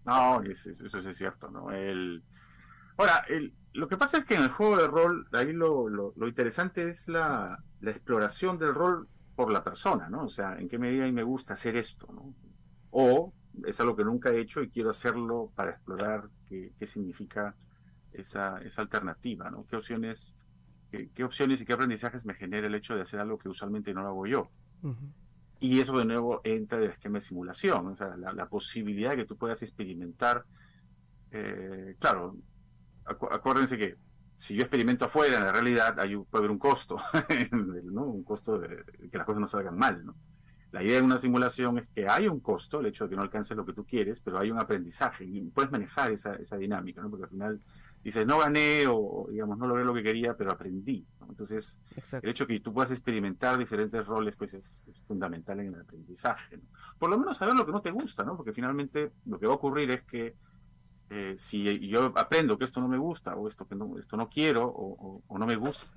No, 0.06 0.42
eso, 0.44 0.72
eso 0.72 0.98
es 0.98 1.18
cierto, 1.18 1.50
¿no? 1.50 1.72
El... 1.72 2.24
Ahora, 2.98 3.26
el, 3.30 3.54
lo 3.74 3.88
que 3.88 3.98
pasa 3.98 4.18
es 4.18 4.26
que 4.26 4.36
en 4.36 4.44
el 4.44 4.50
juego 4.50 4.78
de 4.78 4.88
rol, 4.88 5.28
ahí 5.32 5.54
lo, 5.54 5.90
lo, 5.90 6.28
interesante 6.28 6.90
es 6.90 7.08
la, 7.08 7.64
la, 7.82 7.92
exploración 7.92 8.58
del 8.58 8.74
rol 8.74 9.08
por 9.36 9.52
la 9.52 9.64
persona, 9.64 10.10
¿no? 10.10 10.26
O 10.26 10.30
sea, 10.30 10.58
en 10.60 10.68
qué 10.68 10.78
medida 10.78 11.04
a 11.04 11.08
mí 11.08 11.14
me 11.14 11.24
gusta 11.24 11.54
hacer 11.54 11.76
esto, 11.76 12.08
¿no? 12.14 12.34
O 12.92 13.34
es 13.66 13.80
algo 13.80 13.96
que 13.96 14.04
nunca 14.04 14.32
he 14.32 14.40
hecho 14.40 14.62
y 14.62 14.70
quiero 14.70 14.90
hacerlo 14.90 15.52
para 15.56 15.72
explorar 15.72 16.30
qué, 16.48 16.74
qué 16.78 16.86
significa 16.88 17.56
esa, 18.12 18.60
esa 18.60 18.82
alternativa, 18.82 19.50
¿no? 19.50 19.66
¿Qué 19.66 19.76
opciones 19.76 20.38
qué, 21.14 21.24
opciones 21.24 21.62
y 21.62 21.66
qué 21.66 21.74
aprendizajes 21.74 22.26
me 22.26 22.34
genera 22.34 22.68
el 22.68 22.76
hecho 22.76 22.96
de 22.96 23.02
hacer 23.02 23.20
algo 23.20 23.38
que 23.38 23.50
usualmente 23.50 23.94
no 23.94 24.02
lo 24.02 24.10
hago 24.10 24.28
yo. 24.28 24.50
Y 25.60 25.80
eso 25.80 25.98
de 25.98 26.06
nuevo 26.06 26.42
entra 26.44 26.78
en 26.78 26.86
el 26.86 26.92
esquema 26.92 27.16
de 27.16 27.22
simulación, 27.22 27.88
o 27.88 27.96
sea, 27.96 28.16
la, 28.18 28.48
posibilidad 28.48 29.12
de 29.12 29.18
que 29.18 29.26
tú 29.26 29.38
puedas 29.38 29.62
experimentar. 29.64 30.46
Eh, 31.32 31.96
claro, 32.00 32.36
acuérdense 33.06 33.78
que 33.78 33.98
si 34.36 34.56
yo 34.56 34.64
experimento 34.64 35.06
afuera, 35.06 35.38
en 35.38 35.44
la 35.44 35.52
realidad 35.52 36.00
hay, 36.00 36.16
puede 36.18 36.42
haber 36.42 36.52
un 36.52 36.60
costo, 36.60 36.98
¿no? 37.84 38.06
un 38.06 38.24
costo 38.24 38.60
de 38.60 38.84
que 39.12 39.18
las 39.18 39.26
cosas 39.26 39.42
no 39.42 39.48
salgan 39.48 39.78
mal. 39.78 40.06
¿no? 40.06 40.16
La 40.72 40.84
idea 40.84 40.98
de 40.98 41.04
una 41.04 41.18
simulación 41.18 41.78
es 41.78 41.88
que 41.88 42.08
hay 42.08 42.28
un 42.28 42.40
costo, 42.40 42.80
el 42.80 42.88
hecho 42.88 43.04
de 43.04 43.12
que 43.12 43.16
no 43.16 43.22
alcances 43.22 43.56
lo 43.56 43.66
que 43.66 43.74
tú 43.74 43.86
quieres, 43.86 44.20
pero 44.22 44.40
hay 44.40 44.50
un 44.50 44.58
aprendizaje 44.58 45.24
y 45.24 45.42
puedes 45.42 45.72
manejar 45.72 46.12
esa, 46.12 46.34
esa 46.36 46.58
dinámica, 46.58 47.02
¿no? 47.02 47.10
porque 47.10 47.26
al 47.26 47.30
final 47.30 47.62
dices, 48.04 48.26
no 48.26 48.40
gané 48.40 48.86
o, 48.88 49.28
digamos, 49.30 49.58
no 49.58 49.68
logré 49.68 49.86
lo 49.86 49.94
que 49.94 50.04
quería, 50.04 50.36
pero 50.36 50.52
aprendí. 50.52 51.06
Entonces, 51.30 51.82
el 52.22 52.30
hecho 52.30 52.46
de 52.46 52.56
que 52.56 52.60
tú 52.60 52.74
puedas 52.74 52.92
experimentar 52.92 53.58
diferentes 53.58 54.06
roles, 54.06 54.36
pues 54.36 54.54
es, 54.54 55.02
fundamental 55.08 55.60
en 55.60 55.74
el 55.74 55.82
aprendizaje. 55.82 56.60
Por 57.00 57.10
lo 57.10 57.18
menos 57.18 57.38
saber 57.38 57.56
lo 57.56 57.66
que 57.66 57.72
no 57.72 57.82
te 57.82 57.92
gusta, 57.92 58.24
¿no? 58.24 58.36
Porque 58.36 58.52
finalmente 58.52 59.12
lo 59.26 59.40
que 59.40 59.48
va 59.48 59.54
a 59.54 59.58
ocurrir 59.58 59.90
es 59.92 60.04
que 60.04 60.36
eh, 61.10 61.36
si 61.38 61.88
yo 61.88 62.12
aprendo 62.16 62.58
que 62.58 62.66
esto 62.66 62.82
no 62.82 62.88
me 62.88 62.98
gusta 62.98 63.36
o 63.36 63.48
esto 63.48 63.68
que 63.68 63.76
no, 63.76 63.98
esto 63.98 64.18
no 64.18 64.30
quiero 64.30 64.66
o, 64.68 65.38
no 65.38 65.46
me 65.46 65.56
gusta, 65.56 65.92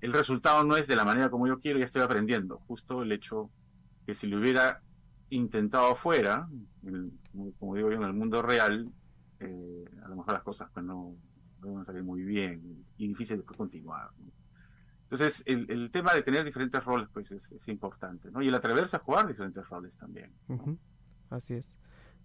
el 0.00 0.12
resultado 0.12 0.64
no 0.64 0.76
es 0.76 0.86
de 0.86 0.96
la 0.96 1.04
manera 1.04 1.30
como 1.30 1.46
yo 1.46 1.58
quiero, 1.60 1.78
ya 1.78 1.84
estoy 1.84 2.02
aprendiendo. 2.02 2.58
Justo 2.66 3.02
el 3.02 3.12
hecho 3.12 3.50
que 4.04 4.14
si 4.14 4.26
lo 4.28 4.38
hubiera 4.38 4.82
intentado 5.30 5.92
afuera, 5.92 6.48
como 7.58 7.74
digo 7.74 7.90
yo, 7.90 7.96
en 7.96 8.02
el 8.02 8.12
mundo 8.12 8.42
real, 8.42 8.90
eh, 9.40 9.84
a 10.04 10.08
lo 10.08 10.16
mejor 10.16 10.34
las 10.34 10.42
cosas 10.42 10.70
pues 10.72 10.84
no, 10.84 11.16
van 11.60 11.78
a 11.78 11.84
salir 11.84 12.02
muy 12.02 12.22
bien 12.22 12.84
y 12.96 13.08
difícil 13.08 13.36
después 13.36 13.56
continuar. 13.56 14.10
Entonces, 15.04 15.44
el, 15.46 15.90
tema 15.92 16.14
de 16.14 16.22
tener 16.22 16.44
diferentes 16.44 16.84
roles 16.84 17.08
pues 17.12 17.30
es, 17.30 17.68
importante, 17.68 18.30
¿no? 18.30 18.42
Y 18.42 18.48
el 18.48 18.54
atreverse 18.54 18.96
a 18.96 18.98
jugar 18.98 19.26
diferentes 19.26 19.68
roles 19.68 19.96
también. 19.96 20.32
Así 21.30 21.54
es. 21.54 21.76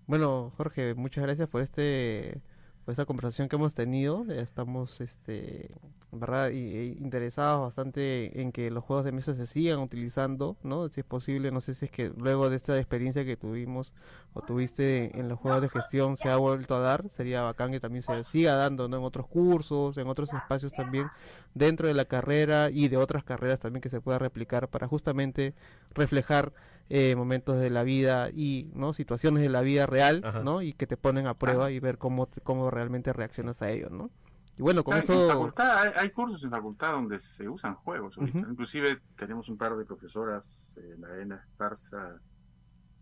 Bueno, 0.07 0.51
Jorge, 0.57 0.93
muchas 0.95 1.23
gracias 1.23 1.47
por 1.47 1.61
este 1.61 2.41
por 2.83 2.93
esta 2.93 3.05
conversación 3.05 3.47
que 3.47 3.55
hemos 3.55 3.75
tenido. 3.75 4.25
Estamos 4.31 4.99
este 5.01 5.69
verdad 6.11 6.49
e 6.49 6.97
interesados 6.99 7.61
bastante 7.61 8.41
en 8.41 8.51
que 8.51 8.71
los 8.71 8.83
juegos 8.83 9.05
de 9.05 9.11
mesa 9.11 9.33
se 9.35 9.45
sigan 9.45 9.79
utilizando, 9.79 10.57
¿no? 10.63 10.89
Si 10.89 10.99
es 11.01 11.05
posible, 11.05 11.51
no 11.51 11.61
sé 11.61 11.73
si 11.75 11.85
es 11.85 11.91
que 11.91 12.11
luego 12.17 12.49
de 12.49 12.55
esta 12.57 12.75
experiencia 12.77 13.23
que 13.23 13.37
tuvimos 13.37 13.93
o 14.33 14.41
tuviste 14.41 15.17
en 15.17 15.29
los 15.29 15.39
juegos 15.39 15.61
de 15.61 15.69
gestión 15.69 16.17
se 16.17 16.29
ha 16.29 16.37
vuelto 16.37 16.75
a 16.75 16.79
dar, 16.79 17.09
sería 17.09 17.43
bacán 17.43 17.71
que 17.71 17.79
también 17.79 18.01
se 18.03 18.23
siga 18.23 18.55
dando, 18.55 18.87
¿no? 18.89 18.97
En 18.97 19.03
otros 19.03 19.27
cursos, 19.27 19.97
en 19.97 20.07
otros 20.07 20.33
espacios 20.33 20.73
también 20.73 21.07
dentro 21.53 21.87
de 21.87 21.93
la 21.93 22.05
carrera 22.05 22.69
y 22.71 22.87
de 22.87 22.97
otras 22.97 23.23
carreras 23.23 23.59
también 23.59 23.81
que 23.81 23.89
se 23.89 24.01
pueda 24.01 24.19
replicar 24.19 24.67
para 24.69 24.87
justamente 24.87 25.53
reflejar 25.93 26.51
eh, 26.93 27.15
momentos 27.15 27.58
de 27.58 27.69
la 27.69 27.84
vida 27.84 28.30
y 28.32 28.69
no 28.73 28.91
situaciones 28.91 29.41
de 29.41 29.47
la 29.47 29.62
vida 29.62 29.86
real, 29.86 30.21
¿no? 30.43 30.62
Y 30.62 30.73
que 30.73 30.88
te 30.88 30.97
ponen 30.97 31.25
a 31.25 31.36
prueba 31.36 31.71
y 31.71 31.80
ver 31.80 31.97
cómo, 31.97 32.27
cómo 32.43 32.69
realmente 32.69 33.13
reaccionas 33.13 33.62
a 33.62 33.69
ello, 33.69 33.89
¿no? 33.89 34.10
Y 34.58 34.62
bueno, 34.62 34.84
con 34.84 34.97
eso... 34.97 35.54
hay, 35.95 36.10
cursos 36.10 36.43
en 36.43 36.49
facultad 36.49 36.91
donde 36.91 37.17
se 37.19 37.47
usan 37.47 37.75
juegos. 37.75 38.17
Inclusive 38.17 38.99
tenemos 39.15 39.47
un 39.47 39.58
par 39.58 39.77
de 39.77 39.86
profesoras, 39.86 40.77
eh, 40.84 40.97
la 40.99 41.13
Elena 41.15 41.36
Esparza 41.38 42.19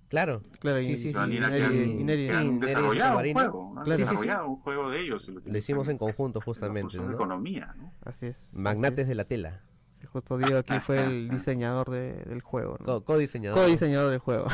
Claro, 0.08 0.44
claro, 0.60 0.84
sí, 0.84 0.96
sí, 0.96 1.12
sí. 1.12 1.18
Han, 1.18 2.60
desarrollado 2.60 3.20
un 3.20 3.34
juego, 3.34 3.74
han 3.78 3.86
desarrollado 3.86 4.50
un 4.50 4.56
juego 4.58 4.90
de 4.92 5.02
ellos. 5.02 5.30
lo, 5.30 5.58
hicimos 5.58 5.88
en 5.88 5.98
conjunto 5.98 6.42
justamente. 6.42 6.98
¿no? 6.98 7.12
economía, 7.12 7.74
¿no? 7.78 7.92
Así 8.06 8.28
es. 8.28 8.54
Magnates 8.54 9.08
de 9.08 9.16
la 9.16 9.26
tela. 9.26 9.64
Justo 10.08 10.38
Diego 10.38 10.58
aquí 10.58 10.74
fue 10.80 11.04
el 11.04 11.30
diseñador 11.30 11.90
del 11.90 12.42
juego. 12.42 12.78
¿no? 12.86 13.02
Co-diseñador. 13.02 13.60
Co-diseñador 13.60 14.12
del 14.12 14.20
juego. 14.20 14.48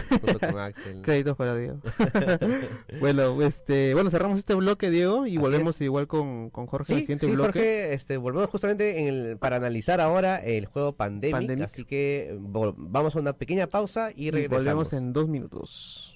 Créditos 1.03 1.37
para 1.37 1.55
Diego. 1.55 1.79
bueno, 2.99 3.41
este, 3.41 3.93
bueno, 3.93 4.09
cerramos 4.09 4.39
este 4.39 4.55
bloque, 4.55 4.89
Diego, 4.89 5.27
y 5.27 5.37
volvemos 5.37 5.79
igual 5.81 6.07
con, 6.07 6.49
con 6.49 6.67
Jorge 6.67 6.93
sí, 6.93 6.99
siguiente 7.01 7.27
sí, 7.27 7.35
Jorge, 7.35 7.93
este, 7.93 8.17
volvemos 8.17 8.49
justamente 8.49 8.99
en 8.99 9.07
el, 9.07 9.37
para 9.37 9.57
analizar 9.57 10.01
ahora 10.01 10.37
el 10.37 10.65
juego 10.65 10.93
Pandemic, 10.93 11.61
Así 11.61 11.85
que 11.85 12.37
vamos 12.39 13.15
a 13.15 13.19
una 13.19 13.33
pequeña 13.33 13.67
pausa 13.67 14.11
y 14.15 14.31
regresamos. 14.31 14.63
Y 14.63 14.65
volvemos 14.65 14.93
en 14.93 15.13
dos 15.13 15.27
minutos. 15.27 16.14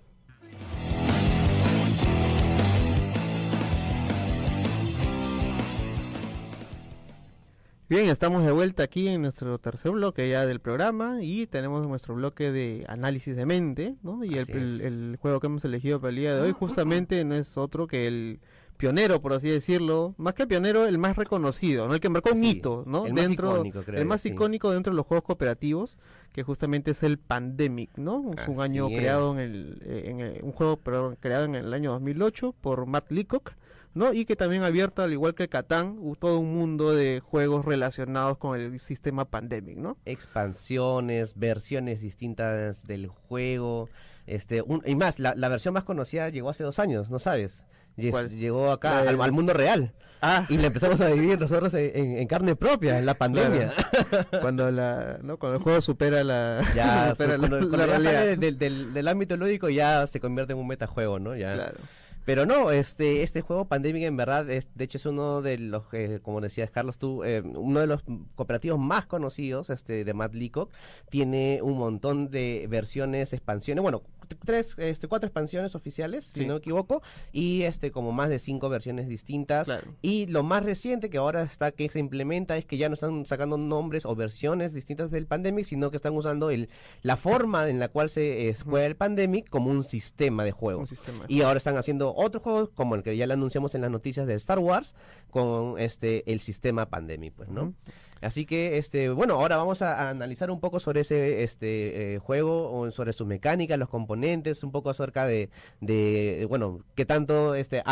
Bien, 7.89 8.07
estamos 8.07 8.45
de 8.45 8.51
vuelta 8.51 8.83
aquí 8.83 9.07
en 9.07 9.23
nuestro 9.23 9.57
tercer 9.57 9.89
bloque 9.89 10.29
ya 10.29 10.45
del 10.45 10.59
programa 10.59 11.23
y 11.23 11.47
tenemos 11.47 11.87
nuestro 11.87 12.13
bloque 12.13 12.51
de 12.51 12.85
análisis 12.87 13.35
de 13.35 13.47
mente, 13.47 13.95
¿no? 14.03 14.23
Y 14.23 14.37
el, 14.37 15.17
juego 15.19 15.39
que 15.39 15.47
hemos 15.47 15.65
elegido 15.65 15.99
para 15.99 16.11
el 16.11 16.17
día 16.17 16.35
de 16.35 16.41
hoy 16.41 16.51
justamente 16.59 17.25
no 17.25 17.33
es 17.33 17.57
otro 17.57 17.87
que 17.87 18.05
el 18.05 18.41
pionero, 18.77 19.23
por 19.23 19.33
así 19.33 19.49
decirlo, 19.49 20.13
más 20.19 20.35
que 20.35 20.45
pionero, 20.45 20.85
el 20.85 20.99
más 20.99 21.17
reconocido, 21.17 21.87
¿no? 21.87 21.95
El 21.95 21.99
que 21.99 22.09
marcó 22.09 22.29
un 22.31 22.43
hito, 22.43 22.83
¿no? 22.85 23.07
El 23.07 23.15
dentro, 23.15 23.47
más 23.47 23.55
icónico, 23.55 23.81
creo 23.81 23.99
El 23.99 24.05
más 24.05 24.23
icónico 24.23 24.71
dentro 24.71 24.93
de 24.93 24.95
los 24.95 25.07
juegos 25.07 25.23
cooperativos, 25.23 25.97
que 26.31 26.43
justamente 26.43 26.91
es 26.91 27.01
el 27.01 27.17
Pandemic, 27.17 27.97
¿no? 27.97 28.33
Es 28.37 28.47
un 28.47 28.61
año 28.61 28.87
creado 28.89 29.33
en 29.33 29.39
el, 29.39 29.81
eh, 29.83 30.35
en 30.37 30.45
un 30.45 30.51
juego 30.51 30.77
perdón, 30.77 31.17
creado 31.19 31.45
en 31.45 31.55
el 31.55 31.73
año 31.73 31.93
2008 31.93 32.53
por 32.61 32.85
Matt 32.85 33.11
Leacock 33.11 33.53
¿no? 33.93 34.13
Y 34.13 34.25
que 34.25 34.35
también 34.35 34.63
ha 34.63 34.67
abierto, 34.67 35.01
al 35.01 35.11
igual 35.11 35.35
que 35.35 35.49
Catán, 35.49 35.99
todo 36.19 36.39
un 36.39 36.53
mundo 36.53 36.93
de 36.93 37.19
juegos 37.19 37.65
relacionados 37.65 38.37
con 38.37 38.59
el 38.59 38.79
sistema 38.79 39.25
pandemic, 39.25 39.77
¿no? 39.77 39.97
Expansiones, 40.05 41.37
versiones 41.37 42.01
distintas 42.01 42.85
del 42.85 43.07
juego, 43.07 43.89
este, 44.29 44.63
y 44.85 44.95
más, 44.95 45.17
la, 45.17 45.33
versión 45.49 45.73
más 45.73 45.83
conocida 45.83 46.29
llegó 46.29 46.51
hace 46.51 46.63
dos 46.63 46.77
años, 46.77 47.09
¿no 47.09 47.17
sabes? 47.17 47.63
Llegó 47.97 48.71
acá 48.71 48.99
al, 48.99 49.31
mundo 49.31 49.53
real. 49.53 49.91
Ah. 50.21 50.45
Y 50.49 50.57
le 50.57 50.67
empezamos 50.67 51.01
a 51.01 51.07
vivir 51.09 51.39
nosotros 51.39 51.73
en, 51.73 52.27
carne 52.27 52.55
propia, 52.55 52.99
en 52.99 53.07
la 53.07 53.15
pandemia. 53.15 53.73
Cuando 54.41 54.69
la, 54.69 55.17
¿no? 55.23 55.37
Cuando 55.37 55.57
el 55.57 55.63
juego 55.63 55.81
supera 55.81 56.23
la, 56.23 56.61
ya, 56.75 57.15
del, 57.15 59.07
ámbito 59.07 59.35
lúdico 59.35 59.69
ya 59.69 60.05
se 60.07 60.19
convierte 60.19 60.53
en 60.53 60.59
un 60.59 60.67
metajuego, 60.67 61.19
¿no? 61.19 61.35
Ya. 61.35 61.53
Claro. 61.55 61.77
Pero 62.25 62.45
no, 62.45 62.71
este, 62.71 63.23
este 63.23 63.41
juego 63.41 63.65
Pandemic 63.65 64.03
en 64.03 64.17
verdad, 64.17 64.49
es, 64.49 64.67
de 64.75 64.83
hecho 64.83 64.97
es 64.97 65.05
uno 65.05 65.41
de 65.41 65.57
los, 65.57 65.83
eh, 65.93 66.19
como 66.21 66.41
decías 66.41 66.69
Carlos 66.69 66.97
tú, 66.97 67.23
eh, 67.23 67.41
uno 67.41 67.79
de 67.79 67.87
los 67.87 68.03
cooperativos 68.35 68.79
más 68.79 69.05
conocidos 69.07 69.69
este, 69.69 70.03
de 70.03 70.13
Matt 70.13 70.35
Leacock. 70.35 70.71
Tiene 71.09 71.59
un 71.63 71.77
montón 71.77 72.29
de 72.29 72.67
versiones, 72.69 73.33
expansiones, 73.33 73.81
bueno, 73.81 74.03
tres, 74.35 74.75
este, 74.77 75.07
cuatro 75.07 75.27
expansiones 75.27 75.75
oficiales, 75.75 76.25
si 76.25 76.45
no 76.45 76.53
me 76.53 76.59
equivoco, 76.59 77.01
y 77.31 77.63
este 77.63 77.91
como 77.91 78.11
más 78.11 78.29
de 78.29 78.39
cinco 78.39 78.69
versiones 78.69 79.07
distintas. 79.07 79.67
Y 80.01 80.27
lo 80.27 80.43
más 80.43 80.63
reciente 80.63 81.09
que 81.09 81.17
ahora 81.17 81.41
está 81.43 81.71
que 81.71 81.89
se 81.89 81.99
implementa 81.99 82.57
es 82.57 82.65
que 82.65 82.77
ya 82.77 82.89
no 82.89 82.93
están 82.93 83.25
sacando 83.25 83.57
nombres 83.57 84.05
o 84.05 84.15
versiones 84.15 84.73
distintas 84.73 85.11
del 85.11 85.25
Pandemic, 85.25 85.65
sino 85.65 85.91
que 85.91 85.97
están 85.97 86.15
usando 86.15 86.49
el 86.49 86.69
la 87.01 87.17
forma 87.17 87.69
en 87.69 87.79
la 87.79 87.89
cual 87.89 88.09
se 88.09 88.55
juega 88.63 88.85
el 88.85 88.95
Pandemic 88.95 89.49
como 89.49 89.69
un 89.71 89.83
sistema 89.83 90.43
de 90.43 90.51
juego. 90.51 90.83
y 91.27 91.41
ahora 91.41 91.57
están 91.57 91.77
haciendo 91.77 92.13
otros 92.15 92.43
juegos 92.43 92.69
como 92.73 92.95
el 92.95 93.03
que 93.03 93.15
ya 93.15 93.27
le 93.27 93.33
anunciamos 93.33 93.75
en 93.75 93.81
las 93.81 93.91
noticias 93.91 94.27
de 94.27 94.35
Star 94.35 94.59
Wars 94.59 94.95
con 95.29 95.79
este 95.79 96.31
el 96.31 96.39
sistema 96.39 96.87
Pandemic, 96.87 97.33
pues, 97.33 97.49
¿no? 97.49 97.73
Así 98.21 98.45
que, 98.45 98.77
este, 98.77 99.09
bueno, 99.09 99.35
ahora 99.35 99.57
vamos 99.57 99.81
a, 99.81 100.09
analizar 100.09 100.51
un 100.51 100.59
poco 100.59 100.79
sobre 100.79 101.01
ese 101.01 101.43
este 101.43 102.15
eh, 102.15 102.19
juego, 102.19 102.89
sobre 102.91 103.13
su 103.13 103.25
mecánica, 103.25 103.77
los 103.77 103.89
componentes, 103.89 104.63
un 104.63 104.71
poco 104.71 104.89
acerca 104.89 105.25
de, 105.25 105.49
de 105.81 106.45
bueno, 106.49 106.79
qué 106.95 107.05
tanto 107.05 107.55
este 107.55 107.83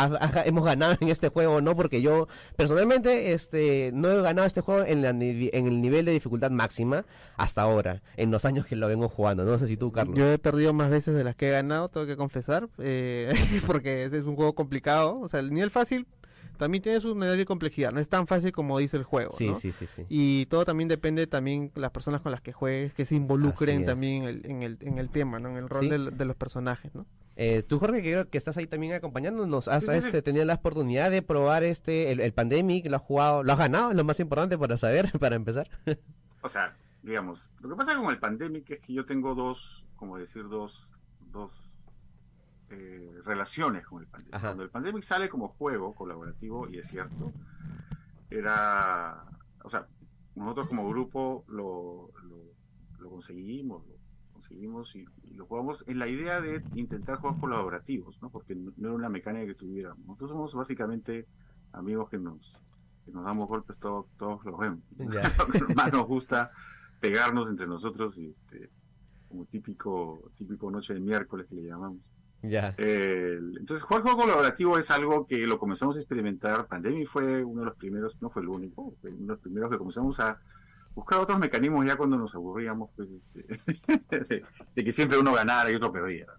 hemos 0.44 0.64
ganado 0.64 0.96
en 1.00 1.08
este 1.08 1.28
juego, 1.28 1.60
¿no? 1.60 1.76
Porque 1.76 2.02
yo 2.02 2.28
personalmente 2.56 3.32
este 3.32 3.90
no 3.94 4.10
he 4.10 4.22
ganado 4.22 4.46
este 4.46 4.60
juego 4.60 4.84
en, 4.84 5.04
en 5.04 5.66
el 5.66 5.80
nivel 5.80 6.04
de 6.04 6.12
dificultad 6.12 6.50
máxima 6.50 7.04
hasta 7.36 7.62
ahora, 7.62 8.02
en 8.16 8.30
los 8.30 8.44
años 8.44 8.66
que 8.66 8.76
lo 8.76 8.88
vengo 8.88 9.08
jugando. 9.08 9.44
No 9.44 9.58
sé 9.58 9.68
si 9.68 9.76
tú, 9.76 9.92
Carlos. 9.92 10.16
Yo 10.16 10.30
he 10.30 10.38
perdido 10.38 10.72
más 10.72 10.90
veces 10.90 11.14
de 11.14 11.24
las 11.24 11.36
que 11.36 11.48
he 11.48 11.52
ganado, 11.52 11.88
tengo 11.88 12.06
que 12.06 12.16
confesar, 12.16 12.68
eh, 12.78 13.32
porque 13.66 14.04
ese 14.04 14.18
es 14.18 14.24
un 14.24 14.36
juego 14.36 14.54
complicado. 14.54 15.20
O 15.20 15.28
sea, 15.28 15.40
el 15.40 15.52
nivel 15.52 15.70
fácil 15.70 16.06
también 16.58 16.82
tiene 16.82 17.00
su 17.00 17.14
nivel 17.14 17.38
de 17.38 17.46
complejidad, 17.46 17.92
no 17.92 18.00
es 18.00 18.08
tan 18.08 18.26
fácil 18.26 18.52
como 18.52 18.78
dice 18.78 18.96
el 18.96 19.04
juego. 19.04 19.32
Sí, 19.32 19.52
sí, 19.54 19.72
sí, 19.72 19.86
sí. 19.86 20.04
Y 20.08 20.46
todo 20.46 20.64
también 20.64 20.88
depende 20.88 21.26
también 21.26 21.72
las 21.74 21.90
personas 21.90 22.20
con 22.20 22.32
las 22.32 22.42
que 22.42 22.52
juegues, 22.52 22.92
que 22.92 23.04
se 23.04 23.14
involucren 23.14 23.84
también 23.84 24.24
en 24.44 24.62
el, 24.62 24.78
en 24.80 24.98
el 24.98 25.08
tema, 25.08 25.38
¿no? 25.38 25.48
en 25.48 25.56
el 25.56 25.68
rol 25.68 25.88
de, 25.88 26.24
los 26.24 26.36
personajes. 26.36 26.94
¿no? 26.94 27.06
Eh, 27.36 27.62
tú, 27.62 27.78
Jorge, 27.78 28.02
que 28.02 28.12
creo 28.12 28.28
que 28.28 28.36
estás 28.36 28.56
ahí 28.56 28.66
también 28.66 28.92
acompañándonos, 28.92 29.68
has 29.68 29.88
este, 29.88 30.20
tenido 30.20 30.44
la 30.44 30.54
oportunidad 30.54 31.10
de 31.10 31.22
probar 31.22 31.62
este 31.62 32.10
el, 32.10 32.20
el 32.20 32.32
Pandemic, 32.32 32.86
lo 32.86 32.96
has 32.96 33.02
jugado, 33.02 33.42
lo 33.42 33.52
has 33.52 33.58
ganado, 33.58 33.90
es 33.90 33.96
lo 33.96 34.04
más 34.04 34.20
importante 34.20 34.58
para 34.58 34.76
saber, 34.76 35.10
para 35.18 35.36
empezar. 35.36 35.70
o 36.42 36.48
sea, 36.48 36.76
digamos, 37.02 37.52
lo 37.60 37.68
que 37.68 37.76
pasa 37.76 37.96
con 37.96 38.10
el 38.10 38.18
Pandemic 38.18 38.68
es 38.70 38.80
que 38.80 38.92
yo 38.92 39.06
tengo 39.06 39.34
dos, 39.34 39.84
como 39.96 40.18
decir, 40.18 40.48
dos, 40.48 40.88
dos 41.30 41.67
relaciones 43.28 43.86
con 43.86 44.02
el 44.02 44.08
Pandemic. 44.08 44.40
Cuando 44.40 44.62
el 44.62 44.70
Pandemic 44.70 45.02
sale 45.02 45.28
como 45.28 45.48
juego 45.48 45.94
colaborativo, 45.94 46.68
y 46.68 46.78
es 46.78 46.88
cierto, 46.88 47.32
era, 48.30 49.24
o 49.62 49.68
sea, 49.68 49.86
nosotros 50.34 50.68
como 50.68 50.88
grupo 50.88 51.44
lo, 51.48 52.10
lo, 52.98 53.10
conseguimos, 53.10 53.86
lo 53.86 53.96
conseguimos 54.32 54.96
y, 54.96 55.06
lo 55.34 55.46
jugamos 55.46 55.84
en 55.86 55.98
la 55.98 56.08
idea 56.08 56.40
de 56.40 56.64
intentar 56.74 57.18
juegos 57.18 57.38
colaborativos, 57.38 58.20
¿no? 58.20 58.30
Porque 58.30 58.54
no, 58.54 58.72
era 58.78 58.92
una 58.92 59.08
mecánica 59.08 59.46
que 59.46 59.54
tuviéramos. 59.54 60.04
Nosotros 60.06 60.30
somos 60.30 60.54
básicamente 60.54 61.26
amigos 61.72 62.08
que 62.10 62.18
nos, 62.18 62.60
que 63.04 63.12
nos 63.12 63.24
damos 63.24 63.46
golpes 63.48 63.78
todos, 63.78 64.06
todos 64.16 64.44
los 64.44 64.58
vemos. 64.58 64.80
que 65.68 65.74
más 65.74 65.92
nos 65.92 66.06
gusta 66.06 66.50
pegarnos 67.00 67.50
entre 67.50 67.66
nosotros, 67.66 68.18
y, 68.18 68.30
este, 68.30 68.70
como 69.28 69.44
típico, 69.44 70.32
típico 70.34 70.70
noche 70.70 70.94
de 70.94 71.00
miércoles 71.00 71.46
que 71.46 71.54
le 71.54 71.62
llamamos. 71.62 72.00
Ya. 72.42 72.74
entonces, 72.78 73.82
jugar 73.82 74.02
juego 74.02 74.18
colaborativo 74.18 74.78
es 74.78 74.90
algo 74.92 75.26
que 75.26 75.46
lo 75.46 75.58
comenzamos 75.58 75.96
a 75.96 76.00
experimentar. 76.00 76.68
Pandemic 76.68 77.08
fue 77.08 77.42
uno 77.44 77.62
de 77.62 77.66
los 77.66 77.76
primeros, 77.76 78.16
no 78.22 78.30
fue 78.30 78.42
el 78.42 78.48
único, 78.48 78.94
fue 79.00 79.10
uno 79.10 79.20
de 79.20 79.26
los 79.26 79.40
primeros 79.40 79.70
que 79.70 79.78
comenzamos 79.78 80.20
a 80.20 80.40
buscar 80.94 81.20
otros 81.20 81.38
mecanismos 81.38 81.86
ya 81.86 81.96
cuando 81.96 82.16
nos 82.16 82.34
aburríamos 82.34 82.90
pues, 82.96 83.10
este, 83.10 84.42
de, 84.74 84.84
que 84.84 84.92
siempre 84.92 85.18
uno 85.18 85.32
ganara 85.32 85.70
y 85.70 85.74
otro 85.74 85.92
perdiera. 85.92 86.34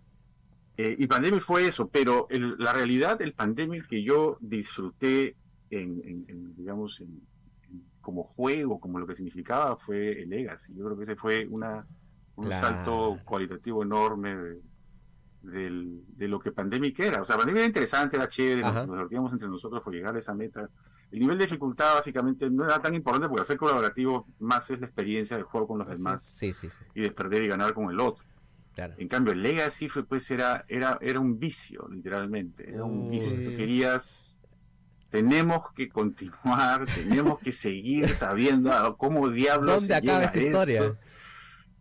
Eh, 0.75 0.95
y 0.97 1.07
Pandemic 1.07 1.41
fue 1.41 1.67
eso, 1.67 1.89
pero 1.89 2.27
la 2.29 2.71
realidad 2.71 3.19
del 3.19 3.33
Pandemic 3.33 3.87
que 3.87 4.01
yo 4.01 4.37
disfruté 4.39 5.35
en, 5.69 6.55
digamos, 6.55 7.03
como 8.01 8.23
juego, 8.23 8.79
como 8.79 8.99
lo 8.99 9.05
que 9.05 9.15
significaba, 9.15 9.75
fue 9.75 10.23
el 10.23 10.29
Legacy. 10.29 10.73
Yo 10.73 10.85
creo 10.85 10.97
que 10.97 11.03
ese 11.03 11.15
fue 11.15 11.45
una, 11.47 11.85
un 12.35 12.53
salto 12.53 13.19
cualitativo 13.25 13.83
enorme 13.83 14.35
de 14.35 14.61
lo 15.41 16.39
que 16.39 16.51
Pandemic 16.51 16.99
era. 16.99 17.21
O 17.21 17.25
sea, 17.25 17.37
Pandemic 17.37 17.59
era 17.59 17.67
interesante, 17.67 18.17
era 18.17 18.27
chévere, 18.27 18.61
nos, 18.61 18.85
divertíamos 18.85 19.33
entre 19.33 19.47
nosotros 19.47 19.81
por 19.83 19.93
llegar 19.93 20.15
a 20.15 20.19
esa 20.19 20.33
meta. 20.33 20.69
El 21.11 21.19
nivel 21.19 21.37
de 21.37 21.45
dificultad 21.45 21.95
básicamente 21.95 22.49
no 22.49 22.65
era 22.65 22.79
tan 22.81 22.93
importante 22.93 23.27
porque 23.27 23.41
hacer 23.41 23.57
colaborativo 23.57 24.27
más 24.39 24.69
es 24.69 24.79
la 24.79 24.85
experiencia 24.85 25.37
del 25.37 25.45
juego 25.45 25.67
con 25.67 25.79
los 25.79 25.87
demás 25.87 26.41
y 26.93 27.01
de 27.01 27.11
perder 27.11 27.43
y 27.43 27.47
ganar 27.47 27.73
con 27.73 27.89
el 27.89 27.99
otro. 27.99 28.25
En 28.97 29.09
cambio, 29.09 29.33
el 29.33 29.43
Legacy 29.43 29.89
fue, 29.89 30.05
pues, 30.05 30.31
era, 30.31 30.63
era, 30.69 30.97
era 31.01 31.19
un 31.19 31.37
vicio, 31.37 31.85
literalmente. 31.91 32.71
Era 32.71 32.85
un 32.85 33.09
vicio. 33.09 33.35
Tú 33.35 33.57
querías 33.57 34.39
tenemos 35.09 35.71
que 35.75 35.89
continuar, 35.89 36.85
tenemos 36.85 37.39
que 37.39 37.51
seguir 37.51 38.13
sabiendo 38.13 38.95
cómo 38.97 39.29
diablos 39.29 39.87
¿Dónde 39.87 39.95
acaba 39.95 40.23
esta 40.25 40.39
historia? 40.39 40.95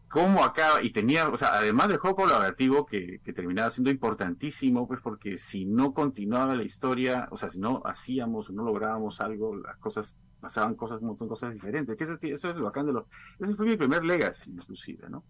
Cómo 0.09 0.45
acaba, 0.45 0.83
y 0.83 0.91
tenía, 0.91 1.29
o 1.29 1.37
sea, 1.37 1.55
además 1.55 1.89
del 1.89 1.99
juego 1.99 2.17
colaborativo 2.17 2.87
que, 2.87 3.21
que, 3.23 3.33
terminaba 3.33 3.71
siendo 3.71 3.91
importantísimo, 3.91 4.89
pues 4.89 5.01
porque 5.01 5.37
si 5.39 5.67
no 5.67 5.93
continuaba 5.93 6.57
la 6.57 6.63
historia, 6.63 7.29
o 7.31 7.37
sea, 7.37 7.51
si 7.51 7.61
no 7.61 7.83
hacíamos 7.85 8.49
o 8.49 8.53
no 8.53 8.65
lográbamos 8.65 9.21
algo, 9.21 9.57
las 9.57 9.77
cosas, 9.77 10.17
pasaban 10.41 10.75
cosas, 10.75 11.01
un 11.01 11.09
montón 11.09 11.29
de 11.29 11.31
cosas 11.31 11.53
diferentes, 11.53 11.97
que 11.97 12.05
eso 12.33 12.51
es 12.51 12.57
lo 12.57 12.65
bacán 12.65 12.87
de 12.87 12.93
los, 12.93 13.05
ese 13.39 13.55
fue 13.55 13.67
mi 13.67 13.77
primer 13.77 14.05
Legacy, 14.05 14.51
inclusive, 14.51 15.09
¿no? 15.11 15.25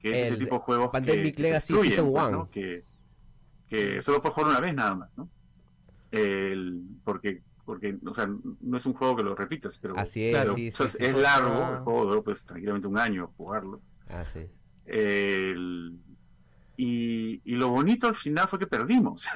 Que 0.00 0.10
es 0.10 0.26
ese 0.28 0.36
tipo 0.36 0.56
de 0.56 0.60
juegos 0.60 0.90
Pandemic 0.90 1.36
que, 1.36 1.42
Legacy 1.42 1.74
que 1.74 1.82
Season 1.82 2.12
pues, 2.12 2.32
¿no? 2.32 2.50
Que, 2.50 2.84
que 3.68 4.02
solo 4.02 4.20
puedes 4.20 4.34
jugar 4.34 4.50
una 4.50 4.60
vez 4.60 4.74
nada 4.74 4.94
más, 4.94 5.16
¿no? 5.16 5.28
El, 6.10 6.82
porque 7.04 7.42
porque 7.68 7.98
o 8.06 8.14
sea, 8.14 8.26
no 8.62 8.76
es 8.78 8.86
un 8.86 8.94
juego 8.94 9.16
que 9.16 9.22
lo 9.22 9.34
repitas, 9.34 9.78
pero, 9.78 9.94
Así 9.98 10.30
es, 10.30 10.96
es 10.98 11.14
largo, 11.14 11.74
el 11.74 11.80
juego 11.80 12.06
duró 12.06 12.24
pues 12.24 12.46
tranquilamente 12.46 12.88
un 12.88 12.96
año 12.96 13.30
jugarlo. 13.36 13.82
Ah, 14.10 14.24
sí. 14.24 14.40
y, 16.76 17.40
y, 17.44 17.56
lo 17.56 17.68
bonito 17.68 18.06
al 18.06 18.14
final 18.14 18.48
fue 18.48 18.58
que 18.58 18.66
perdimos. 18.66 19.28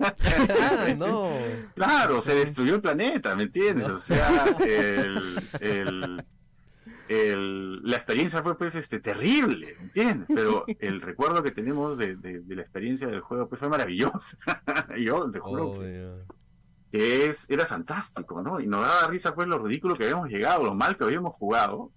ah, 0.00 0.86
no. 0.96 1.30
Claro, 1.74 2.22
se 2.22 2.34
destruyó 2.34 2.76
el 2.76 2.80
planeta, 2.80 3.34
¿me 3.34 3.44
entiendes? 3.44 3.88
O 3.88 3.98
sea, 3.98 4.56
el, 4.60 5.40
el, 5.60 6.24
el, 7.08 7.82
la 7.82 7.96
experiencia 7.96 8.42
fue 8.42 8.56
pues 8.56 8.74
este 8.74 9.00
terrible, 9.00 9.74
¿me 9.78 9.84
entiendes? 9.84 10.28
Pero 10.34 10.64
el 10.66 11.00
recuerdo 11.00 11.42
que 11.42 11.50
tenemos 11.50 11.98
de, 11.98 12.16
de, 12.16 12.42
la 12.54 12.62
experiencia 12.62 13.06
del 13.06 13.20
juego 13.20 13.48
pues 13.48 13.58
fue 13.58 13.68
maravilloso. 13.68 14.36
Yo 14.98 15.30
te 15.30 15.38
juro 15.38 15.74
que, 15.74 16.14
que, 16.90 17.26
es, 17.26 17.50
era 17.50 17.66
fantástico, 17.66 18.42
¿no? 18.42 18.60
Y 18.60 18.66
nos 18.66 18.82
daba 18.82 19.08
risa 19.08 19.34
pues 19.34 19.46
lo 19.48 19.58
ridículo 19.58 19.94
que 19.94 20.04
habíamos 20.04 20.30
llegado, 20.30 20.64
lo 20.64 20.74
mal 20.74 20.96
que 20.96 21.04
habíamos 21.04 21.34
jugado 21.34 21.92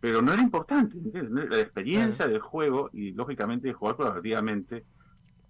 pero 0.00 0.22
no 0.22 0.32
era 0.32 0.42
importante, 0.42 0.98
¿entiendes? 0.98 1.30
La 1.30 1.60
experiencia 1.60 2.26
del 2.26 2.40
juego 2.40 2.90
y 2.92 3.12
lógicamente 3.12 3.68
de 3.68 3.74
jugar 3.74 3.96
colaborativamente, 3.96 4.84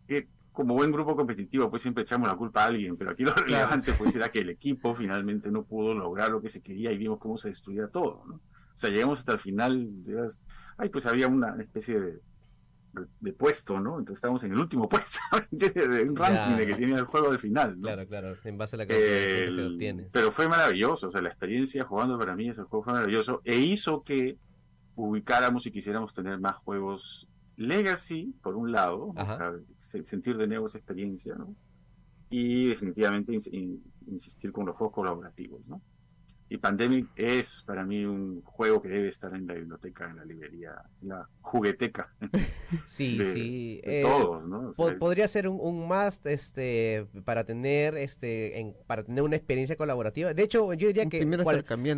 que 0.06 0.28
como 0.52 0.74
buen 0.74 0.90
grupo 0.90 1.14
competitivo 1.14 1.68
pues 1.68 1.82
siempre 1.82 2.02
echamos 2.02 2.28
la 2.28 2.36
culpa 2.36 2.62
a 2.62 2.66
alguien, 2.66 2.96
pero 2.96 3.10
aquí 3.10 3.24
lo 3.24 3.34
relevante 3.34 3.92
pues 3.92 4.14
era 4.16 4.30
que 4.30 4.40
el 4.40 4.50
equipo 4.50 4.94
finalmente 4.94 5.50
no 5.50 5.64
pudo 5.64 5.94
lograr 5.94 6.30
lo 6.30 6.40
que 6.40 6.48
se 6.48 6.62
quería 6.62 6.92
y 6.92 6.98
vimos 6.98 7.18
cómo 7.18 7.36
se 7.36 7.48
destruía 7.48 7.88
todo, 7.88 8.24
¿no? 8.26 8.34
O 8.36 8.78
sea, 8.78 8.90
llegamos 8.90 9.20
hasta 9.20 9.32
el 9.32 9.38
final, 9.38 9.88
ay, 10.76 10.88
pues 10.90 11.06
había 11.06 11.28
una 11.28 11.56
especie 11.60 11.98
de, 11.98 12.20
de 13.20 13.32
puesto, 13.32 13.80
¿no? 13.80 13.98
Entonces 13.98 14.18
estábamos 14.18 14.42
en 14.44 14.52
el 14.52 14.58
último 14.58 14.88
puesto 14.88 15.18
de 15.50 16.02
un 16.02 16.16
ranking 16.16 16.56
de 16.56 16.66
que 16.66 16.74
tiene 16.74 16.94
el 16.94 17.04
juego 17.04 17.30
al 17.30 17.38
final, 17.38 17.80
¿no? 17.80 17.88
Claro, 17.88 18.06
claro, 18.06 18.36
en 18.44 18.58
base 18.58 18.76
a 18.76 18.78
la 18.78 18.86
que 18.86 19.76
tiene. 19.78 20.08
Pero 20.12 20.30
fue 20.32 20.48
maravilloso, 20.48 21.08
o 21.08 21.10
sea, 21.10 21.22
la 21.22 21.28
experiencia 21.28 21.84
jugando 21.84 22.18
para 22.18 22.34
mí 22.34 22.48
ese 22.48 22.62
juego 22.62 22.84
fue 22.84 22.94
maravilloso 22.94 23.40
e 23.44 23.56
hizo 23.56 24.02
que 24.02 24.38
ubicáramos 24.94 25.66
y 25.66 25.70
quisiéramos 25.70 26.12
tener 26.12 26.40
más 26.40 26.56
juegos 26.56 27.28
legacy, 27.56 28.34
por 28.42 28.56
un 28.56 28.72
lado, 28.72 29.14
sentir 29.76 30.36
de 30.36 30.46
nuevo 30.46 30.66
esa 30.66 30.78
experiencia, 30.78 31.34
¿no? 31.34 31.54
Y 32.28 32.66
definitivamente 32.66 33.32
insistir 33.32 34.52
con 34.52 34.66
los 34.66 34.76
juegos 34.76 34.94
colaborativos, 34.94 35.68
¿no? 35.68 35.80
Y 36.48 36.58
Pandemic 36.58 37.08
es 37.16 37.64
para 37.66 37.84
mí 37.84 38.04
un 38.04 38.40
juego 38.42 38.80
que 38.80 38.88
debe 38.88 39.08
estar 39.08 39.34
en 39.34 39.48
la 39.48 39.54
biblioteca, 39.54 40.08
en 40.08 40.16
la 40.16 40.24
librería, 40.24 40.80
en 41.02 41.08
la 41.08 41.28
jugueteca. 41.40 42.14
Sí, 42.84 43.18
sí. 43.32 43.80
De 43.84 44.00
eh, 44.00 44.02
todos, 44.02 44.46
¿no? 44.46 44.70
podría 44.98 45.28
ser 45.28 45.48
un, 45.48 45.58
un, 45.60 45.86
must 45.86 46.26
este, 46.26 47.06
para 47.24 47.44
tener 47.44 47.96
este 47.96 48.58
en, 48.58 48.76
para 48.86 49.04
tener 49.04 49.22
una 49.22 49.36
experiencia 49.36 49.76
colaborativa. 49.76 50.34
De 50.34 50.42
hecho, 50.42 50.72
yo 50.74 50.88
diría 50.88 51.06
que 51.06 51.24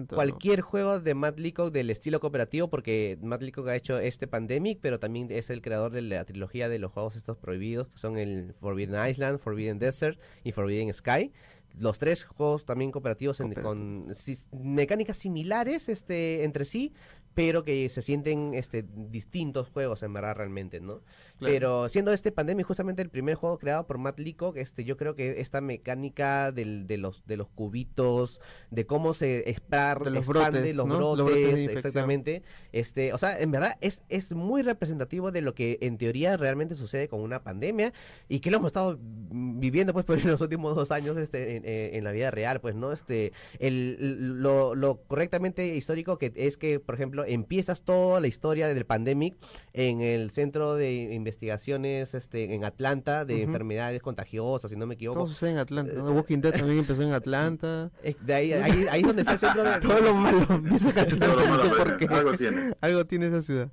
cualquier 0.09 0.61
juego 0.61 1.01
de 1.01 1.15
Matt 1.15 1.39
Leacock 1.39 1.73
del 1.73 1.91
estilo 1.91 2.21
cooperativo, 2.21 2.69
porque 2.69 3.19
Matt 3.23 3.43
Leacock 3.43 3.69
ha 3.69 3.77
hecho 3.77 3.99
este 3.99 4.27
Pandemic, 4.27 4.79
pero 4.83 4.99
también 5.01 5.29
es 5.31 5.49
el 5.51 5.63
creador 5.63 5.93
de 5.93 6.03
la 6.03 6.25
trilogía 6.25 6.69
de 6.69 6.79
los 6.79 6.93
juegos 6.93 7.17
estos 7.17 7.39
prohibidos, 7.39 7.89
que 7.89 7.99
son 7.99 8.19
el 8.19 8.55
Forbidden 8.61 9.09
Island, 9.09 9.39
Forbidden 9.39 9.79
Desert 9.79 10.21
y 10.45 10.53
Forbidden 10.53 10.93
Sky 10.93 11.33
los 11.79 11.99
tres 11.99 12.25
juegos 12.25 12.65
también 12.65 12.91
cooperativos 12.91 13.43
con 13.63 14.13
mecánicas 14.53 15.17
similares 15.17 15.89
este 15.89 16.45
entre 16.45 16.65
sí 16.65 16.93
pero 17.39 17.63
que 17.63 17.89
se 17.89 18.03
sienten 18.03 18.53
este 18.53 18.85
distintos 18.93 19.69
juegos 19.69 20.03
en 20.03 20.13
verdad 20.13 20.35
realmente, 20.35 20.81
¿no? 20.81 21.03
Pero 21.39 21.89
siendo 21.89 22.13
este 22.13 22.33
Pandemic 22.33 22.67
justamente 22.67 23.01
el 23.01 23.11
primer 23.11 23.37
juego 23.37 23.59
creado 23.59 23.87
por 23.87 23.97
Matt 23.97 24.19
Leacock, 24.19 24.57
este 24.57 24.83
yo 24.83 24.97
creo 24.97 25.15
que 25.15 25.41
esta 25.41 25.61
mecánica 25.61 26.51
del, 26.51 26.89
de 26.89 26.99
los 26.99 27.25
de 27.27 27.37
los 27.37 27.47
cubitos, 27.47 28.41
de 28.73 28.87
cómo 28.87 29.15
se 29.15 29.49
expande 29.49 30.11
los 30.11 30.27
brotes, 30.27 30.75
los 30.75 30.89
brotes, 30.89 31.69
exactamente, 31.69 32.43
este, 32.73 33.13
o 33.13 33.19
sea, 33.19 33.39
en 33.39 33.53
verdad 33.53 33.77
es 33.81 34.03
es 34.09 34.33
muy 34.35 34.63
representativo 34.63 35.31
de 35.31 35.41
lo 35.41 35.55
que 35.55 35.79
en 35.81 35.97
teoría 35.97 36.37
realmente 36.37 36.75
sucede 36.75 37.07
con 37.07 37.21
una 37.21 37.45
pandemia 37.45 37.93
y 38.29 38.41
que 38.41 38.51
lo 38.51 38.57
hemos 38.57 38.71
estado 38.71 38.99
viviendo 39.01 39.93
pues 39.93 40.05
por 40.07 40.25
los 40.25 40.41
últimos 40.41 40.75
dos 40.75 40.91
años 40.91 41.17
este 41.17 41.97
en, 41.97 42.03
la 42.03 42.11
vida 42.11 42.33
real, 42.33 42.61
pues, 42.61 42.75
¿no? 42.75 42.91
Este 42.91 43.33
el 43.61 44.43
lo, 44.43 44.75
lo 44.75 45.03
correctamente 45.03 45.77
histórico 45.77 46.19
que 46.19 46.33
es 46.35 46.57
que, 46.57 46.81
por 46.81 46.97
ejemplo, 46.97 47.28
empiezas 47.33 47.83
toda 47.83 48.21
la 48.21 48.27
historia 48.27 48.69
del 48.69 48.85
pandemic 48.85 49.37
en 49.73 50.01
el 50.01 50.31
centro 50.31 50.75
de 50.75 51.15
investigaciones 51.15 52.15
este, 52.15 52.55
en 52.55 52.65
Atlanta 52.65 53.25
de 53.25 53.43
enfermedades 53.43 54.03
contagiosas, 54.03 54.71
si 54.71 54.77
no 54.77 54.87
me 54.87 54.95
equivoco. 54.95 55.21
Todo 55.21 55.29
sucede 55.29 55.51
en 55.51 55.59
Atlanta. 55.59 55.93
¿no? 55.95 56.13
Walking 56.13 56.39
Dead 56.39 56.53
también 56.53 56.79
empezó 56.79 57.03
en 57.03 57.13
Atlanta. 57.13 57.91
Eh, 58.03 58.17
de 58.21 58.35
ahí, 58.35 58.53
ahí, 58.53 58.87
ahí 58.91 59.01
es 59.01 59.07
donde 59.07 59.23
está 59.23 59.33
el 59.33 59.39
centro 59.39 59.65
de... 59.65 59.81
todo 59.81 60.01
lo 60.01 60.15
malo 60.15 60.47
empieza 60.51 60.91
en 60.91 60.99
Atlanta. 60.99 62.17
Algo 62.17 62.37
tiene. 62.37 62.73
Algo 62.81 63.07
tiene 63.07 63.27
esa 63.27 63.43
ciudad. 63.43 63.71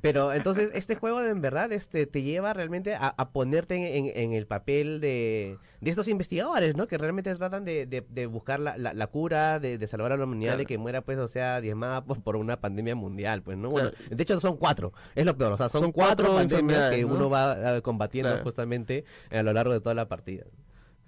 Pero 0.00 0.32
entonces 0.32 0.70
este 0.74 0.94
juego 0.94 1.22
en 1.22 1.40
verdad 1.40 1.72
este 1.72 2.06
te 2.06 2.22
lleva 2.22 2.52
realmente 2.52 2.94
a, 2.98 3.30
ponerte 3.30 3.98
en, 3.98 4.32
el 4.32 4.46
papel 4.46 5.00
de, 5.00 5.58
de, 5.80 5.90
estos 5.90 6.08
investigadores, 6.08 6.76
¿no? 6.76 6.86
Que 6.86 6.98
realmente 6.98 7.34
tratan 7.34 7.64
de, 7.64 7.86
de, 7.86 8.26
buscar 8.26 8.60
la, 8.60 8.76
la, 8.76 9.06
cura, 9.08 9.58
de, 9.60 9.86
salvar 9.86 10.12
a 10.12 10.16
la 10.16 10.24
humanidad 10.24 10.56
de 10.56 10.66
que 10.66 10.78
muera, 10.78 11.02
pues, 11.02 11.18
o 11.18 11.28
sea, 11.28 11.60
diezmada 11.60 12.04
por, 12.04 12.22
por 12.22 12.36
una 12.36 12.60
pandemia 12.60 12.94
mundial, 12.94 13.42
pues, 13.42 13.58
¿no? 13.58 13.70
Bueno, 13.70 13.90
de 14.08 14.22
hecho 14.22 14.40
son 14.40 14.56
cuatro, 14.56 14.92
es 15.14 15.26
lo 15.26 15.36
peor, 15.36 15.52
o 15.52 15.56
sea, 15.56 15.68
son, 15.68 15.92
cuatro, 15.92 16.34
pandemias 16.34 16.90
que 16.90 17.04
uno 17.04 17.28
va 17.28 17.76
eh, 17.76 17.82
combatiendo 17.82 18.38
justamente 18.42 19.04
a 19.30 19.42
lo 19.42 19.52
largo 19.52 19.72
de 19.72 19.80
toda 19.80 19.94
la 19.94 20.08
partida. 20.08 20.44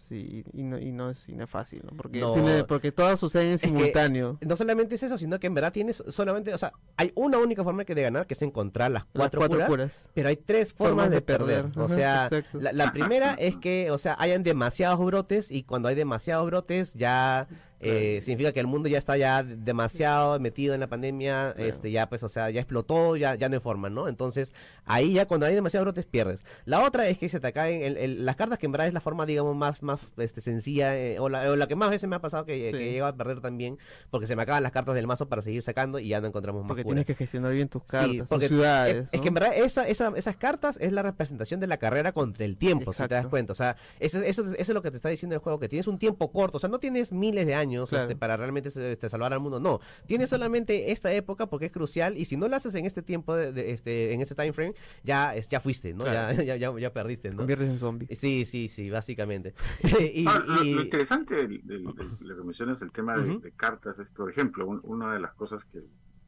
Sí, 0.03 0.45
y 0.53 0.65
no, 0.65 0.81
y 0.81 0.91
no, 0.91 1.11
es, 1.11 1.29
fácil, 1.47 1.83
¿no? 1.85 1.97
Porque, 1.97 2.21
tiene, 2.35 2.65
porque 2.65 2.91
todas 2.91 3.21
suceden 3.21 3.53
en 3.53 3.59
simultáneo. 3.59 4.37
no 4.41 4.57
solamente 4.57 4.97
es 4.97 5.03
eso, 5.05 5.17
sino 5.17 5.39
que 5.39 5.47
en 5.47 5.55
verdad 5.55 5.73
tienes 5.73 6.03
solamente, 6.09 6.53
o 6.53 6.59
sea, 6.59 6.73
hay 6.97 7.13
una 7.15 7.39
única 7.39 7.63
forma 7.63 7.85
que 7.85 7.95
de 7.95 8.03
ganar, 8.03 8.27
que 8.27 8.35
es 8.35 8.43
encontrar 8.43 8.91
las 8.91 9.05
cuatro, 9.05 9.41
curas, 9.69 10.09
pero 10.13 10.29
hay 10.29 10.37
tres 10.37 10.73
formas, 10.73 11.09
de, 11.09 11.21
perder. 11.21 11.67
O 11.77 11.89
sea, 11.89 12.29
la, 12.53 12.93
primera 12.93 13.35
es 13.35 13.57
que, 13.57 13.93
o 13.93 13.99
sea, 13.99 14.17
hayan 14.19 14.43
demasiados 14.43 14.99
brotes 14.99 15.53
y 15.53 15.63
cuando 15.63 15.89
hay 15.89 15.95
demasiados 15.95 16.47
brotes 16.47 16.95
ya 16.95 17.47
eh, 17.83 18.21
significa 18.23 18.53
que 18.53 18.61
el 18.61 18.67
mundo 18.67 18.89
ya 18.89 18.99
está 18.99 19.17
ya 19.17 19.43
demasiado 19.43 20.39
metido 20.39 20.75
en 20.75 20.81
la 20.81 20.87
pandemia, 20.87 21.51
este 21.59 21.91
ya 21.91 22.09
pues, 22.09 22.23
o 22.23 22.29
sea, 22.29 22.51
ya 22.51 22.61
explotó, 22.61 23.17
ya, 23.17 23.35
ya 23.35 23.49
no 23.49 23.55
hay 23.55 23.61
forma, 23.61 23.91
¿no? 23.91 24.09
Entonces, 24.09 24.55
ahí 24.85 25.15
ya 25.15 25.27
cuando 25.27 25.47
hay 25.47 25.55
demasiados 25.55 25.87
brotes 25.87 26.07
pierdes. 26.07 26.45
La 26.65 26.85
otra 26.85 27.09
es 27.09 27.19
que 27.19 27.29
se 27.29 27.41
te 27.41 27.53
caen 27.53 28.25
las 28.25 28.37
cartas 28.37 28.59
que 28.59 28.67
en 28.67 28.73
verdad 28.73 28.87
es 28.87 28.95
la 28.95 29.01
forma, 29.01 29.27
digamos, 29.27 29.57
más, 29.57 29.83
más 29.83 30.01
este, 30.17 30.41
sencilla, 30.41 30.97
eh, 30.97 31.19
o, 31.19 31.29
la, 31.29 31.67
que 31.67 31.77
más 31.77 31.91
veces 31.91 32.09
me 32.09 32.17
ha 32.17 32.21
pasado 32.21 32.45
que, 32.45 32.71
que 32.71 32.93
llego 32.93 33.07
a 33.07 33.17
perder 33.17 33.41
también, 33.41 33.79
porque 34.11 34.27
se 34.27 34.37
me 34.37 34.43
acaban 34.43 34.63
las 34.63 34.73
cartas 34.73 34.95
del 34.95 35.07
mazo 35.07 35.29
para 35.29 35.43
seguir 35.43 35.63
sacando 35.63 35.99
y 35.99 36.09
ya 36.09 36.21
no 36.21 36.29
encontramos 36.29 36.63
más 36.63 36.69
Porque 36.69 36.85
tienes 36.85 37.07
que 37.07 37.15
gestionar 37.15 37.53
bien 37.53 37.69
tus 37.69 37.83
cartas, 37.83 38.29
tus 38.29 38.47
ciudades. 38.47 39.09
Es, 39.11 39.21
que 39.21 39.29
en 39.29 39.35
verdad 39.35 39.53
esa, 39.57 39.89
esa, 39.89 40.13
esas 40.15 40.37
cartas 40.37 40.77
es 40.81 40.93
la 40.93 41.03
representación 41.03 41.61
de 41.61 41.67
la 41.67 41.79
carrera 41.79 42.13
contra 42.13 42.45
el 42.45 42.57
tiempo, 42.57 42.93
si 42.93 43.03
te 43.03 43.15
das 43.15 43.27
cuenta. 43.27 43.53
O 43.53 43.57
sea, 43.57 43.77
eso, 43.99 44.21
eso, 44.21 44.43
eso, 44.43 44.55
es 44.57 44.69
lo 44.69 44.83
que 44.83 44.91
te 44.91 44.97
está 44.97 45.09
diciendo 45.09 45.35
el 45.35 45.41
juego, 45.41 45.59
que 45.59 45.69
tienes 45.69 45.87
un 45.87 45.99
tiempo 45.99 46.31
corto, 46.31 46.59
o 46.59 46.61
sea, 46.61 46.69
no 46.69 46.79
tienes 46.79 47.13
miles 47.13 47.47
de 47.47 47.55
años 47.55 47.72
este, 47.75 48.17
para 48.17 48.37
realmente 48.37 48.69
este, 48.69 49.09
salvar 49.09 49.33
al 49.33 49.41
mundo. 49.41 49.61
No, 49.61 49.81
tienes 50.07 50.31
solamente 50.31 50.93
esta 50.93 51.13
época 51.13 51.47
porque 51.47 51.67
es 51.67 51.73
crucial 51.73 52.17
y 52.17 52.25
si 52.25 52.37
no 52.37 52.49
lo 52.49 52.57
haces 52.57 52.75
en 52.75 52.87
este 52.87 53.03
tiempo, 53.03 53.35
de, 53.35 53.73
este, 53.73 54.13
en 54.13 54.21
este 54.21 54.35
time 54.35 54.53
frame, 54.53 54.75
ya, 55.03 55.35
ya 55.37 55.61
fuiste, 55.61 55.95
¿no? 55.95 56.05
Ya, 56.13 56.57
ya, 56.57 56.57
ya, 56.57 56.93
perdiste, 56.93 57.31
¿no? 57.31 57.39
Conviertes 57.39 57.69
en 57.69 57.79
zombie. 57.79 58.09
Sí, 58.15 58.45
sí, 58.45 58.69
sí, 58.69 58.91
básicamente. 58.91 59.55
y, 60.15 60.25
lo, 60.25 60.65
interesante 60.65 61.47
de, 61.47 61.83
la 62.21 62.37
comisión 62.37 62.71
es 62.71 62.83
el 62.83 62.93
tema 62.93 63.17
de, 63.17 63.53
cartas 63.53 63.99
es, 63.99 64.11
por 64.11 64.31
ejemplo, 64.31 64.67
una 64.83 65.15
de 65.15 65.21
las 65.21 65.33
cosas 65.35 65.65
que 65.65 65.83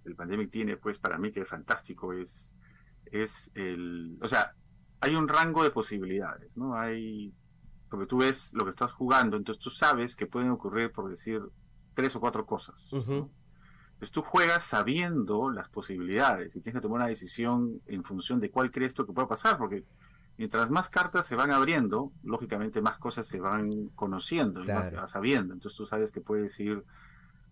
el 0.04 0.14
Pandemic 0.14 0.50
tiene, 0.50 0.76
pues 0.76 0.98
para 0.98 1.18
mí 1.18 1.32
que 1.32 1.40
es 1.40 1.48
fantástico, 1.48 2.12
es, 2.12 2.54
es 3.06 3.50
el, 3.54 4.18
o 4.20 4.28
sea, 4.28 4.54
hay 5.00 5.14
un 5.14 5.28
rango 5.28 5.62
de 5.62 5.70
posibilidades, 5.70 6.56
¿no? 6.56 6.76
Hay, 6.76 7.32
porque 7.94 8.08
tú 8.08 8.18
ves 8.18 8.52
lo 8.54 8.64
que 8.64 8.70
estás 8.70 8.92
jugando, 8.92 9.36
entonces 9.36 9.62
tú 9.62 9.70
sabes 9.70 10.16
que 10.16 10.26
pueden 10.26 10.50
ocurrir, 10.50 10.90
por 10.90 11.08
decir, 11.08 11.40
tres 11.94 12.16
o 12.16 12.20
cuatro 12.20 12.44
cosas. 12.44 12.92
Entonces 12.92 14.10
tú 14.10 14.22
juegas 14.22 14.64
sabiendo 14.64 15.50
las 15.50 15.68
posibilidades 15.68 16.56
y 16.56 16.60
tienes 16.60 16.80
que 16.80 16.82
tomar 16.82 16.96
una 17.02 17.08
decisión 17.08 17.80
en 17.86 18.02
función 18.02 18.40
de 18.40 18.50
cuál 18.50 18.72
crees 18.72 18.94
tú 18.94 19.06
que 19.06 19.12
puede 19.12 19.28
pasar, 19.28 19.56
porque 19.56 19.84
mientras 20.36 20.70
más 20.70 20.90
cartas 20.90 21.24
se 21.24 21.36
van 21.36 21.52
abriendo, 21.52 22.10
lógicamente 22.24 22.82
más 22.82 22.98
cosas 22.98 23.28
se 23.28 23.38
van 23.38 23.90
conociendo 23.90 24.64
y 24.64 24.66
más 24.66 24.92
sabiendo. 25.06 25.54
Entonces 25.54 25.76
tú 25.76 25.86
sabes 25.86 26.10
que 26.10 26.20
puedes 26.20 26.58
ir 26.58 26.84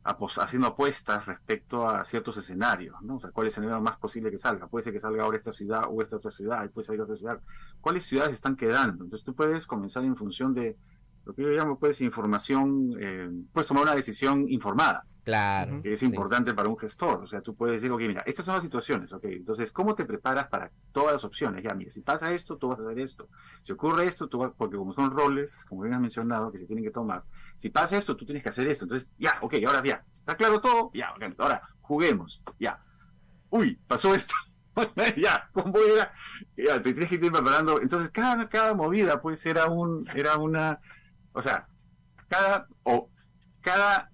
haciendo 0.05 0.69
apuestas 0.69 1.27
respecto 1.27 1.89
a 1.89 2.05
ciertos 2.05 2.37
escenarios, 2.37 2.97
¿no? 3.03 3.17
O 3.17 3.21
sea, 3.21 3.31
¿cuál 3.31 3.47
es 3.47 3.57
el 3.57 3.65
escenario 3.65 3.83
más 3.83 3.99
posible 3.99 4.31
que 4.31 4.39
salga? 4.39 4.67
Puede 4.67 4.83
ser 4.83 4.93
que 4.93 4.99
salga 4.99 5.23
ahora 5.23 5.37
esta 5.37 5.53
ciudad 5.53 5.85
o 5.89 6.03
esta 6.03 6.17
otra 6.17 6.31
ciudad, 6.31 6.65
y 6.65 6.69
puede 6.69 6.87
salir 6.87 7.01
otra 7.01 7.17
ciudad. 7.17 7.41
¿Cuáles 7.81 8.05
ciudades 8.05 8.35
están 8.35 8.57
quedando? 8.57 9.05
Entonces 9.05 9.25
tú 9.25 9.35
puedes 9.35 9.67
comenzar 9.67 10.05
en 10.05 10.17
función 10.17 10.55
de 10.55 10.77
lo 11.25 11.35
que 11.35 11.43
yo 11.43 11.49
llamo, 11.51 11.79
pues, 11.79 12.01
información, 12.01 12.97
eh, 12.99 13.31
puedes 13.53 13.69
tomar 13.69 13.85
una 13.85 13.95
decisión 13.95 14.49
informada. 14.49 15.07
Claro. 15.25 15.81
Que 15.83 15.93
es 15.93 16.03
importante 16.03 16.53
para 16.53 16.69
un 16.69 16.77
gestor. 16.77 17.23
O 17.23 17.27
sea, 17.29 17.41
tú 17.41 17.55
puedes 17.55 17.77
decir, 17.77 17.93
ok, 17.93 18.01
mira, 18.01 18.23
estas 18.27 18.45
son 18.45 18.57
las 18.57 18.65
situaciones, 18.65 19.13
ok. 19.13 19.25
Entonces, 19.27 19.71
¿cómo 19.71 19.95
te 19.95 20.05
preparas 20.05 20.49
para 20.49 20.73
todas 20.91 21.13
las 21.13 21.25
opciones? 21.25 21.63
Ya, 21.63 21.75
mira, 21.75 21.91
si 21.91 22.03
pasa 22.03 22.33
esto, 22.33 22.57
tú 22.57 22.69
vas 22.69 22.81
a 22.81 22.83
hacer 22.83 22.99
esto. 22.99 23.29
Si 23.61 23.73
ocurre 23.73 24.07
esto, 24.07 24.29
tú 24.29 24.39
vas, 24.39 24.53
porque 24.57 24.77
como 24.77 24.93
son 24.93 25.13
roles, 25.13 25.65
como 25.69 25.83
bien 25.83 25.95
has 25.95 26.01
mencionado, 26.01 26.51
que 26.51 26.59
se 26.59 26.67
tienen 26.67 26.85
que 26.85 26.91
tomar. 26.91 27.23
Si 27.63 27.71
pasa 27.71 27.97
esto, 27.97 28.17
tú 28.17 28.25
tienes 28.25 28.43
que 28.43 28.49
hacer 28.49 28.67
esto. 28.67 28.87
Entonces, 28.87 29.09
ya, 29.19 29.39
ok, 29.41 29.55
ahora 29.65 29.81
ya. 29.85 30.05
¿Está 30.13 30.37
claro 30.37 30.61
todo? 30.61 30.91
Ya, 30.95 31.13
ok, 31.13 31.33
ahora 31.39 31.63
juguemos. 31.81 32.43
Ya. 32.59 32.83
Uy, 33.51 33.79
pasó 33.87 34.17
esto. 34.17 34.35
ya, 35.17 35.49
¿cómo 35.53 35.79
era? 35.79 36.13
Ya, 36.57 36.83
te 36.83 36.93
tienes 36.93 37.09
que 37.09 37.25
ir 37.25 37.31
preparando. 37.31 37.81
Entonces, 37.81 38.11
cada, 38.11 38.49
cada 38.49 38.75
movida, 38.75 39.23
pues, 39.23 39.47
era 39.47 39.67
un, 39.67 40.09
era 40.13 40.39
una, 40.39 40.81
o 41.35 41.41
sea, 41.41 41.69
cada, 42.27 42.67
o 42.83 43.11
cada 43.61 44.11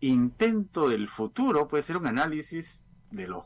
intento 0.00 0.88
del 0.88 1.06
futuro 1.06 1.68
puede 1.68 1.82
ser 1.82 1.98
un 1.98 2.06
análisis 2.06 2.86
de 3.10 3.28
los 3.28 3.44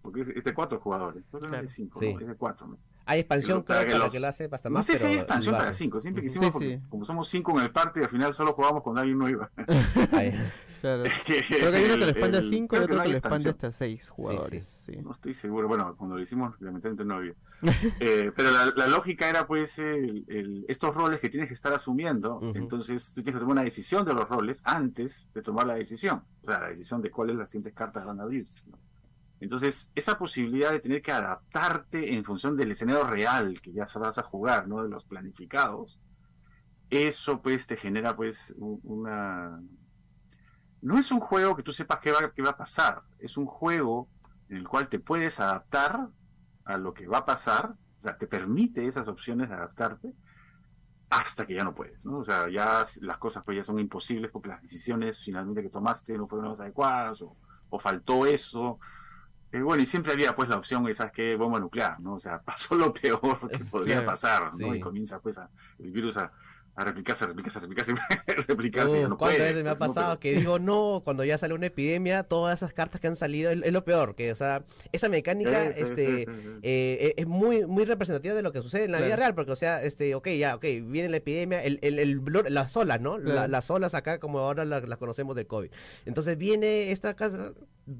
porque 0.00 0.20
es, 0.20 0.44
de 0.44 0.54
cuatro 0.54 0.78
jugadores, 0.78 1.24
no 1.32 1.40
es 1.40 1.62
de 1.62 1.66
cinco, 1.66 2.00
es 2.00 2.28
de 2.28 2.36
cuatro. 2.36 2.68
¿no? 2.68 2.78
Hay 3.04 3.20
expansión 3.20 3.62
para, 3.62 3.86
que, 3.86 3.94
lo 3.94 4.26
hace 4.26 4.48
basta 4.48 4.70
más. 4.70 4.88
No 4.88 4.92
sé 4.94 4.98
si 4.98 5.06
hay 5.06 5.14
expansión 5.14 5.56
para 5.56 5.72
cinco, 5.72 6.00
siempre 6.00 6.22
quisimos, 6.22 6.54
como 6.88 7.04
somos 7.04 7.28
cinco 7.28 7.52
en 7.58 7.64
el 7.64 7.70
party, 7.70 8.00
al 8.00 8.08
final 8.08 8.32
solo 8.34 8.52
jugamos 8.52 8.82
cuando 8.82 9.00
alguien 9.00 9.18
no 9.18 9.28
iba. 9.28 9.50
Claro. 10.82 11.04
Creo 11.26 11.70
que 11.70 11.76
hay 11.76 11.84
uno 11.84 11.94
que 11.94 12.06
le 12.06 12.10
expande 12.10 12.38
a 12.38 12.42
5 12.42 12.74
y 12.74 12.78
otro 12.80 13.02
que 13.02 13.08
le 13.08 13.18
expande 13.18 13.50
hasta 13.50 13.70
6 13.70 14.08
jugadores. 14.08 14.90
No 15.00 15.12
estoy 15.12 15.32
seguro. 15.32 15.68
Bueno, 15.68 15.94
cuando 15.96 16.16
lo 16.16 16.20
hicimos, 16.20 16.60
lamentablemente 16.60 17.04
no 17.04 17.14
había. 17.14 17.34
eh, 18.00 18.32
pero 18.34 18.50
la, 18.50 18.88
lógica 18.88 19.28
era, 19.28 19.46
pues, 19.46 19.78
el, 19.78 20.64
estos 20.66 20.92
roles 20.92 21.20
que 21.20 21.28
tienes 21.28 21.46
que 21.46 21.54
estar 21.54 21.72
asumiendo. 21.72 22.40
Entonces, 22.56 23.14
tú 23.14 23.22
tienes 23.22 23.36
que 23.36 23.40
tomar 23.40 23.52
una 23.52 23.62
decisión 23.62 24.04
de 24.04 24.12
los 24.12 24.28
roles 24.28 24.62
antes 24.66 25.28
de 25.32 25.42
tomar 25.42 25.68
la 25.68 25.76
decisión. 25.76 26.24
O 26.42 26.46
sea, 26.46 26.58
la 26.58 26.68
decisión 26.70 27.00
de 27.00 27.12
cuáles 27.12 27.36
las 27.36 27.48
siguientes 27.48 27.74
cartas 27.74 28.04
van 28.04 28.18
a 28.18 28.24
abrirse. 28.24 28.64
Entonces, 29.42 29.90
esa 29.94 30.16
posibilidad 30.16 30.70
de 30.70 30.80
tener 30.80 31.02
que 31.02 31.12
adaptarte 31.12 32.14
en 32.14 32.24
función 32.24 32.56
del 32.56 32.70
escenario 32.70 33.04
real 33.04 33.60
que 33.60 33.72
ya 33.72 33.86
vas 33.96 34.18
a 34.18 34.22
jugar, 34.22 34.68
no 34.68 34.82
de 34.82 34.88
los 34.88 35.04
planificados, 35.04 35.98
eso 36.90 37.42
pues 37.42 37.66
te 37.66 37.76
genera 37.76 38.14
pues 38.14 38.54
una, 38.58 39.60
no 40.80 40.98
es 40.98 41.10
un 41.10 41.20
juego 41.20 41.56
que 41.56 41.62
tú 41.62 41.72
sepas 41.72 42.00
qué 42.00 42.12
va, 42.12 42.32
qué 42.32 42.42
va 42.42 42.50
a 42.50 42.56
pasar, 42.56 43.02
es 43.18 43.36
un 43.36 43.46
juego 43.46 44.08
en 44.48 44.58
el 44.58 44.68
cual 44.68 44.88
te 44.88 45.00
puedes 45.00 45.40
adaptar 45.40 46.08
a 46.64 46.76
lo 46.76 46.94
que 46.94 47.06
va 47.06 47.18
a 47.18 47.24
pasar, 47.24 47.74
o 47.98 48.00
sea, 48.00 48.16
te 48.16 48.26
permite 48.26 48.86
esas 48.86 49.08
opciones 49.08 49.48
de 49.48 49.54
adaptarte 49.54 50.14
hasta 51.10 51.46
que 51.46 51.54
ya 51.54 51.64
no 51.64 51.74
puedes, 51.74 52.04
¿no? 52.06 52.18
O 52.18 52.24
sea, 52.24 52.48
ya 52.48 52.82
las 53.00 53.18
cosas 53.18 53.42
pues 53.44 53.56
ya 53.56 53.62
son 53.62 53.78
imposibles 53.78 54.30
porque 54.30 54.48
las 54.48 54.62
decisiones 54.62 55.22
finalmente 55.22 55.62
que 55.62 55.68
tomaste 55.68 56.16
no 56.16 56.26
fueron 56.26 56.48
las 56.48 56.60
adecuadas 56.60 57.22
o, 57.22 57.36
faltó 57.78 58.26
eso. 58.26 58.78
Eh, 59.52 59.60
bueno, 59.60 59.82
y 59.82 59.86
siempre 59.86 60.12
había 60.12 60.34
pues 60.34 60.48
la 60.48 60.56
opción, 60.56 60.92
¿sabes 60.94 61.12
qué? 61.12 61.36
Bomba 61.36 61.60
nuclear, 61.60 62.00
¿no? 62.00 62.14
O 62.14 62.18
sea, 62.18 62.40
pasó 62.44 62.74
lo 62.74 62.92
peor 62.92 63.50
que 63.50 63.64
podría 63.64 64.04
pasar, 64.04 64.54
¿no? 64.56 64.74
Y 64.74 64.80
comienza 64.80 65.20
pues 65.20 65.38
el 65.78 65.90
virus 65.90 66.16
a, 66.16 66.32
a 66.74 66.84
replicarse, 66.84 67.26
replicarse, 67.26 67.60
replicarse, 67.60 67.94
replicarse. 68.48 69.06
Uh, 69.06 69.16
¿Cuántas 69.18 69.40
veces 69.40 69.62
me 69.62 69.70
ha 69.70 69.78
pasado 69.78 70.18
que 70.18 70.34
digo 70.34 70.58
no 70.58 71.02
cuando 71.04 71.22
ya 71.22 71.36
sale 71.36 71.52
una 71.52 71.66
epidemia, 71.66 72.22
todas 72.22 72.60
esas 72.60 72.72
cartas 72.72 73.00
que 73.00 73.08
han 73.08 73.16
salido, 73.16 73.50
es, 73.50 73.72
lo 73.72 73.84
peor, 73.84 74.14
que 74.14 74.32
o 74.32 74.36
sea, 74.36 74.64
esa 74.90 75.10
mecánica 75.10 75.66
este 75.66 76.26
eh, 76.62 77.14
es 77.16 77.26
muy 77.26 77.66
muy 77.66 77.84
representativa 77.84 78.34
de 78.34 78.42
lo 78.42 78.52
que 78.52 78.62
sucede 78.62 78.84
en 78.84 78.92
la 78.92 79.00
vida 79.00 79.16
real, 79.16 79.34
porque 79.34 79.52
o 79.52 79.56
sea, 79.56 79.82
este, 79.82 80.14
ok, 80.14 80.28
ya, 80.28 80.56
ok, 80.56 80.64
viene 80.84 81.10
la 81.10 81.18
epidemia, 81.18 81.62
el, 81.62 81.78
el, 81.82 81.98
el 81.98 82.22
las 82.48 82.74
olas, 82.76 83.00
¿no? 83.00 83.18
las 83.18 83.70
olas 83.70 83.94
acá 83.94 84.18
como 84.18 84.38
ahora 84.38 84.64
las, 84.64 84.82
conocemos 84.96 85.36
del 85.36 85.46
COVID. 85.46 85.70
Entonces 86.06 86.38
viene 86.38 86.90
esta 86.90 87.14
casa, 87.14 87.52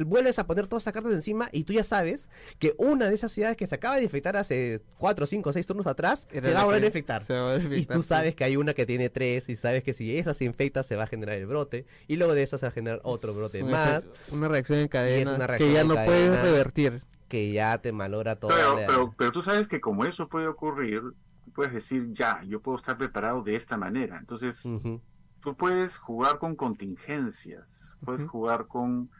vuelves 0.04 0.38
a 0.38 0.46
poner 0.46 0.66
todas 0.66 0.82
estas 0.82 0.94
cartas 0.94 1.12
encima 1.12 1.48
y 1.52 1.64
tú 1.64 1.72
ya 1.72 1.84
sabes 1.84 2.28
que 2.58 2.74
una 2.78 3.08
de 3.08 3.14
esas 3.14 3.32
ciudades 3.32 3.56
que 3.56 3.66
se 3.66 3.74
acaba 3.74 3.96
de 3.96 4.04
infectar 4.04 4.36
hace 4.36 4.80
4, 4.98 5.26
5, 5.26 5.52
6 5.52 5.66
turnos 5.66 5.86
atrás 5.86 6.26
se 6.30 6.52
va 6.52 6.62
a 6.62 6.64
volver 6.64 6.82
a 6.82 6.86
infectar. 6.86 7.22
Y 7.70 7.86
tú 7.86 8.02
sabes 8.02 8.34
que 8.34 8.44
hay 8.44 8.56
una 8.56 8.74
que 8.74 8.86
tiene 8.86 9.10
tres 9.10 9.48
y 9.48 9.56
sabes 9.56 9.82
que 9.82 9.92
si 9.92 10.16
esa 10.16 10.34
se 10.34 10.44
infecta 10.44 10.82
se 10.82 10.96
va 10.96 11.04
a 11.04 11.06
generar 11.06 11.36
el 11.36 11.46
brote 11.46 11.86
y 12.08 12.16
luego 12.16 12.34
de 12.34 12.42
esa 12.42 12.58
se 12.58 12.66
va 12.66 12.70
a 12.70 12.72
generar 12.72 13.00
otro 13.02 13.34
brote 13.34 13.62
más. 13.64 14.06
Una 14.30 14.48
reacción 14.48 14.78
en 14.80 14.88
cadena 14.88 15.56
que 15.56 15.72
ya 15.72 15.84
no 15.84 15.94
puedes 15.94 16.42
revertir. 16.42 17.02
Que 17.28 17.50
ya 17.50 17.78
te 17.78 17.92
malogra 17.92 18.36
todo. 18.36 18.50
Pero, 18.76 19.14
pero, 19.16 19.32
tú 19.32 19.40
sabes 19.40 19.66
que 19.66 19.80
como 19.80 20.04
eso 20.04 20.28
puede 20.28 20.46
ocurrir, 20.48 21.02
puedes 21.54 21.72
decir, 21.72 22.12
ya, 22.12 22.42
yo 22.44 22.60
puedo 22.60 22.76
estar 22.76 22.98
preparado 22.98 23.42
de 23.42 23.56
esta 23.56 23.78
manera. 23.78 24.18
Entonces, 24.18 24.68
tú 25.40 25.56
puedes 25.56 25.96
jugar 25.96 26.38
con 26.38 26.56
contingencias, 26.56 27.98
puedes 28.04 28.24
jugar 28.24 28.66
con, 28.66 29.10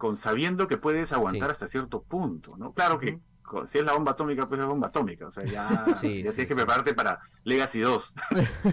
con 0.00 0.16
sabiendo 0.16 0.66
que 0.66 0.78
puedes 0.78 1.12
aguantar 1.12 1.50
hasta 1.50 1.68
cierto 1.68 2.00
punto, 2.02 2.56
¿no? 2.56 2.72
Claro 2.72 2.98
que 2.98 3.20
si 3.66 3.78
es 3.78 3.84
la 3.84 3.92
bomba 3.92 4.12
atómica, 4.12 4.48
pues 4.48 4.58
es 4.58 4.66
bomba 4.66 4.88
atómica. 4.88 5.26
O 5.26 5.30
sea, 5.30 5.44
ya, 5.44 5.84
tienes 6.00 6.34
que 6.34 6.54
prepararte 6.54 6.94
para 6.94 7.20
Legacy 7.44 7.80
2. 7.80 8.14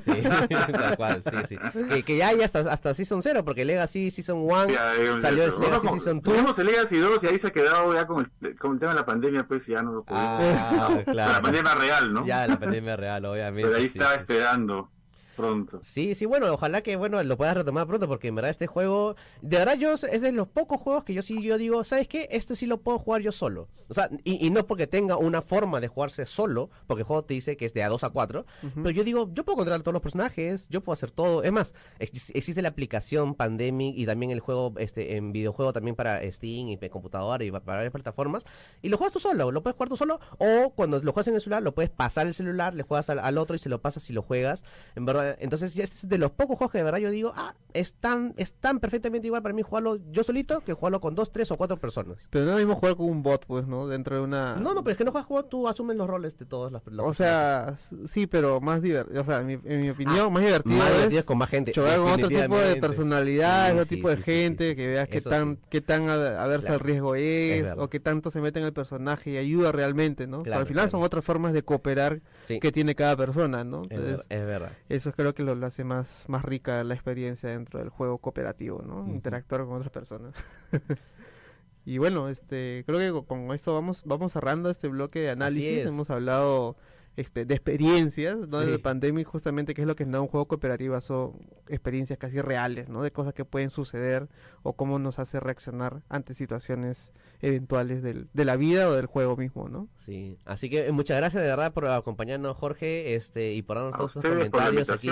Sí, 0.01 0.11
tal 0.21 0.95
cual, 0.95 1.21
sí, 1.23 1.57
sí. 1.57 2.03
Que, 2.03 2.15
ya 2.15 2.29
hay 2.29 2.41
hasta, 2.43 2.59
hasta 2.59 2.93
Season 2.93 3.21
0, 3.21 3.43
porque 3.43 3.65
Legacy 3.65 4.09
Season 4.09 4.37
1 4.37 5.21
salió 5.21 5.43
el 5.43 5.59
Legacy 5.59 5.87
Season 5.89 6.21
2. 6.21 6.33
Tuvimos 6.33 6.59
el 6.59 6.67
Legacy 6.67 6.97
2 6.97 7.23
y 7.25 7.27
ahí 7.27 7.39
se 7.39 7.47
ha 7.47 7.51
quedado 7.51 7.93
ya 7.93 8.07
con 8.07 8.31
el, 8.41 8.55
con 8.57 8.73
el 8.73 8.79
tema 8.79 8.93
de 8.93 8.99
la 8.99 9.05
pandemia, 9.05 9.45
pues 9.45 9.67
ya 9.67 9.81
no 9.81 9.91
lo 9.91 10.03
pudimos. 10.05 10.41
Ah, 10.41 11.01
claro. 11.11 11.33
La 11.33 11.41
pandemia 11.41 11.75
real, 11.75 12.13
¿no? 12.13 12.25
Ya, 12.25 12.47
la 12.47 12.57
pandemia 12.57 12.95
real, 12.95 13.25
obviamente. 13.25 13.67
Pero 13.67 13.77
ahí 13.77 13.85
estaba 13.85 14.15
esperando 14.15 14.89
pronto. 15.37 15.79
Sí, 15.83 16.15
sí, 16.15 16.25
bueno, 16.25 16.51
ojalá 16.51 16.81
que 16.81 16.95
bueno 16.95 17.23
lo 17.23 17.37
puedas 17.37 17.55
retomar 17.55 17.87
pronto 17.87 18.07
porque 18.07 18.27
en 18.27 18.35
verdad 18.35 18.51
este 18.51 18.67
juego, 18.67 19.15
de 19.41 19.57
verdad 19.59 19.77
yo 19.77 19.93
es 19.93 20.21
de 20.21 20.31
los 20.31 20.47
pocos 20.47 20.81
juegos 20.81 21.03
que 21.05 21.13
yo 21.13 21.21
sí 21.21 21.41
yo 21.41 21.57
digo, 21.57 21.83
¿sabes 21.83 22.07
qué? 22.07 22.27
Este 22.31 22.55
sí 22.55 22.65
lo 22.65 22.81
puedo 22.81 22.99
jugar 22.99 23.21
yo 23.21 23.31
solo. 23.31 23.69
O 23.89 23.93
sea, 23.93 24.09
y, 24.25 24.49
no 24.49 24.67
porque 24.67 24.85
tenga 24.85 25.15
una 25.15 25.41
forma 25.41 25.79
de 25.79 25.87
jugarse 25.87 26.25
solo, 26.25 26.69
porque 26.87 27.01
el 27.01 27.05
juego 27.05 27.23
te 27.23 27.35
dice 27.35 27.55
que 27.55 27.65
es 27.65 27.73
de 27.73 27.83
a 27.83 27.89
2 27.89 28.03
a 28.03 28.09
4, 28.09 28.45
pero 28.75 28.89
yo 28.89 29.05
digo, 29.05 29.29
yo 29.33 29.45
puedo 29.45 29.55
controlar 29.55 29.81
todos 29.81 29.93
los 29.93 30.01
personajes, 30.01 30.67
yo 30.67 30.81
puedo 30.81 30.93
hacer 30.93 31.11
todo. 31.11 31.43
Es 31.43 31.53
más, 31.53 31.73
existe 31.99 32.61
la 32.61 32.67
aplicación 32.67 33.33
Pandemic 33.35 33.97
y 33.97 34.05
también 34.05 34.31
el 34.31 34.41
juego 34.41 34.73
este 34.77 35.15
en 35.15 35.31
videojuego 35.31 35.71
también 35.71 35.95
para 35.95 36.19
Steam 36.31 36.67
y 36.67 36.77
computadora 36.89 37.43
y 37.43 37.51
para 37.51 37.63
varias 37.63 37.91
plataformas 37.91 38.43
y 38.81 38.89
lo 38.89 38.97
juegas 38.97 39.13
tú 39.13 39.19
solo, 39.19 39.51
lo 39.51 39.61
puedes 39.61 39.75
jugar 39.75 39.89
tú 39.89 39.97
solo 39.97 40.19
o 40.37 40.71
cuando 40.75 41.01
lo 41.01 41.13
juegas 41.13 41.27
en 41.27 41.35
el 41.35 41.41
celular 41.41 41.63
lo 41.63 41.73
puedes 41.73 41.91
pasar 41.91 42.27
el 42.27 42.33
celular, 42.33 42.73
le 42.73 42.83
juegas 42.83 43.09
al, 43.09 43.19
al 43.19 43.37
otro 43.37 43.55
y 43.55 43.59
se 43.59 43.69
lo 43.69 43.81
pasas 43.81 44.09
y 44.09 44.13
lo 44.13 44.21
juegas. 44.21 44.63
En 44.95 45.05
verdad 45.05 45.26
sea, 45.27 45.37
entonces 45.39 45.73
ya 45.73 45.83
es 45.83 46.07
de 46.07 46.17
los 46.17 46.31
pocos 46.31 46.57
juegos 46.57 46.71
que 46.71 46.77
de 46.79 46.83
verdad 46.83 46.99
yo 46.99 47.11
digo, 47.11 47.33
ah, 47.35 47.53
es 47.73 47.93
tan, 47.93 48.33
es 48.37 48.53
tan 48.53 48.79
perfectamente 48.79 49.27
igual 49.27 49.41
para 49.41 49.53
mí 49.53 49.61
jugarlo 49.61 49.99
yo 50.11 50.23
solito 50.23 50.61
que 50.61 50.73
jugarlo 50.73 50.99
con 50.99 51.15
dos, 51.15 51.31
tres 51.31 51.51
o 51.51 51.57
cuatro 51.57 51.77
personas. 51.77 52.17
Pero 52.29 52.45
no 52.45 52.51
es 52.51 52.55
lo 52.55 52.65
mismo 52.65 52.79
jugar 52.79 52.95
con 52.95 53.09
un 53.09 53.23
bot, 53.23 53.45
pues, 53.45 53.67
¿no? 53.67 53.87
Dentro 53.87 54.15
de 54.15 54.21
una... 54.21 54.55
No, 54.55 54.73
no, 54.73 54.83
pero 54.83 54.91
es 54.93 54.97
que 54.97 55.03
no 55.03 55.11
juegas 55.11 55.27
juego, 55.27 55.45
tú 55.45 55.67
asumes 55.67 55.97
los 55.97 56.07
roles 56.07 56.37
de 56.37 56.45
todos 56.45 56.71
los... 56.71 56.81
o 56.99 57.13
sea, 57.13 57.75
sí, 58.05 58.27
pero 58.27 58.61
más 58.61 58.81
divertido, 58.81 59.21
o 59.21 59.25
sea, 59.25 59.39
en 59.39 59.47
mi, 59.47 59.89
opinión, 59.89 60.19
ah, 60.19 60.29
más 60.29 60.43
divertido 60.43 60.77
más 60.77 60.93
divertido 60.93 61.25
con 61.25 61.37
más 61.37 61.49
gente. 61.49 61.73
Jugar 61.73 61.97
con 61.97 62.11
otro 62.11 62.27
tipo 62.27 62.57
de 62.57 62.75
personalidades, 62.77 63.73
otro 63.73 63.85
tipo 63.85 64.09
de 64.09 64.17
gente, 64.17 64.75
que 64.75 64.87
veas 64.87 65.09
qué 65.09 65.21
tan, 65.21 65.57
qué 65.69 65.81
tan 65.81 66.09
aversa 66.09 66.75
el 66.75 66.79
riesgo 66.79 67.15
es, 67.15 67.71
o 67.77 67.89
qué 67.89 67.99
tanto 67.99 68.31
se 68.31 68.41
mete 68.41 68.59
en 68.59 68.65
el 68.65 68.73
personaje 68.73 69.31
y 69.31 69.37
ayuda 69.37 69.71
realmente, 69.71 70.27
¿no? 70.27 70.43
al 70.51 70.65
final 70.65 70.89
son 70.89 71.03
otras 71.03 71.23
formas 71.23 71.53
de 71.53 71.63
cooperar 71.63 72.21
que 72.61 72.71
tiene 72.71 72.95
cada 72.95 73.15
persona, 73.15 73.63
¿no? 73.63 73.81
es, 73.89 74.27
verdad. 74.29 74.71
Eso 74.89 75.09
creo 75.17 75.33
que 75.33 75.43
lo, 75.43 75.65
hace 75.65 75.83
más, 75.83 76.25
más 76.29 76.45
rica 76.45 76.83
la 76.83 76.93
experiencia 76.93 77.49
dentro 77.49 77.79
del 77.79 77.89
juego 77.89 78.19
cooperativo, 78.19 78.83
¿no? 78.83 79.07
Interactuar 79.07 79.65
con 79.65 79.73
otras 79.73 79.91
personas. 79.91 80.35
y 81.85 81.97
bueno, 81.97 82.29
este, 82.29 82.83
creo 82.85 82.99
que 82.99 83.27
con 83.27 83.51
esto 83.51 83.73
vamos, 83.73 84.03
vamos 84.05 84.31
cerrando 84.31 84.69
este 84.69 84.87
bloque 84.87 85.19
de 85.19 85.31
análisis. 85.31 85.85
Hemos 85.85 86.11
hablado 86.11 86.77
de 87.17 87.55
experiencias, 87.55 88.37
¿no? 88.47 88.59
De 88.59 88.77
pandemia 88.77 89.25
justamente 89.25 89.73
que 89.73 89.81
es 89.81 89.87
lo 89.87 89.95
que 89.95 90.03
es 90.03 90.09
un 90.09 90.27
juego 90.27 90.47
cooperativo, 90.47 90.99
son 91.01 91.33
experiencias 91.67 92.19
casi 92.19 92.39
reales, 92.41 92.89
¿no? 92.89 93.01
De 93.01 93.11
cosas 93.11 93.33
que 93.33 93.43
pueden 93.43 93.71
suceder 93.71 94.29
o 94.61 94.73
cómo 94.73 94.99
nos 94.99 95.17
hace 95.17 95.39
reaccionar 95.39 96.03
ante 96.09 96.35
situaciones 96.35 97.11
eventuales 97.41 98.03
del, 98.03 98.29
de 98.33 98.45
la 98.45 98.55
vida 98.55 98.87
o 98.87 98.93
del 98.93 99.07
juego 99.07 99.35
mismo, 99.35 99.67
¿no? 99.67 99.89
Sí, 99.95 100.37
así 100.45 100.69
que 100.69 100.91
muchas 100.91 101.17
gracias 101.17 101.41
de 101.41 101.49
verdad 101.49 101.73
por 101.73 101.87
acompañarnos 101.87 102.55
Jorge, 102.55 103.15
este, 103.15 103.53
y 103.53 103.63
por 103.63 103.77
darnos 103.77 103.97
todos 103.97 104.11
sus 104.11 104.23
comentarios 104.23 104.89
aquí. 104.89 105.09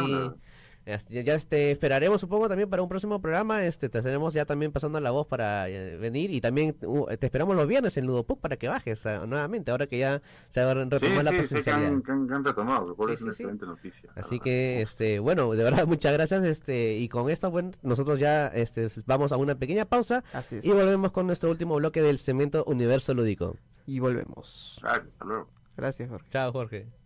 Este, 0.85 1.23
ya 1.23 1.33
este, 1.33 1.71
esperaremos 1.71 2.21
supongo 2.21 2.47
también 2.47 2.69
para 2.69 2.83
un 2.83 2.89
próximo 2.89 3.19
programa, 3.19 3.65
este 3.65 3.89
te 3.89 4.03
tenemos 4.03 4.35
ya 4.35 4.45
también 4.45 4.71
pasando 4.71 4.99
la 4.99 5.09
voz 5.09 5.25
para 5.25 5.67
eh, 5.67 5.97
venir 5.97 6.29
y 6.29 6.41
también 6.41 6.75
uh, 6.83 7.07
te 7.17 7.25
esperamos 7.25 7.55
los 7.55 7.67
viernes 7.67 7.97
en 7.97 8.05
Ludopub 8.05 8.39
para 8.39 8.57
que 8.57 8.67
bajes 8.67 9.03
uh, 9.05 9.25
nuevamente, 9.25 9.71
ahora 9.71 9.87
que 9.87 9.97
ya 9.97 10.21
se 10.49 10.63
va 10.63 10.71
a 10.71 10.73
retomar 10.75 11.25
la 11.25 11.31
presencialidad. 11.31 11.89
Sí, 11.89 12.03
que 12.03 12.11
han, 12.11 12.31
han, 12.31 12.43
retomado, 12.43 12.95
es 13.09 13.21
una 13.21 13.31
excelente 13.31 13.65
noticia. 13.65 14.11
Así 14.15 14.39
que 14.39 14.83
este 14.83 15.17
bueno, 15.17 15.51
de 15.53 15.63
verdad 15.63 15.87
muchas 15.87 16.13
gracias 16.13 16.43
este 16.43 16.97
y 16.97 17.09
con 17.09 17.31
esto 17.31 17.49
bueno, 17.49 17.71
nosotros 17.81 18.19
ya 18.19 18.47
este 18.47 18.87
vamos 19.07 19.31
a 19.31 19.37
una 19.37 19.55
pequeña 19.55 19.85
pausa 19.85 20.23
y 20.61 20.69
volvemos 20.69 21.11
con 21.11 21.25
nuestro 21.25 21.49
último 21.49 21.75
bloque 21.77 22.03
del 22.03 22.19
Cemento 22.19 22.63
Universo 22.65 23.15
Lúdico. 23.15 23.57
Y 23.87 23.99
volvemos. 23.99 24.79
Gracias, 24.81 25.07
hasta 25.07 25.25
luego. 25.25 25.49
Gracias, 25.77 26.09
Jorge. 26.09 26.29
Chao, 26.29 26.51
Jorge. 26.51 27.04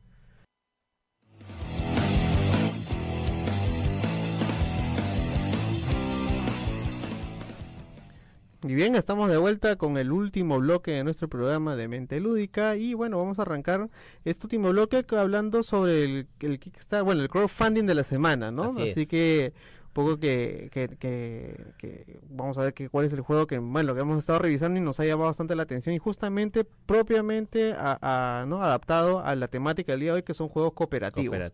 Y 8.63 8.73
bien, 8.73 8.95
estamos 8.95 9.29
de 9.29 9.37
vuelta 9.37 9.77
con 9.77 9.97
el 9.97 10.11
último 10.11 10.59
bloque 10.59 10.91
de 10.91 11.05
nuestro 11.05 11.29
programa 11.29 11.77
de 11.77 11.87
Mente 11.87 12.19
Lúdica 12.19 12.75
y 12.75 12.93
bueno, 12.93 13.17
vamos 13.17 13.39
a 13.39 13.43
arrancar 13.43 13.89
este 14.25 14.47
último 14.47 14.69
bloque 14.71 15.05
hablando 15.11 15.63
sobre 15.63 16.03
el, 16.03 16.27
el 16.41 16.59
Kickstarter, 16.59 17.05
bueno, 17.05 17.21
el 17.21 17.29
crowdfunding 17.29 17.85
de 17.85 17.95
la 17.95 18.03
semana, 18.03 18.51
¿no? 18.51 18.63
Así, 18.63 19.05
que 19.05 19.53
poco 19.89 20.19
que, 20.19 20.69
que, 20.71 20.87
que, 20.97 22.19
vamos 22.29 22.57
a 22.57 22.61
ver 22.61 22.73
que 22.73 22.89
cuál 22.89 23.05
es 23.05 23.13
el 23.13 23.21
juego 23.21 23.47
que 23.47 23.57
bueno 23.57 23.93
que 23.93 24.01
hemos 24.01 24.19
estado 24.19 24.39
revisando 24.39 24.79
y 24.79 24.83
nos 24.83 24.99
ha 24.99 25.05
llamado 25.05 25.27
bastante 25.27 25.55
la 25.55 25.63
atención 25.63 25.95
y 25.95 25.99
justamente 25.99 26.63
propiamente 26.85 27.73
a, 27.77 28.45
no 28.47 28.61
adaptado 28.61 29.19
a 29.19 29.35
la 29.35 29.47
temática 29.47 29.93
del 29.93 30.01
día 30.01 30.11
de 30.11 30.17
hoy 30.17 30.23
que 30.23 30.33
son 30.33 30.49
juegos 30.49 30.73
cooperativos, 30.73 31.51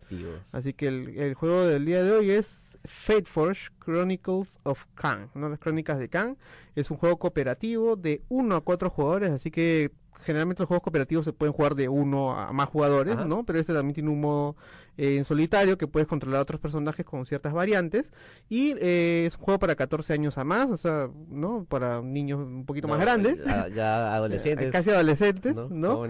así 0.52 0.72
que 0.72 0.88
el, 0.88 1.18
el, 1.18 1.34
juego 1.34 1.66
del 1.66 1.84
día 1.84 2.02
de 2.02 2.12
hoy 2.12 2.30
es 2.30 2.78
Fate 2.84 3.24
Forge 3.24 3.70
Chronicles 3.84 4.58
of 4.62 4.84
Khan 4.94 5.30
no 5.34 5.48
las 5.48 5.58
crónicas 5.58 5.98
de 5.98 6.08
Khan 6.08 6.36
es 6.74 6.90
un 6.90 6.96
juego 6.96 7.18
cooperativo 7.18 7.96
de 7.96 8.22
1 8.28 8.56
a 8.56 8.60
4 8.60 8.90
jugadores 8.90 9.30
así 9.30 9.50
que 9.50 9.90
generalmente 10.20 10.62
los 10.62 10.68
juegos 10.68 10.82
cooperativos 10.82 11.24
se 11.24 11.32
pueden 11.32 11.52
jugar 11.52 11.74
de 11.74 11.88
uno 11.88 12.38
a 12.38 12.52
más 12.52 12.68
jugadores, 12.68 13.16
¿no? 13.26 13.44
Pero 13.44 13.58
este 13.58 13.72
también 13.72 13.94
tiene 13.94 14.10
un 14.10 14.20
modo 14.20 14.56
eh, 14.98 15.16
en 15.16 15.24
solitario 15.24 15.76
que 15.76 15.86
puedes 15.86 16.08
controlar 16.08 16.38
a 16.38 16.42
otros 16.42 16.60
personajes 16.60 17.04
con 17.04 17.26
ciertas 17.26 17.52
variantes. 17.52 18.12
Y 18.48 18.74
eh, 18.80 19.24
es 19.26 19.36
un 19.36 19.42
juego 19.42 19.58
para 19.58 19.74
14 19.74 20.12
años 20.12 20.38
a 20.38 20.44
más, 20.44 20.70
o 20.70 20.76
sea, 20.76 21.08
¿no? 21.28 21.64
Para 21.68 22.00
niños 22.02 22.40
un 22.40 22.64
poquito 22.64 22.88
más 22.88 23.00
grandes. 23.00 23.38
Ya, 23.74 24.14
adolescentes. 24.14 24.72
Casi 24.72 24.90
adolescentes, 24.90 25.56
¿no? 25.70 26.04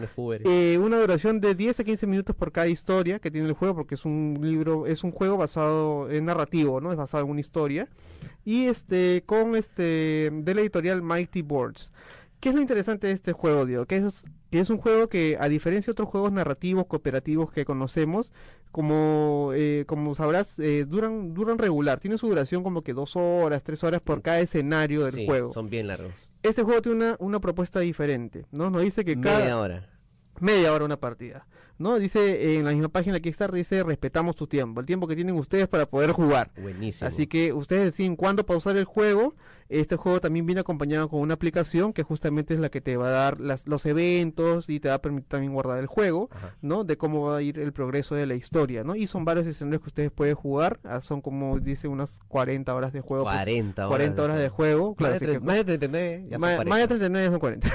Eh, 0.44 0.78
una 0.80 0.98
duración 0.98 1.40
de 1.40 1.54
10 1.54 1.80
a 1.80 1.84
15 1.84 2.06
minutos 2.06 2.36
por 2.36 2.52
cada 2.52 2.68
historia 2.68 3.18
que 3.18 3.30
tiene 3.30 3.48
el 3.48 3.54
juego, 3.54 3.74
porque 3.74 3.96
es 3.96 4.04
un 4.04 4.38
libro, 4.40 4.86
es 4.86 5.04
un 5.04 5.10
juego 5.10 5.36
basado 5.36 6.10
en 6.10 6.26
narrativo, 6.26 6.80
¿no? 6.80 6.92
Es 6.92 6.98
basado 6.98 7.24
en 7.24 7.30
una 7.30 7.40
historia. 7.40 7.88
Y 8.44 8.66
este, 8.66 9.24
con 9.26 9.56
este, 9.56 10.30
de 10.32 10.54
la 10.54 10.60
editorial 10.60 11.02
Mighty 11.02 11.42
Boards. 11.42 11.92
¿Qué 12.40 12.50
es 12.50 12.54
lo 12.54 12.60
interesante 12.60 13.06
de 13.06 13.12
este 13.12 13.32
juego, 13.32 13.66
Diego? 13.66 13.86
Que 13.86 13.96
es, 13.96 14.26
que 14.50 14.60
es 14.60 14.70
un 14.70 14.78
juego 14.78 15.08
que, 15.08 15.36
a 15.40 15.48
diferencia 15.48 15.86
de 15.86 15.92
otros 15.92 16.08
juegos 16.08 16.32
narrativos, 16.32 16.86
cooperativos 16.86 17.50
que 17.50 17.64
conocemos, 17.64 18.32
como, 18.70 19.52
eh, 19.54 19.84
como 19.86 20.14
sabrás, 20.14 20.58
eh, 20.58 20.84
duran, 20.86 21.34
duran 21.34 21.58
regular. 21.58 21.98
Tiene 21.98 22.18
su 22.18 22.28
duración 22.28 22.62
como 22.62 22.82
que 22.82 22.92
dos 22.92 23.16
horas, 23.16 23.62
tres 23.62 23.82
horas 23.84 24.00
por 24.00 24.22
cada 24.22 24.40
escenario 24.40 25.04
del 25.04 25.12
sí, 25.12 25.26
juego. 25.26 25.50
son 25.50 25.70
bien 25.70 25.86
largos. 25.88 26.12
Este 26.42 26.62
juego 26.62 26.82
tiene 26.82 26.96
una, 26.96 27.16
una 27.18 27.40
propuesta 27.40 27.80
diferente, 27.80 28.44
¿no? 28.52 28.70
Nos 28.70 28.82
dice 28.82 29.04
que 29.04 29.18
cada... 29.18 29.38
Media 29.40 29.58
hora. 29.58 29.90
Media 30.40 30.72
hora 30.72 30.84
una 30.84 31.00
partida. 31.00 31.46
¿no? 31.78 31.98
Dice 31.98 32.56
en 32.56 32.64
la 32.64 32.72
misma 32.72 32.88
página 32.88 33.14
de 33.14 33.22
Kickstarter, 33.22 33.54
dice 33.54 33.82
respetamos 33.82 34.36
tu 34.36 34.46
tiempo, 34.46 34.80
el 34.80 34.86
tiempo 34.86 35.06
que 35.06 35.14
tienen 35.14 35.36
ustedes 35.36 35.68
para 35.68 35.86
poder 35.86 36.12
jugar. 36.12 36.50
Buenísimo. 36.60 37.08
Así 37.08 37.26
que 37.26 37.52
ustedes 37.52 37.84
deciden 37.84 38.16
cuándo 38.16 38.46
pausar 38.46 38.76
el 38.76 38.84
juego 38.84 39.34
este 39.68 39.96
juego 39.96 40.20
también 40.20 40.46
viene 40.46 40.60
acompañado 40.60 41.08
con 41.08 41.20
una 41.20 41.34
aplicación 41.34 41.92
que 41.92 42.02
justamente 42.02 42.54
es 42.54 42.60
la 42.60 42.68
que 42.68 42.80
te 42.80 42.96
va 42.96 43.08
a 43.08 43.10
dar 43.10 43.40
las, 43.40 43.66
los 43.66 43.86
eventos 43.86 44.68
y 44.68 44.80
te 44.80 44.88
va 44.88 44.94
a 44.94 45.02
permitir 45.02 45.28
también 45.28 45.52
guardar 45.52 45.78
el 45.78 45.86
juego, 45.86 46.30
¿no? 46.62 46.84
De 46.84 46.96
cómo 46.96 47.26
va 47.26 47.38
a 47.38 47.42
ir 47.42 47.58
el 47.58 47.72
progreso 47.72 48.14
de 48.14 48.26
la 48.26 48.34
historia, 48.34 48.84
¿no? 48.84 48.96
Y 48.96 49.06
son 49.06 49.24
varios 49.24 49.46
escenarios 49.46 49.82
que 49.82 49.88
ustedes 49.88 50.10
pueden 50.10 50.34
jugar, 50.34 50.78
ah, 50.84 51.00
son 51.00 51.20
como 51.20 51.58
dice 51.58 51.88
unas 51.88 52.20
40 52.28 52.74
horas 52.74 52.92
de 52.92 53.00
juego. 53.00 53.24
40 53.24 53.74
pues, 53.74 53.86
horas. 53.86 53.88
40 53.88 54.22
horas 54.22 54.38
de, 54.38 54.48
juego. 54.48 54.94
Claro, 54.94 55.14
más, 55.14 55.20
de, 55.20 55.40
más 55.40 55.56
de 55.56 55.64
39 55.64 56.24
ya 56.28 56.38
más, 56.38 56.50
son 56.50 56.56
40. 56.56 56.70
Más 56.70 56.80
de 56.80 56.86
39 56.88 57.30
son 57.30 57.40
40. 57.40 57.68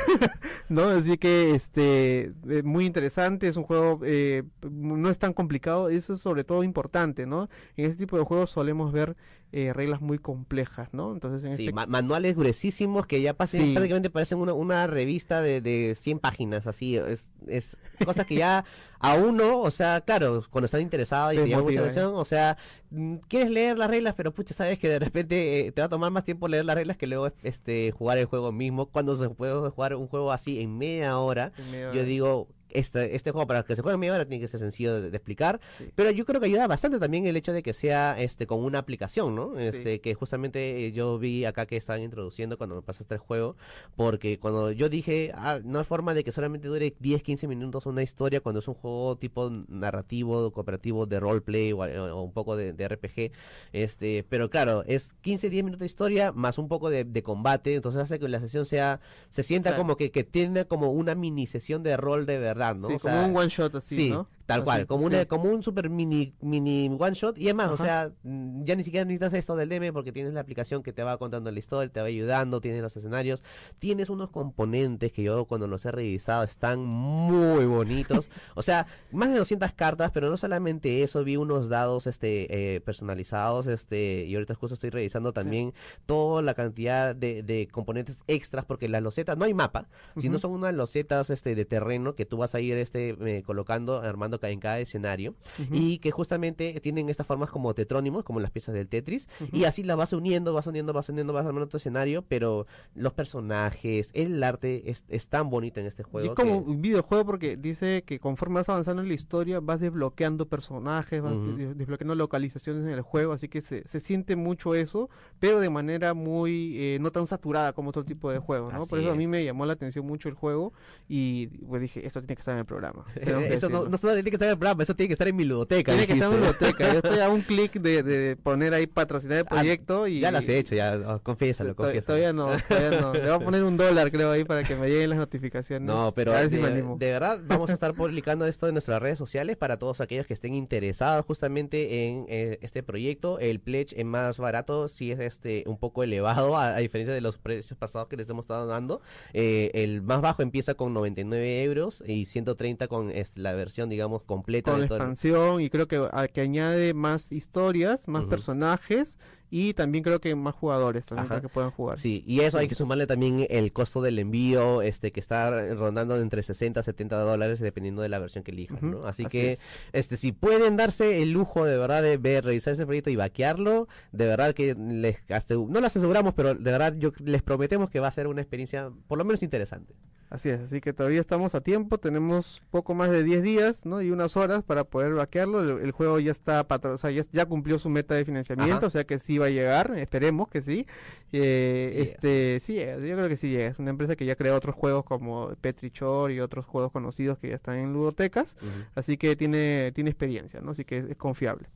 ¿No? 0.70 0.84
Así 0.90 1.18
que 1.18 1.54
este 1.56 2.34
eh, 2.48 2.64
muy 2.64 2.86
interesante, 2.86 3.48
es 3.48 3.58
un 3.58 3.64
juego 3.64 4.00
eh, 4.04 4.44
no 4.70 5.10
es 5.10 5.20
tan 5.20 5.34
complicado, 5.34 5.90
eso 5.90 6.14
es 6.14 6.22
sobre 6.22 6.44
todo 6.44 6.64
importante, 6.64 7.26
¿no? 7.26 7.50
En 7.76 7.86
este 7.86 7.98
tipo 7.98 8.18
de 8.18 8.24
juegos 8.24 8.50
solemos 8.50 8.92
ver 8.92 9.16
eh, 9.54 9.74
reglas 9.74 10.00
muy 10.00 10.18
complejas, 10.18 10.90
¿no? 10.94 11.12
Entonces, 11.12 11.44
en 11.44 11.58
sí, 11.58 11.68
este... 11.68 11.88
manuales 11.88 12.36
gruesísimos 12.36 13.06
que 13.06 13.22
ya 13.22 13.34
pasen, 13.34 13.74
prácticamente 13.74 14.10
parecen 14.10 14.38
una, 14.38 14.54
una 14.54 14.88
revista 14.88 15.42
de, 15.42 15.60
de 15.60 15.94
100 15.96 16.20
páginas, 16.20 16.68
así, 16.68 16.96
es, 16.96 17.30
es 17.48 17.78
cosas 18.06 18.26
que 18.26 18.36
ya 18.36 18.64
a 19.00 19.16
uno, 19.16 19.60
o 19.60 19.72
sea, 19.72 20.02
claro, 20.02 20.44
cuando 20.50 20.68
estás 20.68 20.80
interesado 20.80 21.34
y 21.34 21.38
te 21.38 21.50
llama 21.50 21.64
mucha 21.64 21.80
atención, 21.80 22.14
o 22.16 22.24
sea, 22.24 22.56
mm, 22.92 23.16
quieres 23.28 23.50
leer 23.50 23.78
las 23.78 23.90
reglas, 23.90 24.14
pero 24.16 24.32
pucha, 24.34 24.54
sabes 24.54 24.80
que 24.80 24.88
de 24.88 25.00
repente 25.00 25.68
eh, 25.68 25.72
te 25.72 25.82
va 25.82 25.88
a 25.88 25.90
tomar 25.90 26.12
más 26.12 26.24
tiempo 26.24 26.48
leer 26.48 26.66
las 26.66 26.76
reglas 26.76 26.98
que 26.98 27.08
luego 27.08 27.32
este 27.44 27.92
jugar 27.92 28.20
el 28.20 28.26
juego 28.26 28.52
mismo. 28.52 28.86
Cuando 28.86 29.18
se 29.18 29.30
puede 29.30 29.70
jugar 29.70 29.96
un 29.96 30.08
juego 30.08 30.32
así 30.32 30.62
en 30.62 30.78
media 30.78 31.18
hora, 31.18 31.52
yo 31.94 32.04
digo, 32.04 32.48
este, 32.74 33.16
este 33.16 33.32
juego 33.32 33.48
para 33.48 33.64
que 33.64 33.76
se 33.76 33.82
juegue 33.82 33.98
media 33.98 34.14
hora 34.14 34.26
tiene 34.26 34.42
que 34.42 34.48
ser 34.48 34.60
sencillo 34.60 35.02
de, 35.02 35.10
explicar. 35.10 35.60
Pero 35.96 36.12
yo 36.12 36.26
creo 36.26 36.40
que 36.40 36.48
ayuda 36.48 36.68
bastante 36.68 37.00
también 37.00 37.26
el 37.26 37.36
hecho 37.36 37.54
de 37.54 37.64
que 37.64 37.74
sea 37.74 38.20
este 38.20 38.48
con 38.48 38.64
una 38.64 38.80
aplicación, 38.80 39.36
¿no? 39.36 39.58
Este, 39.60 40.02
que 40.02 40.14
justamente 40.14 40.88
eh, 40.88 40.92
yo 40.92 41.18
vi 41.20 41.46
acá 41.46 41.66
que 41.66 41.78
estaban 41.78 42.02
introduciendo 42.02 42.58
cuando 42.58 42.76
me 42.76 42.82
pasaste 42.82 43.16
el 43.16 43.20
juego, 43.20 43.56
porque 43.96 44.40
cuando 44.40 44.72
yo 44.72 44.90
dije, 44.90 45.32
ah, 45.36 45.60
no 45.64 45.80
hay 45.80 45.86
forma 45.86 46.14
de 46.14 46.24
que 46.24 46.32
solamente 46.32 46.68
dure 46.68 46.96
10, 47.00 47.24
15 47.24 47.48
minutos 47.48 47.86
una 47.86 48.04
historia 48.04 48.42
cuando 48.42 48.60
es 48.60 48.68
un 48.68 48.74
juego 48.74 49.18
tipo 49.18 49.50
narrativo, 49.68 50.52
cooperativo, 50.52 51.06
de 51.06 51.20
roleplay 51.20 51.74
o, 51.74 51.80
o 51.80 52.24
un 52.24 52.32
poco 52.32 52.56
de, 52.56 52.72
RPG, 52.88 53.32
este, 53.74 54.26
pero 54.28 54.50
claro, 54.50 54.84
es 54.88 55.14
15, 55.22 55.50
10 55.50 55.64
minutos 55.64 55.80
de 55.80 55.86
historia 55.86 56.32
más 56.32 56.58
un 56.58 56.68
poco 56.68 56.90
de, 56.90 57.22
combate, 57.24 57.76
entonces 57.76 58.02
hace 58.02 58.20
que 58.20 58.28
la 58.28 58.40
sesión 58.40 58.66
sea, 58.66 59.00
se 59.30 59.44
sienta 59.44 59.78
como 59.78 59.96
que, 59.96 60.12
que 60.12 60.24
tiene 60.24 60.66
como 60.66 60.92
una 60.92 61.14
mini 61.14 61.46
sesión 61.46 61.84
de 61.84 61.96
rol 61.98 62.26
de 62.26 62.40
verdad 62.40 62.61
Sí, 62.88 62.98
como 63.00 63.26
un 63.26 63.38
one 63.38 63.50
shot 63.50 63.76
así, 63.76 63.96
¿no? 64.12 64.28
Tal 64.46 64.64
cual, 64.64 64.86
como, 64.86 65.06
una, 65.06 65.26
como 65.26 65.50
un 65.50 65.64
super 65.64 65.90
mini, 65.90 66.34
mini 66.42 66.90
one 67.00 67.14
shot. 67.14 67.38
Y 67.38 67.46
además, 67.46 67.72
o 67.72 67.78
sea, 67.78 68.12
mm, 68.24 68.64
ya 68.64 68.76
ni 68.76 68.84
siquiera 68.84 69.06
necesitas 69.06 69.34
esto 69.34 69.56
del 69.56 69.70
DM 69.70 69.94
porque 69.94 70.12
tienes 70.12 70.34
la 70.34 70.42
aplicación 70.42 70.84
que 70.84 70.94
te 70.94 71.04
va 71.04 71.18
contando 71.18 71.52
la 71.52 71.60
historia, 71.60 71.92
te 71.92 72.02
va 72.02 72.08
ayudando, 72.08 72.62
tienes 72.62 72.82
los 72.82 72.96
escenarios. 72.96 73.44
Tienes 73.80 74.10
unos 74.10 74.30
componentes 74.30 75.12
que 75.12 75.24
yo 75.24 75.46
cuando 75.46 75.68
los 75.68 75.86
he 75.86 75.92
revisado 75.92 76.44
están 76.44 76.84
muy 76.84 77.66
bonitos. 77.66 78.30
o 78.56 78.62
sea, 78.62 78.88
más 79.12 79.30
de 79.30 79.38
200 79.38 79.72
cartas, 79.74 80.12
pero 80.12 80.30
no 80.30 80.38
solamente 80.38 81.04
eso, 81.04 81.24
vi 81.24 81.38
unos 81.38 81.70
dados 81.70 82.08
este 82.08 82.76
eh, 82.76 82.82
personalizados. 82.82 83.68
este 83.68 84.26
Y 84.28 84.36
ahorita 84.36 84.56
justo 84.56 84.74
estoy 84.76 84.90
revisando 84.90 85.34
también 85.34 85.74
toda 86.06 86.42
la 86.42 86.54
cantidad 86.54 87.16
de, 87.16 87.44
de, 87.44 87.68
componentes 87.72 88.24
extras 88.28 88.66
porque 88.66 88.88
las 88.90 89.02
losetas, 89.02 89.38
no 89.38 89.46
hay 89.46 89.54
mapa, 89.54 89.88
sino 90.18 90.38
son 90.40 90.52
unas 90.52 90.74
losetas 90.74 91.30
este, 91.30 91.56
de 91.56 91.66
terreno 91.66 92.16
que 92.16 92.26
tú 92.26 92.38
vas 92.38 92.56
a 92.56 92.60
ir 92.60 92.78
este 92.78 93.16
eh, 93.22 93.44
colocando, 93.44 94.02
armando 94.02 94.31
jugando 94.40 94.54
en 94.54 94.60
cada 94.60 94.80
escenario 94.80 95.36
y 95.72 96.00
que 96.00 96.12
justamente 96.12 96.80
tienen 96.82 97.10
estas 97.10 97.28
formas 97.28 97.50
como 97.50 97.74
tetrónimos, 97.74 98.24
como 98.24 98.40
las 98.40 98.52
piezas 98.52 98.74
del 98.74 98.88
Tetris, 98.88 99.28
y 99.52 99.66
así 99.66 99.84
las 99.84 99.98
vas 99.98 100.14
uniendo, 100.14 100.54
vas 100.54 100.68
uniendo, 100.68 100.94
vas 100.94 101.10
uniendo, 101.10 101.34
vas 101.34 101.46
armando 101.46 101.68
tu 101.68 101.78
escenario, 101.78 102.24
pero 102.28 102.66
los 102.96 103.14
personajes, 103.14 104.12
el 104.14 104.44
arte 104.44 104.84
es, 104.90 105.28
tan 105.30 105.50
bonito 105.50 105.80
en 105.80 105.86
este 105.86 106.04
juego. 106.04 106.30
es 106.30 106.36
como 106.36 106.58
un 106.58 106.82
videojuego 106.82 107.26
porque 107.26 107.56
dice 107.56 108.04
que 108.06 108.20
conforme 108.20 108.56
vas 108.56 108.70
avanzando 108.70 109.02
en 109.02 109.08
la 109.08 109.14
historia 109.14 109.60
vas 109.60 109.80
desbloqueando 109.80 110.48
personajes, 110.48 111.22
vas 111.22 111.34
desbloqueando 111.76 112.16
localizaciones 112.16 112.84
en 112.84 112.90
el 112.90 113.02
juego, 113.02 113.34
así 113.34 113.48
que 113.48 113.62
se, 113.62 113.88
se 113.88 114.00
siente 114.00 114.36
mucho 114.36 114.76
eso, 114.76 115.10
pero 115.40 115.60
de 115.60 115.70
manera 115.70 116.14
muy 116.14 116.78
eh, 116.78 116.98
no 117.00 117.12
tan 117.12 117.28
saturada 117.28 117.74
como 117.74 117.90
otro 117.90 118.04
tipo 118.04 118.32
de 118.32 118.40
juegos, 118.40 118.74
¿no? 118.74 118.86
Por 118.86 119.00
eso 119.00 119.12
a 119.12 119.16
mí 119.16 119.28
me 119.28 119.44
llamó 119.44 119.66
la 119.66 119.74
atención 119.74 120.06
mucho 120.06 120.30
el 120.30 120.36
juego 120.36 120.74
y 121.08 121.48
pues 121.48 121.82
dije, 121.82 122.06
esto 122.06 122.20
tiene 122.22 122.36
que 122.36 122.42
estar 122.42 122.54
en 122.54 122.60
el 122.60 122.66
programa. 122.66 123.06
eso 123.16 123.70
no, 123.70 123.86
no, 123.88 123.98
tiene 124.24 124.32
que 124.32 124.36
estar 124.36 124.48
en 124.48 124.54
el 124.54 124.58
programa, 124.58 124.84
eso 124.84 124.96
tiene 124.96 125.08
que 125.08 125.14
estar 125.14 125.28
en 125.28 125.36
mi 125.36 125.46
ludoteca. 125.46 125.92
Tiene 125.92 126.08
que 126.08 126.14
estar 126.14 126.32
en 126.32 126.40
mi 126.40 126.46
ludoteca. 126.46 126.94
Yo 126.94 127.00
estoy 127.00 127.20
a 127.20 127.30
un 127.30 127.42
clic 127.42 127.74
de, 127.74 128.04
de, 128.04 128.36
poner 128.36 128.74
ahí 128.74 128.88
patrocinar 128.88 129.40
el 129.40 129.46
ah, 129.48 129.50
proyecto 129.50 130.08
y... 130.08 130.20
Ya 130.20 130.32
lo 130.32 130.38
has 130.38 130.50
hecho, 130.50 130.76
ya, 130.76 131.00
oh, 131.08 131.20
confiésalo, 131.22 131.76
confiésalo. 131.76 132.06
Todavía 132.06 132.34
no, 132.34 132.50
todavía 132.68 133.02
no. 133.02 133.14
Le 133.14 133.22
voy 133.22 133.30
a 133.30 133.40
poner 133.40 133.64
un 133.64 133.78
dólar, 133.78 134.12
creo, 134.12 134.32
ahí 134.32 134.44
para 134.44 134.64
que 134.64 134.76
me 134.76 134.90
lleguen 134.90 135.12
las 135.12 135.20
notificaciones. 135.20 135.88
No, 135.88 136.14
pero 136.14 136.34
de, 136.34 136.50
de 136.50 137.12
verdad 137.12 137.40
vamos 137.46 137.70
a 137.70 137.74
estar 137.74 137.94
publicando 137.94 138.46
esto 138.46 138.68
en 138.68 138.74
nuestras 138.74 139.02
redes 139.02 139.18
sociales 139.18 139.58
para 139.58 139.78
todos 139.78 140.02
aquellos 140.02 140.26
que 140.26 140.34
estén 140.34 140.54
interesados 140.54 141.26
justamente 141.26 142.08
en 142.08 142.26
eh, 142.28 142.60
este 142.62 142.84
proyecto. 142.84 143.40
El 143.40 143.60
pledge 143.60 143.94
es 143.96 144.06
más 144.06 144.38
barato, 144.38 144.88
sí 144.88 145.12
es 145.12 145.20
este 145.20 145.64
un 145.68 145.78
poco 145.78 146.04
elevado, 146.04 146.58
a, 146.58 146.78
diferencia 146.78 147.14
de 147.14 147.22
los 147.22 147.38
precios 147.38 147.78
pasados 147.78 148.08
que 148.08 148.18
les 148.18 148.30
hemos 148.30 148.44
estado 148.44 148.68
dando. 148.68 149.02
Eh, 149.34 149.72
el 149.74 150.02
más 150.02 150.22
bajo 150.22 150.42
empieza 150.42 150.74
con 150.74 150.94
99 150.94 151.64
euros 151.64 152.04
y 152.06 152.26
130 152.26 152.88
con 152.88 153.12
este, 153.12 153.40
la 153.40 153.54
versión, 153.54 153.90
digamos, 153.90 154.11
completa. 154.20 154.72
Con 154.72 154.82
la 154.82 154.86
expansión 154.86 155.62
y 155.62 155.70
creo 155.70 155.88
que, 155.88 156.08
que 156.34 156.42
añade 156.42 156.94
más 156.94 157.32
historias, 157.32 158.08
más 158.08 158.26
personajes 158.26 159.18
y 159.54 159.74
también 159.74 160.02
creo 160.02 160.22
que 160.22 160.34
más 160.34 160.56
jugadores 160.56 161.06
también 161.06 161.28
para 161.28 161.42
que 161.42 161.50
puedan 161.50 161.72
jugar. 161.72 162.00
Sí, 162.00 162.24
y 162.26 162.40
eso 162.40 162.58
hay 162.58 162.70
que 162.70 162.76
sumarle 162.76 163.06
también 163.06 163.46
el 163.50 163.74
costo 163.74 164.02
del 164.02 164.18
envío, 164.18 164.82
este 164.82 165.12
que 165.12 165.20
está 165.20 165.74
rondando 165.76 166.18
entre 166.18 166.42
60 166.42 166.80
a 166.80 166.84
70 166.84 167.18
dólares 167.18 167.60
dependiendo 167.60 168.02
de 168.02 168.08
la 168.08 168.18
versión 168.18 168.46
que 168.46 168.52
elijan, 168.52 168.80
¿no? 168.82 169.02
Así, 169.02 169.26
que 169.26 169.58
este 169.92 170.16
si 170.16 170.32
pueden 170.32 170.78
darse 170.78 171.22
el 171.22 171.32
lujo 171.32 171.66
de 171.66 171.78
verdad 171.78 172.02
de 172.02 172.16
ver, 172.16 172.46
revisar 172.46 172.74
ese 172.74 172.86
proyecto 172.86 173.10
y 173.10 173.18
vaquearlo, 173.18 173.90
de 174.14 174.26
verdad 174.26 174.56
que 174.56 174.74
les 174.74 175.18
no 175.50 175.82
les 175.82 175.98
aseguramos, 175.98 176.34
pero 176.34 176.56
de 176.56 176.72
verdad 176.72 176.96
yo 176.98 177.12
les 177.20 177.44
prometemos 177.44 177.90
que 177.90 178.00
va 178.00 178.08
a 178.08 178.12
ser 178.12 178.28
una 178.28 178.42
experiencia 178.42 178.90
por 179.08 179.18
lo 179.18 179.26
menos 179.26 179.44
interesante. 179.44 179.94
Así 180.32 180.48
es, 180.48 180.62
así 180.62 180.80
que 180.80 180.94
todavía 180.94 181.20
estamos 181.20 181.56
a 181.56 181.60
tiempo, 181.60 181.98
tenemos 181.98 182.62
poco 182.72 182.94
más 182.94 183.12
de 183.12 183.22
10 183.22 183.44
días, 183.44 183.86
¿no? 183.86 184.02
Y 184.02 184.12
unas 184.12 184.38
horas 184.38 184.64
para 184.64 184.86
poder 184.86 185.14
vaquearlo. 185.14 185.78
El, 185.78 185.92
juego 185.92 186.20
ya 186.20 186.32
está, 186.32 186.66
o 186.70 186.98
sea, 186.98 187.12
ya, 187.12 187.46
cumplió 187.46 187.78
su 187.80 187.90
meta 187.90 188.16
de 188.16 188.24
financiamiento, 188.24 188.86
o 188.86 188.90
sea 188.90 189.04
que 189.04 189.20
sí 189.20 189.38
va 189.38 189.48
a 189.48 189.50
llegar, 189.50 189.92
esperemos 189.98 190.48
que 190.48 190.62
sí. 190.62 190.88
Eh, 191.34 191.96
este, 191.98 192.62
sí 192.62 192.76
yo 192.76 193.16
creo 193.18 193.28
que 193.28 193.36
sí 193.36 193.50
llega. 193.50 193.68
Es 193.68 193.80
una 193.80 193.90
empresa 193.90 194.16
que 194.16 194.26
ya 194.26 194.38
creó 194.38 194.56
otros 194.56 194.74
juegos 194.74 195.04
como 195.04 195.50
Petri 195.60 195.92
Chor 195.92 196.32
y 196.32 196.40
otros 196.40 196.64
juegos 196.64 196.94
conocidos 196.94 197.38
que 197.38 197.50
ya 197.50 197.56
están 197.56 197.76
en 197.76 197.92
ludotecas, 197.92 198.56
así 198.96 199.18
que 199.18 199.36
tiene, 199.36 199.92
tiene 199.94 200.12
experiencia, 200.12 200.62
¿no? 200.62 200.72
Así 200.72 200.86
que 200.86 201.00
es 201.10 201.18
confiable. 201.18 201.68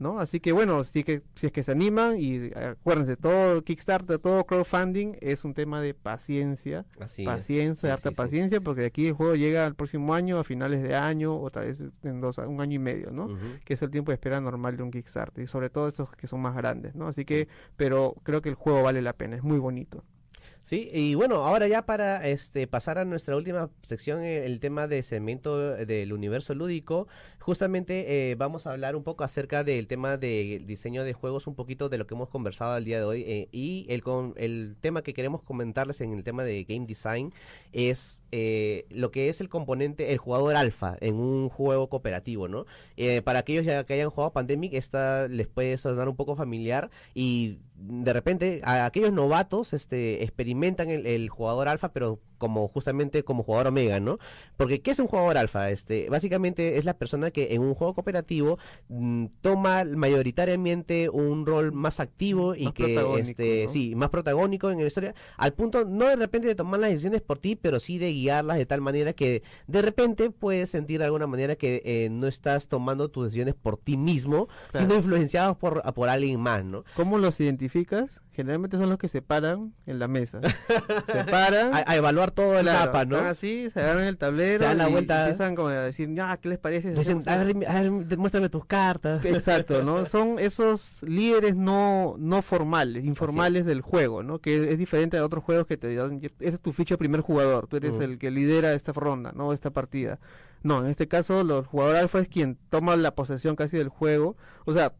¿No? 0.00 0.18
Así 0.18 0.40
que 0.40 0.52
bueno, 0.52 0.82
sí 0.82 1.04
que, 1.04 1.22
si 1.34 1.46
es 1.46 1.52
que 1.52 1.62
se 1.62 1.72
animan 1.72 2.16
y 2.18 2.50
acuérdense, 2.54 3.16
todo 3.16 3.62
Kickstarter, 3.62 4.18
todo 4.18 4.44
crowdfunding 4.44 5.16
es 5.20 5.44
un 5.44 5.54
tema 5.54 5.80
de 5.80 5.94
paciencia, 5.94 6.86
paciencia, 7.24 7.92
harta 7.92 8.10
paciencia, 8.10 8.60
porque 8.60 8.86
aquí 8.86 9.08
el 9.08 9.12
juego 9.12 9.36
llega 9.36 9.66
al 9.66 9.74
próximo 9.74 10.14
año, 10.14 10.38
a 10.38 10.44
finales 10.44 10.82
de 10.82 10.96
año, 10.96 11.38
o 11.38 11.50
tal 11.50 11.66
vez 11.66 11.84
en 12.02 12.20
dos, 12.20 12.38
un 12.38 12.60
año 12.60 12.76
y 12.76 12.78
medio, 12.78 13.10
¿no? 13.10 13.28
Que 13.64 13.74
es 13.74 13.82
el 13.82 13.90
tiempo 13.90 14.10
de 14.10 14.14
espera 14.14 14.40
normal 14.40 14.76
de 14.76 14.82
un 14.82 14.90
Kickstarter, 14.90 15.44
y 15.44 15.46
sobre 15.46 15.70
todo 15.70 15.88
esos 15.88 16.10
que 16.12 16.26
son 16.26 16.40
más 16.40 16.56
grandes, 16.56 16.94
¿no? 16.94 17.08
Así 17.08 17.24
que, 17.24 17.48
pero 17.76 18.16
creo 18.22 18.40
que 18.40 18.48
el 18.48 18.54
juego 18.54 18.82
vale 18.82 19.02
la 19.02 19.12
pena, 19.12 19.36
es 19.36 19.42
muy 19.42 19.58
bonito. 19.58 20.02
Sí, 20.62 20.88
y 20.92 21.14
bueno, 21.14 21.36
ahora 21.36 21.66
ya 21.68 21.86
para 21.86 22.26
este 22.28 22.66
pasar 22.66 22.98
a 22.98 23.04
nuestra 23.04 23.36
última 23.36 23.70
sección, 23.82 24.20
eh, 24.20 24.44
el 24.44 24.60
tema 24.60 24.86
de 24.86 25.02
segmento 25.02 25.58
del 25.58 26.12
universo 26.12 26.54
lúdico, 26.54 27.08
justamente 27.40 28.30
eh, 28.30 28.34
vamos 28.36 28.66
a 28.66 28.72
hablar 28.72 28.96
un 28.96 29.02
poco 29.02 29.24
acerca 29.24 29.64
del 29.64 29.86
tema 29.86 30.16
del 30.16 30.66
diseño 30.66 31.04
de 31.04 31.12
juegos, 31.12 31.46
un 31.46 31.54
poquito 31.54 31.88
de 31.88 31.98
lo 31.98 32.06
que 32.06 32.14
hemos 32.14 32.28
conversado 32.28 32.76
el 32.76 32.84
día 32.84 32.98
de 32.98 33.04
hoy, 33.04 33.24
eh, 33.26 33.48
y 33.50 33.86
el, 33.88 34.02
con, 34.02 34.34
el 34.36 34.76
tema 34.80 35.02
que 35.02 35.14
queremos 35.14 35.42
comentarles 35.42 36.00
en 36.00 36.12
el 36.12 36.22
tema 36.22 36.44
de 36.44 36.64
game 36.64 36.86
design 36.86 37.32
es 37.72 38.22
lo 38.90 39.10
que 39.10 39.28
es 39.28 39.40
el 39.40 39.48
componente, 39.48 40.12
el 40.12 40.18
jugador 40.18 40.56
alfa 40.56 40.96
en 41.00 41.16
un 41.16 41.48
juego 41.48 41.88
cooperativo, 41.88 42.46
¿no? 42.46 42.66
para 43.24 43.40
aquellos 43.40 43.64
ya 43.64 43.84
que 43.84 43.94
hayan 43.94 44.10
jugado 44.10 44.32
Pandemic, 44.32 44.74
esta 44.74 45.26
les 45.26 45.48
puede 45.48 45.76
sonar 45.78 46.08
un 46.08 46.16
poco 46.16 46.36
familiar 46.36 46.90
y 47.14 47.58
de 47.74 48.12
repente 48.12 48.60
a 48.62 48.86
aquellos 48.86 49.12
novatos 49.12 49.72
este 49.72 50.22
experimentan 50.22 50.90
el, 50.90 51.06
el 51.06 51.28
jugador 51.28 51.68
alfa 51.68 51.92
pero 51.92 52.20
como 52.40 52.66
justamente 52.68 53.22
como 53.22 53.44
jugador 53.44 53.68
omega, 53.68 54.00
¿no? 54.00 54.18
Porque 54.56 54.80
¿qué 54.80 54.90
es 54.90 54.98
un 54.98 55.06
jugador 55.06 55.36
alfa? 55.36 55.70
Este, 55.70 56.08
básicamente 56.08 56.78
es 56.78 56.86
la 56.86 56.94
persona 56.94 57.30
que 57.30 57.54
en 57.54 57.60
un 57.60 57.74
juego 57.74 57.94
cooperativo 57.94 58.58
mm, 58.88 59.26
toma 59.42 59.84
mayoritariamente 59.84 61.10
un 61.10 61.44
rol 61.46 61.70
más 61.70 62.00
activo 62.00 62.54
y 62.56 62.72
que 62.72 62.98
este, 63.18 63.68
sí, 63.68 63.94
más 63.94 64.08
protagónico 64.08 64.70
en 64.70 64.80
la 64.80 64.86
historia, 64.86 65.14
al 65.36 65.52
punto 65.52 65.84
no 65.84 66.06
de 66.06 66.16
repente 66.16 66.48
de 66.48 66.54
tomar 66.54 66.80
las 66.80 66.90
decisiones 66.90 67.20
por 67.20 67.38
ti, 67.38 67.56
pero 67.56 67.78
sí 67.78 67.98
de 67.98 68.10
guiarlas 68.10 68.56
de 68.56 68.64
tal 68.64 68.80
manera 68.80 69.12
que 69.12 69.42
de 69.66 69.82
repente 69.82 70.30
puedes 70.30 70.70
sentir 70.70 70.98
de 70.98 71.04
alguna 71.04 71.26
manera 71.26 71.56
que 71.56 71.82
eh, 71.84 72.08
no 72.10 72.26
estás 72.26 72.68
tomando 72.68 73.10
tus 73.10 73.24
decisiones 73.24 73.54
por 73.54 73.76
ti 73.76 73.98
mismo, 73.98 74.48
sino 74.72 74.94
influenciados 74.94 75.58
por, 75.58 75.82
por 75.92 76.08
alguien 76.08 76.40
más, 76.40 76.64
¿no? 76.64 76.84
¿Cómo 76.96 77.18
los 77.18 77.38
identificas? 77.38 78.22
Generalmente 78.32 78.78
son 78.78 78.88
los 78.88 78.98
que 78.98 79.08
se 79.08 79.20
paran 79.20 79.74
en 79.84 79.98
la 79.98 80.08
mesa. 80.08 80.40
se 81.12 81.24
paran 81.24 81.72
a 81.74 81.96
evaluar 81.96 82.29
todo 82.30 82.58
el 82.58 82.66
mapa, 82.66 83.04
¿no? 83.04 83.18
así, 83.18 83.70
se 83.70 83.80
agarran 83.80 84.04
el 84.04 84.16
tablero, 84.16 84.58
se 84.58 84.64
dan 84.64 84.78
la 84.78 84.88
vuelta. 84.88 85.18
Y 85.18 85.20
empiezan 85.20 85.54
como 85.54 85.68
a 85.68 85.72
decir, 85.80 86.12
ya, 86.14 86.36
¿qué 86.36 86.48
les 86.48 86.58
parece? 86.58 86.92
Dicen, 86.92 87.20
a 87.26 87.36
ver, 87.36 87.56
a 87.68 87.82
ver, 87.82 88.48
tus 88.48 88.64
cartas. 88.64 89.24
Exacto, 89.24 89.82
¿no? 89.82 90.04
Son 90.06 90.38
esos 90.38 91.02
líderes 91.02 91.56
no, 91.56 92.16
no 92.18 92.42
formales, 92.42 93.04
informales 93.04 93.66
del 93.66 93.80
juego, 93.80 94.22
¿no? 94.22 94.38
Que 94.38 94.72
es, 94.72 94.78
diferente 94.78 95.18
a 95.18 95.24
otros 95.24 95.44
juegos 95.44 95.66
que 95.66 95.76
te 95.76 95.94
dan, 95.94 96.20
ese 96.22 96.32
es 96.40 96.60
tu 96.60 96.72
ficha 96.72 96.96
primer 96.96 97.20
jugador, 97.20 97.66
tú 97.66 97.76
eres 97.76 97.98
el 97.98 98.18
que 98.18 98.30
lidera 98.30 98.72
esta 98.72 98.92
ronda, 98.92 99.32
¿no? 99.34 99.52
Esta 99.52 99.70
partida. 99.70 100.18
No, 100.62 100.84
en 100.84 100.90
este 100.90 101.08
caso, 101.08 101.42
los 101.42 101.66
jugadores 101.66 102.02
alfa 102.02 102.20
es 102.20 102.28
quien 102.28 102.58
toma 102.68 102.96
la 102.96 103.14
posesión 103.14 103.56
casi 103.56 103.78
del 103.78 103.88
juego. 103.88 104.36
O 104.66 104.72
sea, 104.72 104.92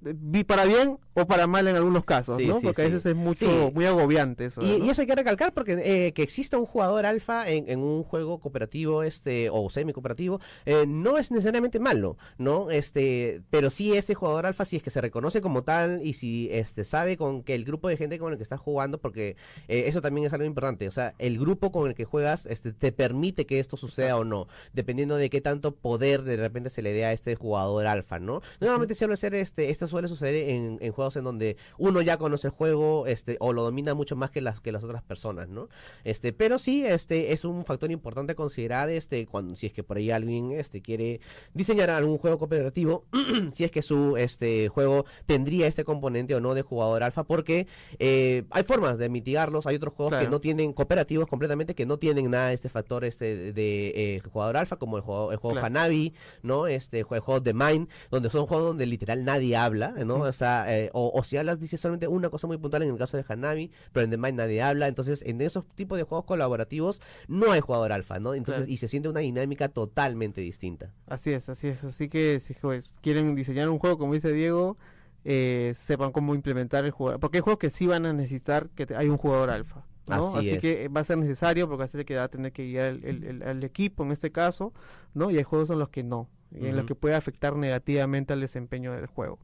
vi 0.00 0.44
para 0.44 0.64
bien 0.64 0.98
o 1.14 1.26
para 1.26 1.46
mal 1.46 1.66
en 1.68 1.76
algunos 1.76 2.04
casos, 2.04 2.40
¿no? 2.40 2.60
porque 2.60 2.82
a 2.82 2.84
veces 2.86 3.04
es 3.04 3.14
mucho, 3.14 3.70
muy 3.74 3.84
agobiante 3.84 4.46
eso. 4.46 4.60
Y, 4.62 4.88
eso 4.88 5.02
hay 5.02 5.06
que 5.06 5.14
recalcar 5.14 5.52
porque 5.52 5.72
eh, 5.84 6.12
que 6.12 6.22
exista 6.22 6.58
un 6.58 6.66
jugador 6.66 7.06
alfa 7.06 7.48
en, 7.48 7.80
un 7.80 8.02
juego 8.02 8.38
cooperativo 8.38 9.02
este 9.02 9.48
o 9.50 9.68
semi 9.70 9.92
cooperativo 9.92 10.40
eh, 10.64 10.84
no 10.86 11.18
es 11.18 11.30
necesariamente 11.30 11.78
malo, 11.78 12.16
¿no? 12.38 12.70
Este, 12.70 13.42
pero 13.50 13.70
sí 13.70 13.96
ese 13.96 14.14
jugador 14.14 14.46
alfa 14.46 14.64
si 14.64 14.76
es 14.76 14.82
que 14.82 14.90
se 14.90 15.00
reconoce 15.00 15.40
como 15.40 15.62
tal 15.62 16.00
y 16.02 16.14
si 16.14 16.48
este 16.52 16.84
sabe 16.84 17.16
con 17.16 17.42
que 17.42 17.54
el 17.54 17.64
grupo 17.64 17.88
de 17.88 17.96
gente 17.96 18.18
con 18.18 18.32
el 18.32 18.38
que 18.38 18.42
estás 18.42 18.60
jugando 18.60 18.98
porque 18.98 19.36
eh, 19.68 19.84
eso 19.86 20.00
también 20.00 20.26
es 20.26 20.32
algo 20.32 20.44
importante, 20.44 20.88
o 20.88 20.92
sea, 20.92 21.14
el 21.18 21.38
grupo 21.38 21.72
con 21.72 21.88
el 21.88 21.94
que 21.94 22.04
juegas 22.04 22.46
este 22.46 22.72
te 22.72 22.92
permite 22.92 23.46
que 23.46 23.60
esto 23.60 23.76
suceda 23.76 24.16
o 24.16 24.24
no, 24.24 24.48
dependiendo 24.72 25.16
de 25.16 25.30
qué 25.30 25.40
tanto 25.40 25.74
poder 25.74 26.22
de 26.22 26.36
repente 26.36 26.70
se 26.70 26.82
le 26.82 26.92
dé 26.92 27.04
a 27.04 27.12
este 27.12 27.34
jugador 27.34 27.86
alfa, 27.86 28.18
¿no? 28.18 28.42
Normalmente 28.60 28.94
suele 28.94 29.16
ser 29.16 29.34
este 29.34 29.70
esto 29.70 29.86
suele 29.90 30.08
suceder 30.08 30.48
en, 30.50 30.78
en 30.80 30.92
juegos 30.92 31.16
en 31.16 31.24
donde 31.24 31.56
uno 31.78 32.00
ya 32.02 32.16
conoce 32.16 32.48
el 32.48 32.52
juego 32.52 33.06
este 33.06 33.36
o 33.40 33.52
lo 33.52 33.62
domina 33.62 33.94
mucho 33.94 34.16
más 34.16 34.30
que 34.30 34.40
las 34.40 34.60
que 34.60 34.72
las 34.72 34.84
otras 34.84 35.02
personas 35.02 35.48
no 35.48 35.68
este 36.04 36.32
pero 36.32 36.58
sí 36.58 36.84
este 36.84 37.32
es 37.32 37.44
un 37.44 37.64
factor 37.64 37.90
importante 37.90 38.34
considerar 38.34 38.88
este 38.88 39.26
cuando 39.26 39.54
si 39.56 39.66
es 39.66 39.72
que 39.72 39.82
por 39.82 39.96
ahí 39.96 40.10
alguien 40.10 40.52
este 40.52 40.80
quiere 40.80 41.20
diseñar 41.54 41.90
algún 41.90 42.18
juego 42.18 42.38
cooperativo 42.38 43.04
si 43.52 43.64
es 43.64 43.70
que 43.70 43.82
su 43.82 44.16
este 44.16 44.68
juego 44.68 45.04
tendría 45.26 45.66
este 45.66 45.84
componente 45.84 46.34
o 46.34 46.40
no 46.40 46.54
de 46.54 46.62
jugador 46.62 47.02
alfa 47.02 47.24
porque 47.24 47.66
eh, 47.98 48.44
hay 48.50 48.62
formas 48.62 48.98
de 48.98 49.08
mitigarlos 49.08 49.66
hay 49.66 49.76
otros 49.76 49.94
juegos 49.94 50.18
que 50.18 50.28
no 50.28 50.40
tienen 50.40 50.72
cooperativos 50.72 51.28
completamente 51.28 51.74
que 51.74 51.86
no 51.86 51.98
tienen 51.98 52.30
nada 52.30 52.48
de 52.48 52.54
este 52.54 52.68
factor 52.68 53.04
este 53.04 53.52
de 53.52 53.92
eh, 53.94 54.22
jugador 54.32 54.56
alfa 54.56 54.76
como 54.76 54.96
el 54.96 55.02
juego 55.02 55.32
el 55.32 55.38
juego 55.38 55.58
Hanabi 55.58 56.14
no 56.42 56.66
este 56.66 57.02
juego 57.02 57.40
de 57.40 57.54
Mine 57.54 57.88
donde 58.10 58.30
son 58.30 58.46
juegos 58.46 58.66
donde 58.68 58.86
literal 58.86 59.24
nadie 59.24 59.56
habla 59.56 59.79
no 59.88 60.16
o 60.16 60.32
sea 60.32 60.64
eh, 60.76 60.90
o, 60.92 61.22
si 61.24 61.36
hablas, 61.36 61.58
dices 61.58 61.80
solamente 61.80 62.08
una 62.08 62.30
cosa 62.30 62.46
muy 62.46 62.58
puntual 62.58 62.82
en 62.82 62.90
el 62.90 62.98
caso 62.98 63.16
de 63.16 63.24
Hanabi, 63.26 63.70
pero 63.92 64.04
en 64.04 64.10
The 64.10 64.16
Mind 64.16 64.38
nadie 64.38 64.62
habla. 64.62 64.88
Entonces, 64.88 65.22
en 65.26 65.40
esos 65.40 65.64
tipos 65.74 65.98
de 65.98 66.04
juegos 66.04 66.24
colaborativos 66.24 67.00
no 67.28 67.52
hay 67.52 67.60
jugador 67.60 67.92
alfa, 67.92 68.18
¿no? 68.18 68.34
Entonces, 68.34 68.68
y 68.68 68.76
se 68.76 68.88
siente 68.88 69.08
una 69.08 69.20
dinámica 69.20 69.68
totalmente 69.68 70.40
distinta. 70.40 70.92
Así 71.06 71.32
es, 71.32 71.48
así 71.48 71.68
es. 71.68 71.82
Así 71.84 72.08
que 72.08 72.40
si 72.40 72.54
quieren 73.00 73.34
diseñar 73.34 73.68
un 73.68 73.78
juego, 73.78 73.98
como 73.98 74.14
dice 74.14 74.32
Diego, 74.32 74.76
eh, 75.24 75.72
sepan 75.74 76.12
cómo 76.12 76.34
implementar 76.34 76.84
el 76.84 76.90
jugador. 76.90 77.20
Porque 77.20 77.38
hay 77.38 77.42
juegos 77.42 77.58
que 77.58 77.70
sí 77.70 77.86
van 77.86 78.06
a 78.06 78.12
necesitar 78.12 78.68
que 78.70 78.86
hay 78.94 79.08
un 79.08 79.16
jugador 79.16 79.50
alfa. 79.50 79.84
Así, 80.08 80.58
que 80.58 80.88
va 80.88 81.02
a 81.02 81.04
ser 81.04 81.18
necesario 81.18 81.68
porque 81.68 81.78
va 81.78 81.84
a 81.84 81.88
ser 81.88 82.04
que 82.04 82.16
va 82.16 82.24
a 82.24 82.28
tener 82.28 82.52
que 82.52 82.64
guiar 82.64 82.98
el, 83.04 83.42
el, 83.42 83.64
equipo 83.64 84.02
en 84.02 84.10
este 84.10 84.32
caso, 84.32 84.72
¿no? 85.14 85.30
Y 85.30 85.36
hay 85.36 85.44
juegos 85.44 85.70
en 85.70 85.78
los 85.78 85.88
que 85.88 86.02
no, 86.02 86.28
en 86.54 86.76
lo 86.76 86.86
que 86.86 86.94
puede 86.94 87.14
afectar 87.14 87.56
negativamente 87.56 88.32
al 88.32 88.40
desempeño 88.40 88.92
del 88.92 89.06
juego, 89.06 89.38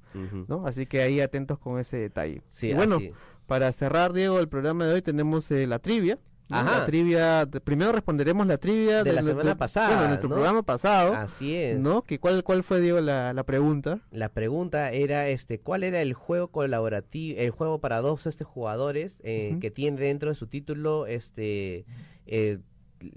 ¿no? 0.48 0.66
Así 0.66 0.86
que 0.86 1.02
ahí 1.02 1.20
atentos 1.20 1.58
con 1.58 1.78
ese 1.78 1.96
detalle. 1.96 2.42
Sí, 2.50 2.72
bueno, 2.74 2.98
para 3.46 3.70
cerrar, 3.72 4.12
Diego, 4.12 4.40
el 4.40 4.48
programa 4.48 4.86
de 4.86 4.94
hoy 4.94 5.02
tenemos 5.02 5.50
eh, 5.50 5.66
la 5.66 5.78
trivia. 5.78 6.18
La 6.48 6.86
trivia, 6.86 7.48
primero 7.64 7.90
responderemos 7.90 8.46
la 8.46 8.58
trivia 8.58 9.02
de, 9.02 9.12
la 9.12 9.22
semana 9.24 9.56
pasada, 9.56 10.02
de 10.02 10.08
nuestro 10.08 10.28
programa 10.28 10.62
pasado. 10.62 11.12
Así 11.14 11.56
es. 11.56 11.78
¿No? 11.78 12.02
Que 12.02 12.20
cuál 12.20 12.44
cuál 12.44 12.62
fue 12.62 12.80
Diego 12.80 13.00
la, 13.00 13.32
la, 13.32 13.42
pregunta? 13.42 13.98
La 14.12 14.28
pregunta 14.28 14.92
era 14.92 15.28
este, 15.28 15.58
¿cuál 15.58 15.82
era 15.82 16.00
el 16.02 16.14
juego 16.14 16.48
colaborativo, 16.48 17.40
el 17.40 17.50
juego 17.50 17.80
para 17.80 18.00
dos 18.00 18.26
este 18.26 18.44
jugadores 18.44 19.18
eh, 19.24 19.56
que 19.60 19.72
tiene 19.72 20.00
dentro 20.00 20.28
de 20.28 20.36
su 20.36 20.46
título 20.46 21.06
este 21.06 21.84
eh, 22.26 22.58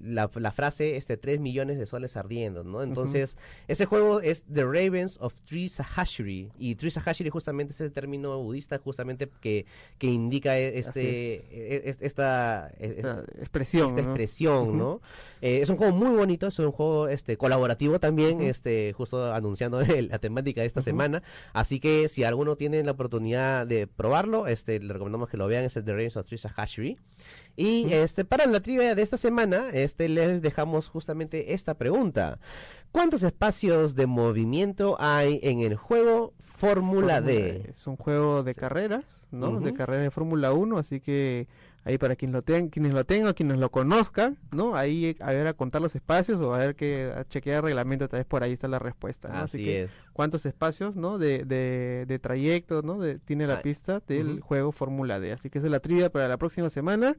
la, 0.01 0.29
la, 0.35 0.51
frase 0.51 0.97
este 0.97 1.17
3 1.17 1.39
millones 1.39 1.77
de 1.77 1.85
soles 1.85 2.17
ardiendo, 2.17 2.63
¿no? 2.63 2.83
Entonces, 2.83 3.37
ese 3.67 3.85
juego 3.85 4.21
es 4.21 4.43
The 4.51 4.63
Ravens 4.63 5.17
of 5.21 5.33
Trisahashiri 5.41 6.51
y 6.57 6.75
Trisahashiri 6.75 7.29
justamente 7.29 7.73
es 7.73 7.81
el 7.81 7.91
término 7.91 8.41
budista 8.41 8.77
justamente 8.77 9.29
que, 9.41 9.65
que 9.97 10.07
indica 10.07 10.57
e, 10.57 10.79
este 10.79 11.35
e, 11.35 11.89
e, 11.89 11.95
esta, 12.01 12.71
expresión, 12.79 13.89
esta 13.89 14.01
expresión, 14.01 14.77
¿no? 14.77 15.01
Eh, 15.41 15.61
es 15.61 15.69
un 15.69 15.77
juego 15.77 15.93
muy 15.93 16.15
bonito, 16.15 16.47
es 16.47 16.59
un 16.59 16.71
juego 16.71 17.07
este 17.07 17.37
colaborativo 17.37 17.99
también, 17.99 18.41
este 18.41 18.93
justo 18.93 19.33
anunciando 19.33 19.81
la 20.09 20.19
temática 20.19 20.61
de 20.61 20.67
esta 20.67 20.81
semana, 20.81 21.23
así 21.53 21.79
que 21.79 22.09
si 22.09 22.23
alguno 22.23 22.55
tiene 22.55 22.83
la 22.83 22.91
oportunidad 22.91 23.65
de 23.65 23.87
probarlo, 23.87 24.47
este 24.47 24.79
le 24.79 24.93
recomendamos 24.93 25.29
que 25.29 25.37
lo 25.37 25.47
vean, 25.47 25.63
es 25.63 25.77
el 25.77 25.85
The 25.85 25.91
Ravens 25.91 26.17
of 26.17 26.25
Trisahashiri. 26.27 26.97
Y 27.59 27.91
este, 27.91 28.23
para 28.23 28.45
la 28.45 28.61
trivia 28.61 28.95
de 28.95 29.01
esta 29.01 29.17
semana, 29.17 29.69
este, 29.73 30.07
les 30.07 30.41
dejamos 30.41 30.87
justamente 30.87 31.53
esta 31.53 31.73
pregunta. 31.73 32.39
¿Cuántos 32.93 33.21
espacios 33.21 33.95
de 33.95 34.07
movimiento 34.07 34.95
hay 34.97 35.41
en 35.43 35.59
el 35.59 35.75
juego 35.75 36.33
Fórmula 36.39 37.19
D? 37.19 37.65
Es 37.67 37.85
un 37.85 37.97
juego 37.97 38.43
de 38.43 38.55
carreras, 38.55 39.27
¿no? 39.31 39.59
De 39.59 39.73
carreras 39.73 40.05
de 40.05 40.11
Fórmula 40.11 40.53
1, 40.53 40.77
así 40.77 41.01
que 41.01 41.49
ahí 41.83 41.97
para 41.97 42.15
quien 42.15 42.31
lo 42.31 42.41
tengan, 42.41 42.69
quienes 42.69 42.93
lo 42.93 43.05
tengan, 43.05 43.33
quienes 43.33 43.57
lo 43.57 43.71
conozcan, 43.71 44.37
¿no? 44.51 44.75
Ahí 44.75 45.15
a 45.19 45.31
ver 45.31 45.47
a 45.47 45.53
contar 45.53 45.81
los 45.81 45.95
espacios 45.95 46.39
o 46.41 46.53
a 46.53 46.59
ver 46.59 46.75
que 46.75 47.11
a 47.15 47.23
chequear 47.23 47.57
el 47.57 47.63
reglamento, 47.63 48.07
tal 48.07 48.19
vez 48.19 48.27
por 48.27 48.43
ahí 48.43 48.53
está 48.53 48.67
la 48.67 48.79
respuesta, 48.79 49.41
Así, 49.41 49.63
que, 49.63 49.83
es. 49.83 50.09
¿cuántos 50.13 50.45
espacios, 50.45 50.95
¿no? 50.95 51.17
De, 51.17 51.45
de, 51.45 52.05
de 52.07 52.19
trayecto, 52.19 52.81
¿no? 52.81 52.99
De, 52.99 53.19
tiene 53.19 53.47
la 53.47 53.61
pista 53.61 54.01
del 54.07 54.41
juego 54.41 54.71
Fórmula 54.71 55.19
D. 55.19 55.31
Así 55.31 55.49
que 55.49 55.59
esa 55.59 55.67
es 55.67 55.71
la 55.71 55.79
trivia 55.79 56.11
para 56.11 56.27
la 56.27 56.37
próxima 56.37 56.69
semana. 56.69 57.17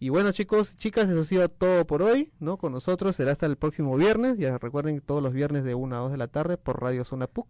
Y 0.00 0.08
bueno, 0.08 0.32
chicos, 0.32 0.76
chicas, 0.76 1.08
eso 1.08 1.20
ha 1.20 1.24
sido 1.24 1.48
todo 1.48 1.86
por 1.86 2.02
hoy, 2.02 2.32
¿no? 2.40 2.56
Con 2.56 2.72
nosotros 2.72 3.16
será 3.16 3.32
hasta 3.32 3.46
el 3.46 3.56
próximo 3.56 3.96
viernes. 3.96 4.38
Ya 4.38 4.58
recuerden 4.58 5.00
todos 5.00 5.22
los 5.22 5.32
viernes 5.32 5.64
de 5.64 5.74
1 5.74 5.96
a 5.96 5.98
2 6.00 6.12
de 6.12 6.18
la 6.18 6.28
tarde 6.28 6.56
por 6.56 6.80
Radio 6.80 7.04
Zona 7.04 7.26
PUC. 7.26 7.46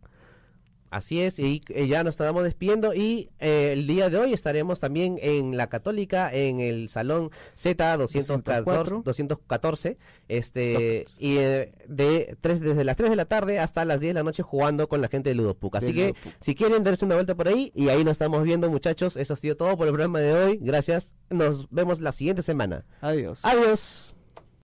Así 0.95 1.21
es, 1.21 1.41
y 1.41 1.61
eh, 1.71 1.89
ya 1.89 2.05
nos 2.05 2.13
estamos 2.13 2.45
despidiendo 2.45 2.95
y 2.95 3.29
eh, 3.41 3.71
el 3.73 3.89
día 3.89 4.11
de 4.11 4.17
hoy 4.17 4.33
estaremos 4.33 4.79
también 4.79 5.19
en 5.21 5.57
la 5.57 5.69
Católica, 5.69 6.33
en 6.33 6.61
el 6.61 6.89
Salón 6.89 7.33
Z 7.57 7.97
214, 7.97 9.03
214 9.03 9.99
este, 10.29 11.07
y 11.19 11.39
eh, 11.39 11.73
de 11.89 12.37
tres, 12.41 12.61
desde 12.61 12.85
las 12.85 12.97
3 12.97 13.11
de 13.11 13.17
la 13.17 13.25
tarde 13.25 13.59
hasta 13.59 13.85
las 13.85 13.99
10 13.99 14.11
de 14.11 14.15
la 14.15 14.23
noche 14.23 14.45
jugando 14.45 14.89
con 14.89 15.01
la 15.01 15.09
gente 15.09 15.31
de 15.31 15.35
Ludopuc. 15.35 15.75
Así 15.75 15.93
que 15.93 16.15
si 16.39 16.55
quieren 16.55 16.85
darse 16.85 17.05
una 17.05 17.17
vuelta 17.17 17.35
por 17.35 17.49
ahí 17.49 17.73
y 17.75 17.89
ahí 17.89 18.05
nos 18.05 18.13
estamos 18.13 18.45
viendo 18.45 18.71
muchachos, 18.71 19.17
eso 19.17 19.35
ha 19.35 19.37
sido 19.37 19.57
todo 19.57 19.77
por 19.77 19.89
el 19.89 19.95
programa 19.95 20.21
de 20.21 20.33
hoy. 20.33 20.59
Gracias, 20.61 21.13
nos 21.29 21.69
vemos 21.71 22.01
la 22.01 22.13
siguiente 22.13 22.43
semana. 22.43 22.85
Adiós. 23.01 23.45
Adiós. 23.45 24.15